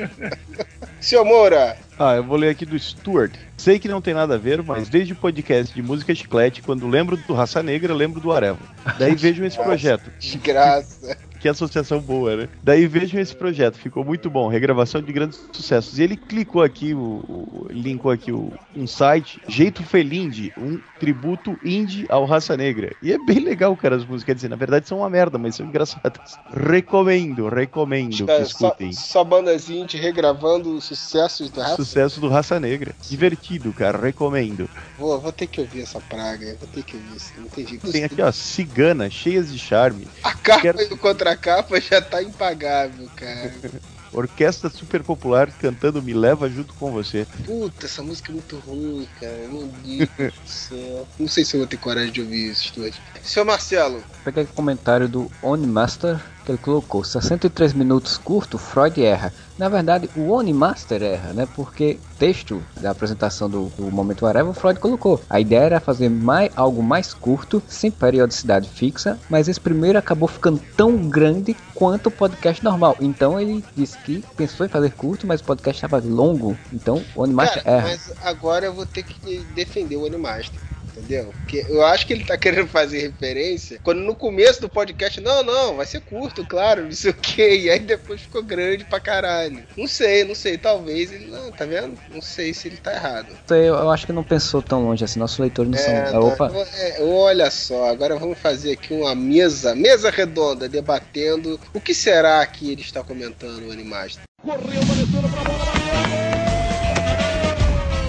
[1.00, 3.32] Seu Moura, Ah, eu vou ler aqui do Stuart.
[3.56, 6.86] Sei que não tem nada a ver, mas desde o podcast de música chiclete, quando
[6.88, 8.58] lembro do Raça Negra, lembro do Areva.
[8.98, 10.10] Daí vejam esse projeto.
[10.18, 11.16] de graça.
[11.42, 12.48] Que associação boa, né?
[12.62, 14.46] Daí vejam esse projeto, ficou muito bom.
[14.48, 15.98] Regravação de grandes sucessos.
[15.98, 21.58] E ele clicou aqui, o, o- linkou aqui o, um site, Jeito Felinde, um tributo
[21.64, 22.94] indie ao Raça Negra.
[23.02, 24.22] E é bem legal, cara, as músicas.
[24.24, 26.38] Quer dizer, na verdade são uma merda, mas são engraçadas.
[26.54, 28.92] Recomendo, recomendo que só, escutem.
[28.92, 31.74] só bandazinha te regravando os sucessos do Rafa.
[31.76, 32.94] Sucesso do Raça Negra.
[33.08, 34.70] Divertido, cara, recomendo.
[34.96, 37.90] Vou, vou ter que ouvir essa praga, vou ter que ouvir isso, não tem jeito.
[37.90, 40.06] Tem aqui, ó, Cigana, cheias de charme.
[40.22, 40.96] A capa Quero- e
[41.32, 43.52] o contracapa já tá impagável, cara.
[44.12, 47.26] Orquestra super popular cantando Me Leva Junto com Você.
[47.46, 49.48] Puta, essa música é muito ruim, cara.
[49.50, 51.08] Meu Deus do céu.
[51.18, 52.94] Não sei se eu vou ter coragem de ouvir isso, Stuart.
[53.22, 59.32] Seu Marcelo, Peguei o comentário do Onimaster, que ele colocou 63 minutos curto, Freud erra.
[59.58, 61.48] Na verdade, o Onimaster erra, né?
[61.56, 65.20] Porque texto da apresentação do, do Momento Areva, o Freud colocou.
[65.28, 70.28] A ideia era fazer mais, algo mais curto, sem periodicidade fixa, mas esse primeiro acabou
[70.28, 72.96] ficando tão grande quanto o podcast normal.
[73.00, 76.56] Então ele disse que pensou em fazer curto, mas o podcast estava longo.
[76.72, 77.88] Então o Onimaster cara, erra.
[77.88, 80.60] mas agora eu vou ter que defender o Animaster.
[80.96, 81.32] Entendeu?
[81.40, 85.42] Porque eu acho que ele tá querendo fazer referência quando no começo do podcast, não,
[85.42, 89.00] não, vai ser curto, claro, não sei o que, e aí depois ficou grande pra
[89.00, 89.62] caralho.
[89.76, 91.26] Não sei, não sei, talvez ele.
[91.26, 91.98] Não, tá vendo?
[92.12, 93.28] Não sei se ele tá errado.
[93.44, 95.18] Então, Eu, eu acho que não pensou tão longe assim.
[95.18, 96.28] Nossos leitores não É, são.
[96.28, 101.80] Opa, não, é, olha só, agora vamos fazer aqui uma mesa, mesa redonda, debatendo o
[101.80, 104.22] que será que ele está comentando, o Animaster.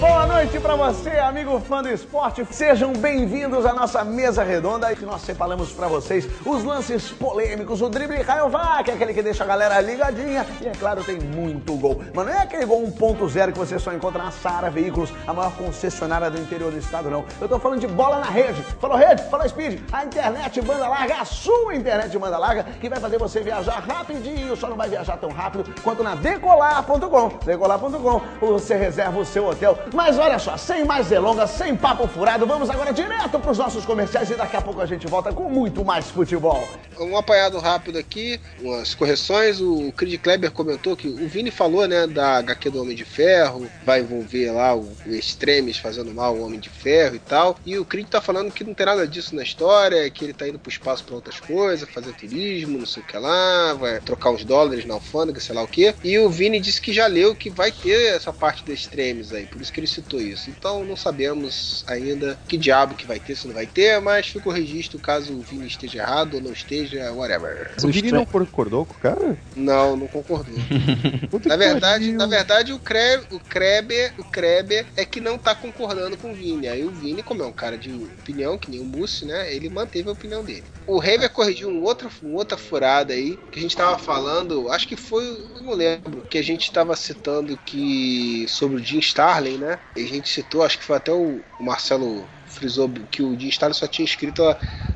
[0.00, 2.44] Boa noite pra você, amigo fã do esporte.
[2.50, 7.88] Sejam bem-vindos à nossa mesa redonda que nós separamos pra vocês os lances polêmicos, o
[7.88, 12.02] drible Rayovac, aquele que deixa a galera ligadinha e, é claro, tem muito gol.
[12.12, 15.52] Mas não é aquele gol 1.0 que você só encontra na Sara Veículos, a maior
[15.52, 17.24] concessionária do interior do estado, não.
[17.40, 18.60] Eu tô falando de bola na rede.
[18.80, 22.98] Falou rede, falou speed, a internet banda larga, a sua internet banda larga, que vai
[22.98, 27.38] fazer você viajar rapidinho, só não vai viajar tão rápido quanto na decolar.com.
[27.44, 29.78] Decolar.com, você reserva o seu hotel.
[29.92, 34.30] Mas olha só, sem mais delongas, sem papo furado, vamos agora direto pros nossos comerciais
[34.30, 36.66] e daqui a pouco a gente volta com muito mais futebol.
[36.98, 39.60] Um apanhado rápido aqui, umas correções.
[39.60, 43.68] O Creed Kleber comentou que o Vini falou, né, da HQ do Homem de Ferro,
[43.84, 47.56] vai envolver lá o, o Extremes fazendo mal ao Homem de Ferro e tal.
[47.66, 50.48] E o Creed tá falando que não tem nada disso na história, que ele tá
[50.48, 54.30] indo pro espaço pra outras coisas, fazer turismo, não sei o que lá, vai trocar
[54.30, 55.94] uns dólares na alfândega, sei lá o que.
[56.02, 59.46] E o Vini disse que já leu que vai ter essa parte do Extremes aí,
[59.46, 60.48] por isso que ele citou isso.
[60.48, 64.48] Então não sabemos ainda que diabo que vai ter, se não vai ter, mas fica
[64.48, 67.72] o registro caso o Vini esteja errado ou não esteja, whatever.
[67.82, 69.36] O Vini não concordou com o cara?
[69.56, 70.54] Não, não concordou.
[71.44, 76.16] na verdade, na verdade o Kreber, o Kreber, o Kreber é que não tá concordando
[76.16, 76.68] com o Vini.
[76.68, 79.52] Aí o Vini, como é um cara de opinião, que nem o Múcio, né?
[79.52, 80.64] Ele manteve a opinião dele.
[80.86, 84.86] O Hever corrigiu um outro, uma outra furada aí, que a gente tava falando, acho
[84.86, 85.24] que foi,
[85.62, 89.80] não lembro, que a gente tava citando que sobre o Jim Starlin, né?
[89.96, 93.74] E a gente citou, acho que foi até o Marcelo frisou que o Jim Starlin
[93.74, 94.42] só tinha escrito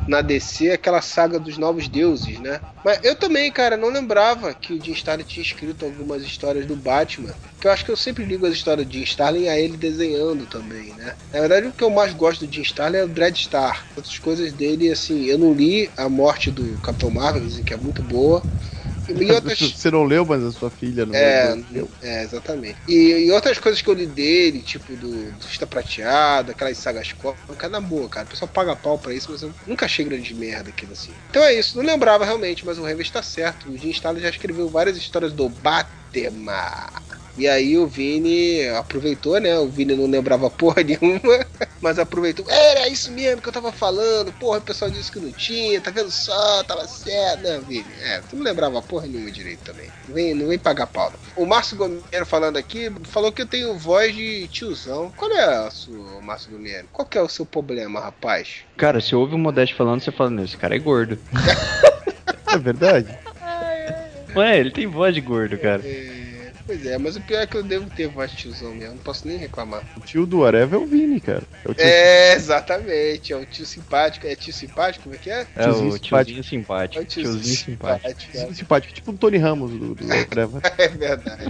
[0.06, 2.60] na DC aquela saga dos novos deuses, né?
[2.82, 6.74] Mas eu também, cara, não lembrava que o Jim Starlin tinha escrito algumas histórias do
[6.74, 7.34] Batman.
[7.60, 10.46] Que eu acho que eu sempre ligo as histórias do Jim Starlin a ele desenhando
[10.46, 11.14] também, né?
[11.32, 13.84] Na verdade, o que eu mais gosto do Jim Starlin é o Dreadstar.
[13.94, 17.76] Outras coisas dele, assim, eu não li a morte do Capitão Marvel, dizem que é
[17.76, 18.46] muito boa.
[19.08, 19.58] E outras...
[19.58, 21.88] Você não leu, mas a sua filha não É, leu.
[22.02, 22.76] é, exatamente.
[22.86, 27.70] E, e outras coisas que eu li dele, tipo do Vista Prateada, aquelas sagas cómicas,
[27.70, 28.26] na boa, cara.
[28.26, 31.12] O pessoal paga pau pra isso, mas eu nunca achei grande merda aquilo assim.
[31.30, 33.70] Então é isso, não lembrava realmente, mas o Revis tá certo.
[33.70, 36.88] O Jim Starlin já escreveu várias histórias do Batman.
[37.38, 39.56] E aí o Vini aproveitou, né?
[39.58, 41.46] O Vini não lembrava porra nenhuma,
[41.80, 42.44] mas aproveitou.
[42.48, 44.32] Era isso mesmo que eu tava falando.
[44.32, 47.44] Porra, o pessoal disse que não tinha, tá vendo só, tava certo.
[47.44, 49.88] Não, Vini, é, tu não lembrava porra nenhuma direito também.
[50.08, 51.12] Não vem, não vem pagar pau.
[51.12, 51.44] não.
[51.44, 55.12] O Márcio Gomeiro falando aqui, falou que eu tenho voz de tiozão.
[55.16, 56.88] Qual é a sua, Márcio Gomeiro?
[56.92, 58.62] Qual que é o seu problema, rapaz?
[58.76, 61.18] Cara, se ouve o Modeste falando, você fala, esse cara é gordo.
[62.50, 63.14] É verdade?
[64.34, 65.82] Ué, ele tem voz de gordo, cara.
[66.68, 69.02] Pois é, mas o pior é que eu devo ter voz de tiozão mesmo, não
[69.02, 69.82] posso nem reclamar.
[69.96, 71.42] O tio do Areva é o Vini, cara.
[71.64, 74.26] É o tio É, exatamente, é o tio simpático.
[74.26, 75.46] É tio simpático, como é que é?
[75.56, 77.00] É Tiozinho o tiozinho simpático.
[77.00, 78.20] É o tiozinho Tiozinho simpático.
[78.20, 78.54] simpático.
[78.54, 80.60] simpático, tipo o Tony Ramos do, do Areva.
[80.76, 81.44] É verdade.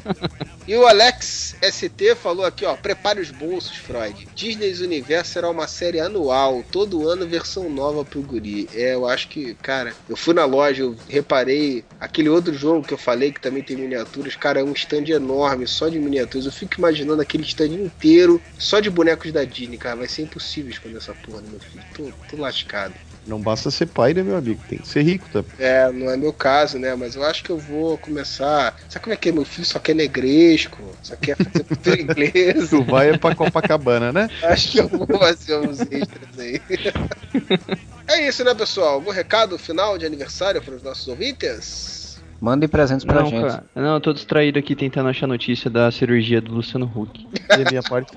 [0.69, 4.29] E o Alex ST falou aqui, ó, prepare os bolsos, Freud.
[4.37, 8.69] Disney's Universo será uma série anual, todo ano versão nova pro guri.
[8.73, 12.95] É, eu acho que, cara, eu fui na loja, eu reparei aquele outro jogo que
[12.95, 16.47] eu falei que também tem miniaturas, cara, é um stand enorme, só de miniaturas.
[16.47, 20.71] Eu fico imaginando aquele stand inteiro só de bonecos da Disney, cara, vai ser impossível
[20.71, 21.85] esconder essa porra, né, meu filho?
[21.95, 22.95] Tô, tô lascado.
[23.27, 24.61] Não basta ser pai, né, meu amigo?
[24.67, 25.45] Tem que ser rico, tá?
[25.59, 26.95] É, não é meu caso, né?
[26.95, 28.75] Mas eu acho que eu vou começar.
[28.89, 29.33] Sabe como é que é?
[29.33, 32.69] Meu filho só quer negresco, só quer fazer cultura inglesa.
[32.69, 34.29] Tu vai é pra Copacabana, né?
[34.43, 36.61] Acho que eu vou fazer uns extras aí.
[38.11, 38.95] É isso, né, pessoal?
[38.95, 41.98] Algum recado final de aniversário para os nossos ouvintes?
[42.41, 43.47] Mandem presentes pra Não, gente.
[43.47, 43.65] cara.
[43.75, 47.27] Não, eu tô distraído aqui tentando achar notícia da cirurgia do Luciano Huck.
[47.59, 48.13] E a minha parte.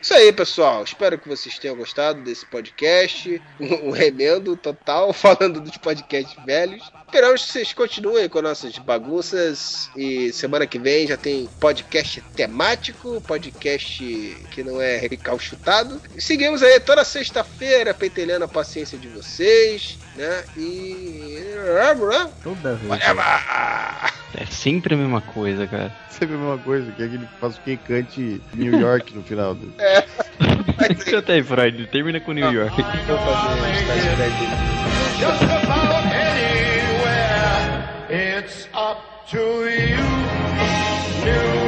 [0.00, 0.84] Isso aí, pessoal.
[0.84, 3.42] Espero que vocês tenham gostado desse podcast.
[3.60, 6.90] Um remendo total, falando dos podcasts velhos.
[7.06, 9.90] Esperamos que vocês continuem com nossas bagunças.
[9.96, 14.04] E semana que vem já tem podcast temático, podcast
[14.52, 16.00] que não é recalchutado.
[16.16, 20.44] E seguimos aí toda sexta-feira, pentelhando a paciência de vocês, né?
[20.56, 21.44] E.
[22.42, 23.00] Toda vez.
[24.34, 25.92] É sempre a mesma coisa, cara.
[26.10, 29.22] Sempre a mesma coisa, que é aquele que faz o que cante New York no
[29.22, 29.54] final.
[29.54, 29.72] Do...
[29.78, 30.06] É.
[31.10, 31.86] Canta aí, Freud.
[31.86, 32.76] Termina com New York.
[35.18, 37.84] Just about anywhere.
[38.10, 39.96] It's up to you.
[41.24, 41.65] New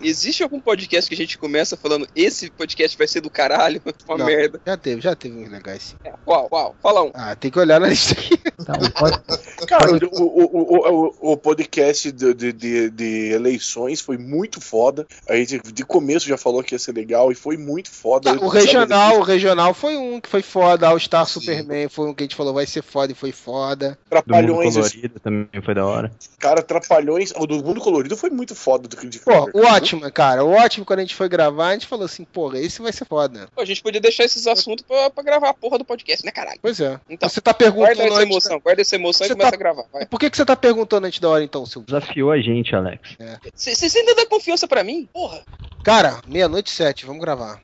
[0.00, 3.80] Existe algum podcast que a gente começa falando esse podcast vai ser do caralho?
[4.08, 4.60] Uma Não, merda.
[4.66, 5.96] Já teve, já teve uns legais sim.
[6.04, 6.74] É, qual, qual?
[6.82, 7.10] Fala um.
[7.14, 8.38] Ah, tem que olhar na lista aqui.
[9.66, 15.06] Cara, o, o, o, o, podcast de, de, de, de eleições foi muito foda.
[15.28, 18.32] A gente de começo já falou que ia ser legal e foi muito foda.
[18.34, 20.88] O regional, o regional foi um que foi foda.
[20.88, 23.98] All Star Superman foi um que a gente falou vai ser foda e foi foda.
[24.08, 26.12] Trapalhões, do mundo assim, colorido também foi da hora.
[26.38, 27.32] cara, Trapalhões.
[27.36, 30.44] O do Mundo Colorido foi muito foda do Kid Pô, o ótimo, cara.
[30.44, 33.04] O ótimo quando a gente foi gravar, a gente falou assim, porra, esse vai ser
[33.06, 33.48] foda.
[33.54, 36.30] Pô, a gente podia deixar esses assuntos pra, pra gravar a porra do podcast, né,
[36.30, 36.58] caralho?
[36.62, 37.00] Pois é.
[37.08, 39.58] Então, Você tá perguntando Guarda essa emoção, guarda essa emoção Você e começa tá- a
[39.58, 39.84] gravar.
[39.92, 40.06] Vai.
[40.06, 41.82] Por que, que você tá perguntando antes da hora, então, seu?
[41.82, 43.16] Desafiou a gente, Alex.
[43.54, 45.08] Você ainda dá confiança pra mim?
[45.12, 45.42] Porra.
[45.82, 47.60] Cara, meia-noite e sete, vamos gravar.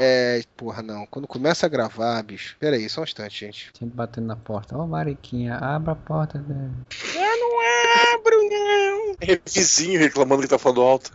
[0.00, 1.04] É, porra, não.
[1.06, 2.56] Quando começa a gravar, bicho.
[2.60, 3.70] Pera aí, só um instante, gente.
[3.76, 4.78] Sempre batendo na porta.
[4.78, 6.38] Ô, Mariquinha, abra a porta.
[6.38, 6.70] Né?
[7.16, 8.87] Eu não abro, não.
[9.20, 11.12] É vizinho reclamando que tá falando alto.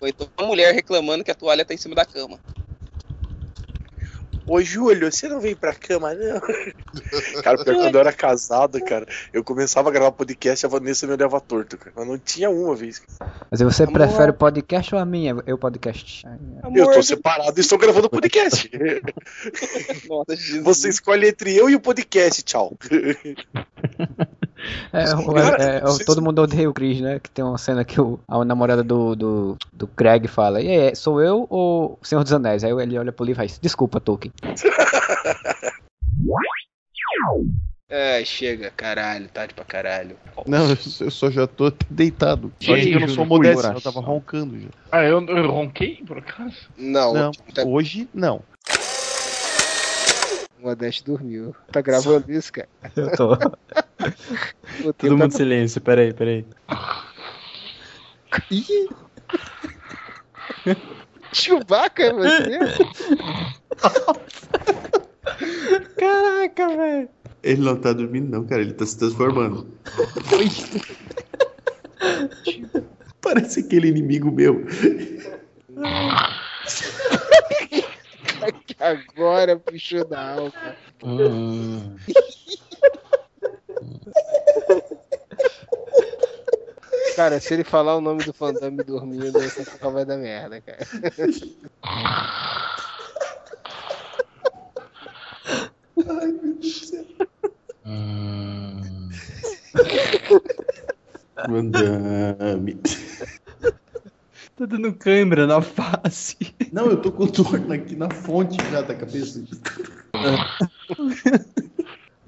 [0.00, 2.38] Ou então uma mulher reclamando que a toalha tá em cima da cama.
[4.50, 6.40] Ô, Júlio, você não vem pra cama, não?
[7.40, 10.68] Cara, pior que quando eu era casado, cara, eu começava a gravar podcast e a
[10.68, 11.92] Vanessa me olhava torto, cara.
[11.94, 13.00] Mas não tinha uma vez.
[13.48, 15.36] Mas você prefere o podcast ou a minha?
[15.46, 16.26] Eu podcast.
[16.74, 18.68] Eu tô separado e estou gravando podcast.
[20.08, 20.62] Nossa.
[20.62, 22.76] Você escolhe entre eu e o podcast, tchau.
[24.92, 27.18] É, o- é, é, todo mundo odeia o Chris, né?
[27.18, 30.94] Que tem uma cena que o, a namorada do, do, do Craig fala: E aí,
[30.96, 32.64] sou eu ou o Senhor dos Anéis?
[32.64, 34.32] Aí ele olha pro livro e faz: Desculpa, Tolkien.
[37.88, 40.16] É, chega, caralho, tarde pra caralho.
[40.46, 42.52] Não, eu, só já tô deitado.
[42.62, 44.68] Só que eu não sou modesto, eu tava roncando já.
[44.92, 46.54] Ah, eu, eu ronquei, por acaso?
[46.78, 47.30] Não, Não,
[47.66, 48.42] hoje não.
[50.60, 51.54] O Modeste dormiu.
[51.72, 52.68] Tá gravando isso, cara?
[52.94, 53.36] Eu tô.
[54.98, 56.44] Todo mundo em silêncio, peraí, peraí.
[61.32, 62.58] Chewbacca é você?
[65.96, 67.08] Caraca, velho.
[67.42, 68.62] Ele não tá dormindo, não, cara.
[68.62, 69.66] Ele tá se transformando.
[73.20, 74.66] Parece aquele inimigo meu.
[78.78, 80.52] Agora puxou da alma.
[87.16, 90.60] Cara, se ele falar o nome do Fandame dormindo, aí essa porra vai dar merda,
[90.60, 90.78] cara.
[96.08, 97.04] Ai, meu Deus do céu.
[101.48, 102.80] Mandame.
[104.60, 106.36] Tá dando câimbra na face.
[106.70, 109.42] Não, eu tô com dor aqui na fonte já da cabeça.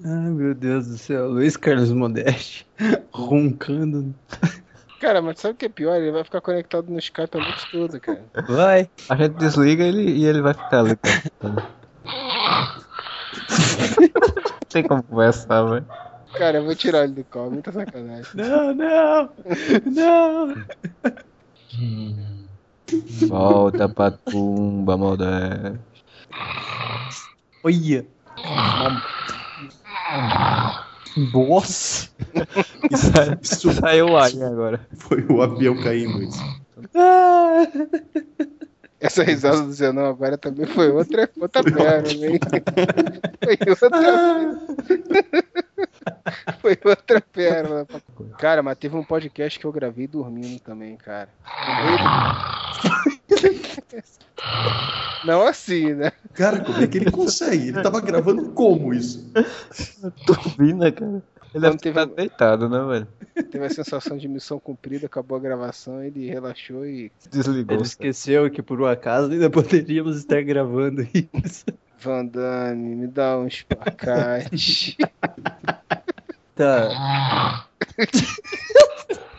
[0.03, 1.29] Ai, meu Deus do céu.
[1.29, 2.67] Luiz Carlos Modeste
[3.13, 4.15] roncando.
[4.99, 5.95] Cara, mas sabe o que é pior?
[5.97, 8.25] Ele vai ficar conectado no Skype a noite toda, cara.
[8.49, 8.89] Vai.
[9.11, 10.97] A gente desliga ele e ele vai ficar ali.
[14.71, 15.87] tem como conversar, velho.
[16.33, 18.25] Cara, eu vou tirar ele do call, muita sacanagem.
[18.35, 19.29] Não, não,
[19.85, 20.55] não.
[23.27, 25.79] Volta pra tumba, Modeste.
[27.65, 28.07] Olha.
[31.33, 32.11] Nossa.
[33.43, 34.87] Isso saiu o ar agora.
[34.97, 36.23] Foi o avião caindo.
[36.23, 36.43] Isso.
[39.01, 42.39] Essa risada do Zenão agora também foi outra, outra pérola, hein?
[43.43, 43.91] Foi outra
[46.61, 47.87] Foi outra pérola.
[48.39, 51.29] Cara, mas teve um podcast que eu gravei dormindo também, cara.
[55.25, 56.13] Não assim, né?
[56.35, 57.69] Cara, como é que ele consegue?
[57.69, 59.31] Ele tava gravando como isso?
[60.27, 61.23] Turbina, cara.
[61.55, 63.09] Ele deve teve- deitado, né, velho?
[63.51, 67.77] Teve a sensação de missão cumprida, acabou a gravação, ele relaxou e Desligou.
[67.77, 71.07] Ele esqueceu que por um acaso ainda poderíamos estar gravando
[71.45, 71.67] isso.
[71.99, 74.97] Van Damme, me dá um espacate.
[76.63, 77.67] Tá.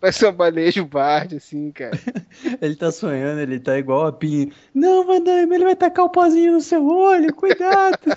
[0.00, 1.96] Vai ser um balejo Bard, assim, cara.
[2.60, 4.50] Ele tá sonhando, ele tá igual a Pinho.
[4.74, 7.98] Não, Madame, ele vai tacar o pozinho no seu olho, cuidado.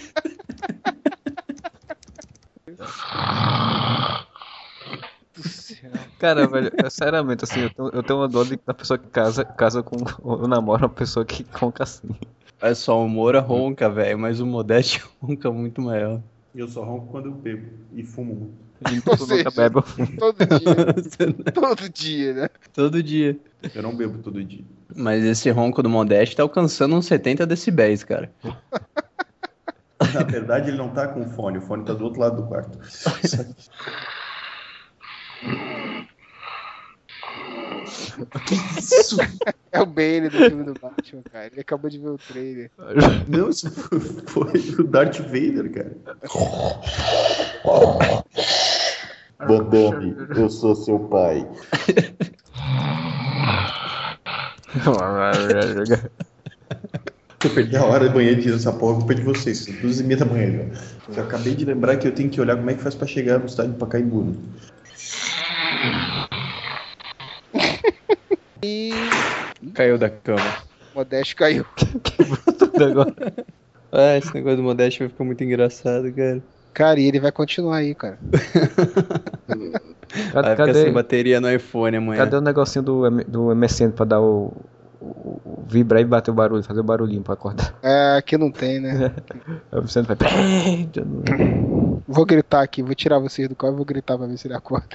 [6.18, 9.10] Cara, velho, eu, sinceramente, assim, eu tenho, eu tenho uma dor de da pessoa que
[9.10, 12.10] casa, casa com ou namora uma pessoa que conca assim.
[12.62, 16.22] É só o Moura ronca, velho, mas o Modeste ronca muito maior.
[16.56, 19.10] Eu só ronco quando eu bebo e fumo muito.
[19.10, 19.50] Ou seja,
[20.20, 21.40] todo dia.
[21.54, 22.50] todo dia, né?
[22.74, 23.40] Todo dia.
[23.74, 24.64] Eu não bebo todo dia.
[24.96, 28.32] Mas esse ronco do Modeste tá alcançando uns 70 decibéis, cara.
[30.14, 31.58] Na verdade, ele não tá com fone.
[31.58, 32.78] O fone tá do outro lado do quarto.
[38.78, 39.18] Isso.
[39.72, 41.48] É o Bane do filme do Batman, cara.
[41.48, 42.70] Ele acabou de ver o trailer.
[43.28, 43.72] Não, isso
[44.28, 45.98] foi o Darth Vader, cara.
[49.48, 51.48] Van eu sou seu pai.
[57.40, 59.60] Se eu perder a hora de manhã de ir nessa porra, eu vou pedir vocês.
[59.60, 60.64] São duas e meia da manhã já.
[61.16, 63.40] Eu acabei de lembrar que eu tenho que olhar como é que faz pra chegar
[63.40, 64.38] no estádio de Pacaembu.
[68.64, 68.92] E
[69.74, 70.40] Caiu da cama.
[70.94, 71.66] o Modesto caiu.
[73.96, 76.42] Ah, esse negócio do Modeste vai ficar muito engraçado, cara.
[76.74, 78.18] Cara, e ele vai continuar aí, cara.
[79.48, 82.18] Vai ficar cadê- sem bateria no iPhone amanhã.
[82.24, 84.52] Cadê o negocinho do, do MSN pra dar o,
[85.04, 87.76] o, o vibrar e bater o barulho, fazer o barulhinho pra acordar?
[87.82, 89.12] É, aqui não tem, né?
[89.72, 90.18] O MSN vai.
[92.08, 94.54] Vou gritar aqui, vou tirar vocês do carro e vou gritar pra ver se ele
[94.54, 94.88] acorda.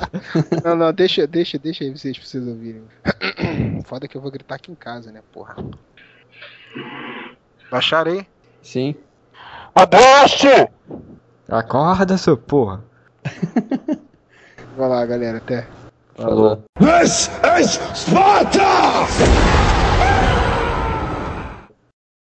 [0.64, 2.82] não, não, deixa, deixa, deixa aí vocês pra vocês ouvirem.
[3.84, 5.56] Foda que eu vou gritar aqui em casa, né, porra.
[7.70, 8.26] Baixaram aí?
[8.62, 8.94] Sim.
[9.74, 10.68] Abaixo!
[11.48, 12.82] Acorda, seu porra.
[14.76, 15.66] Vai lá, galera, até.
[16.18, 16.64] Falou.
[16.80, 17.30] This
[17.60, 19.06] is Sparta!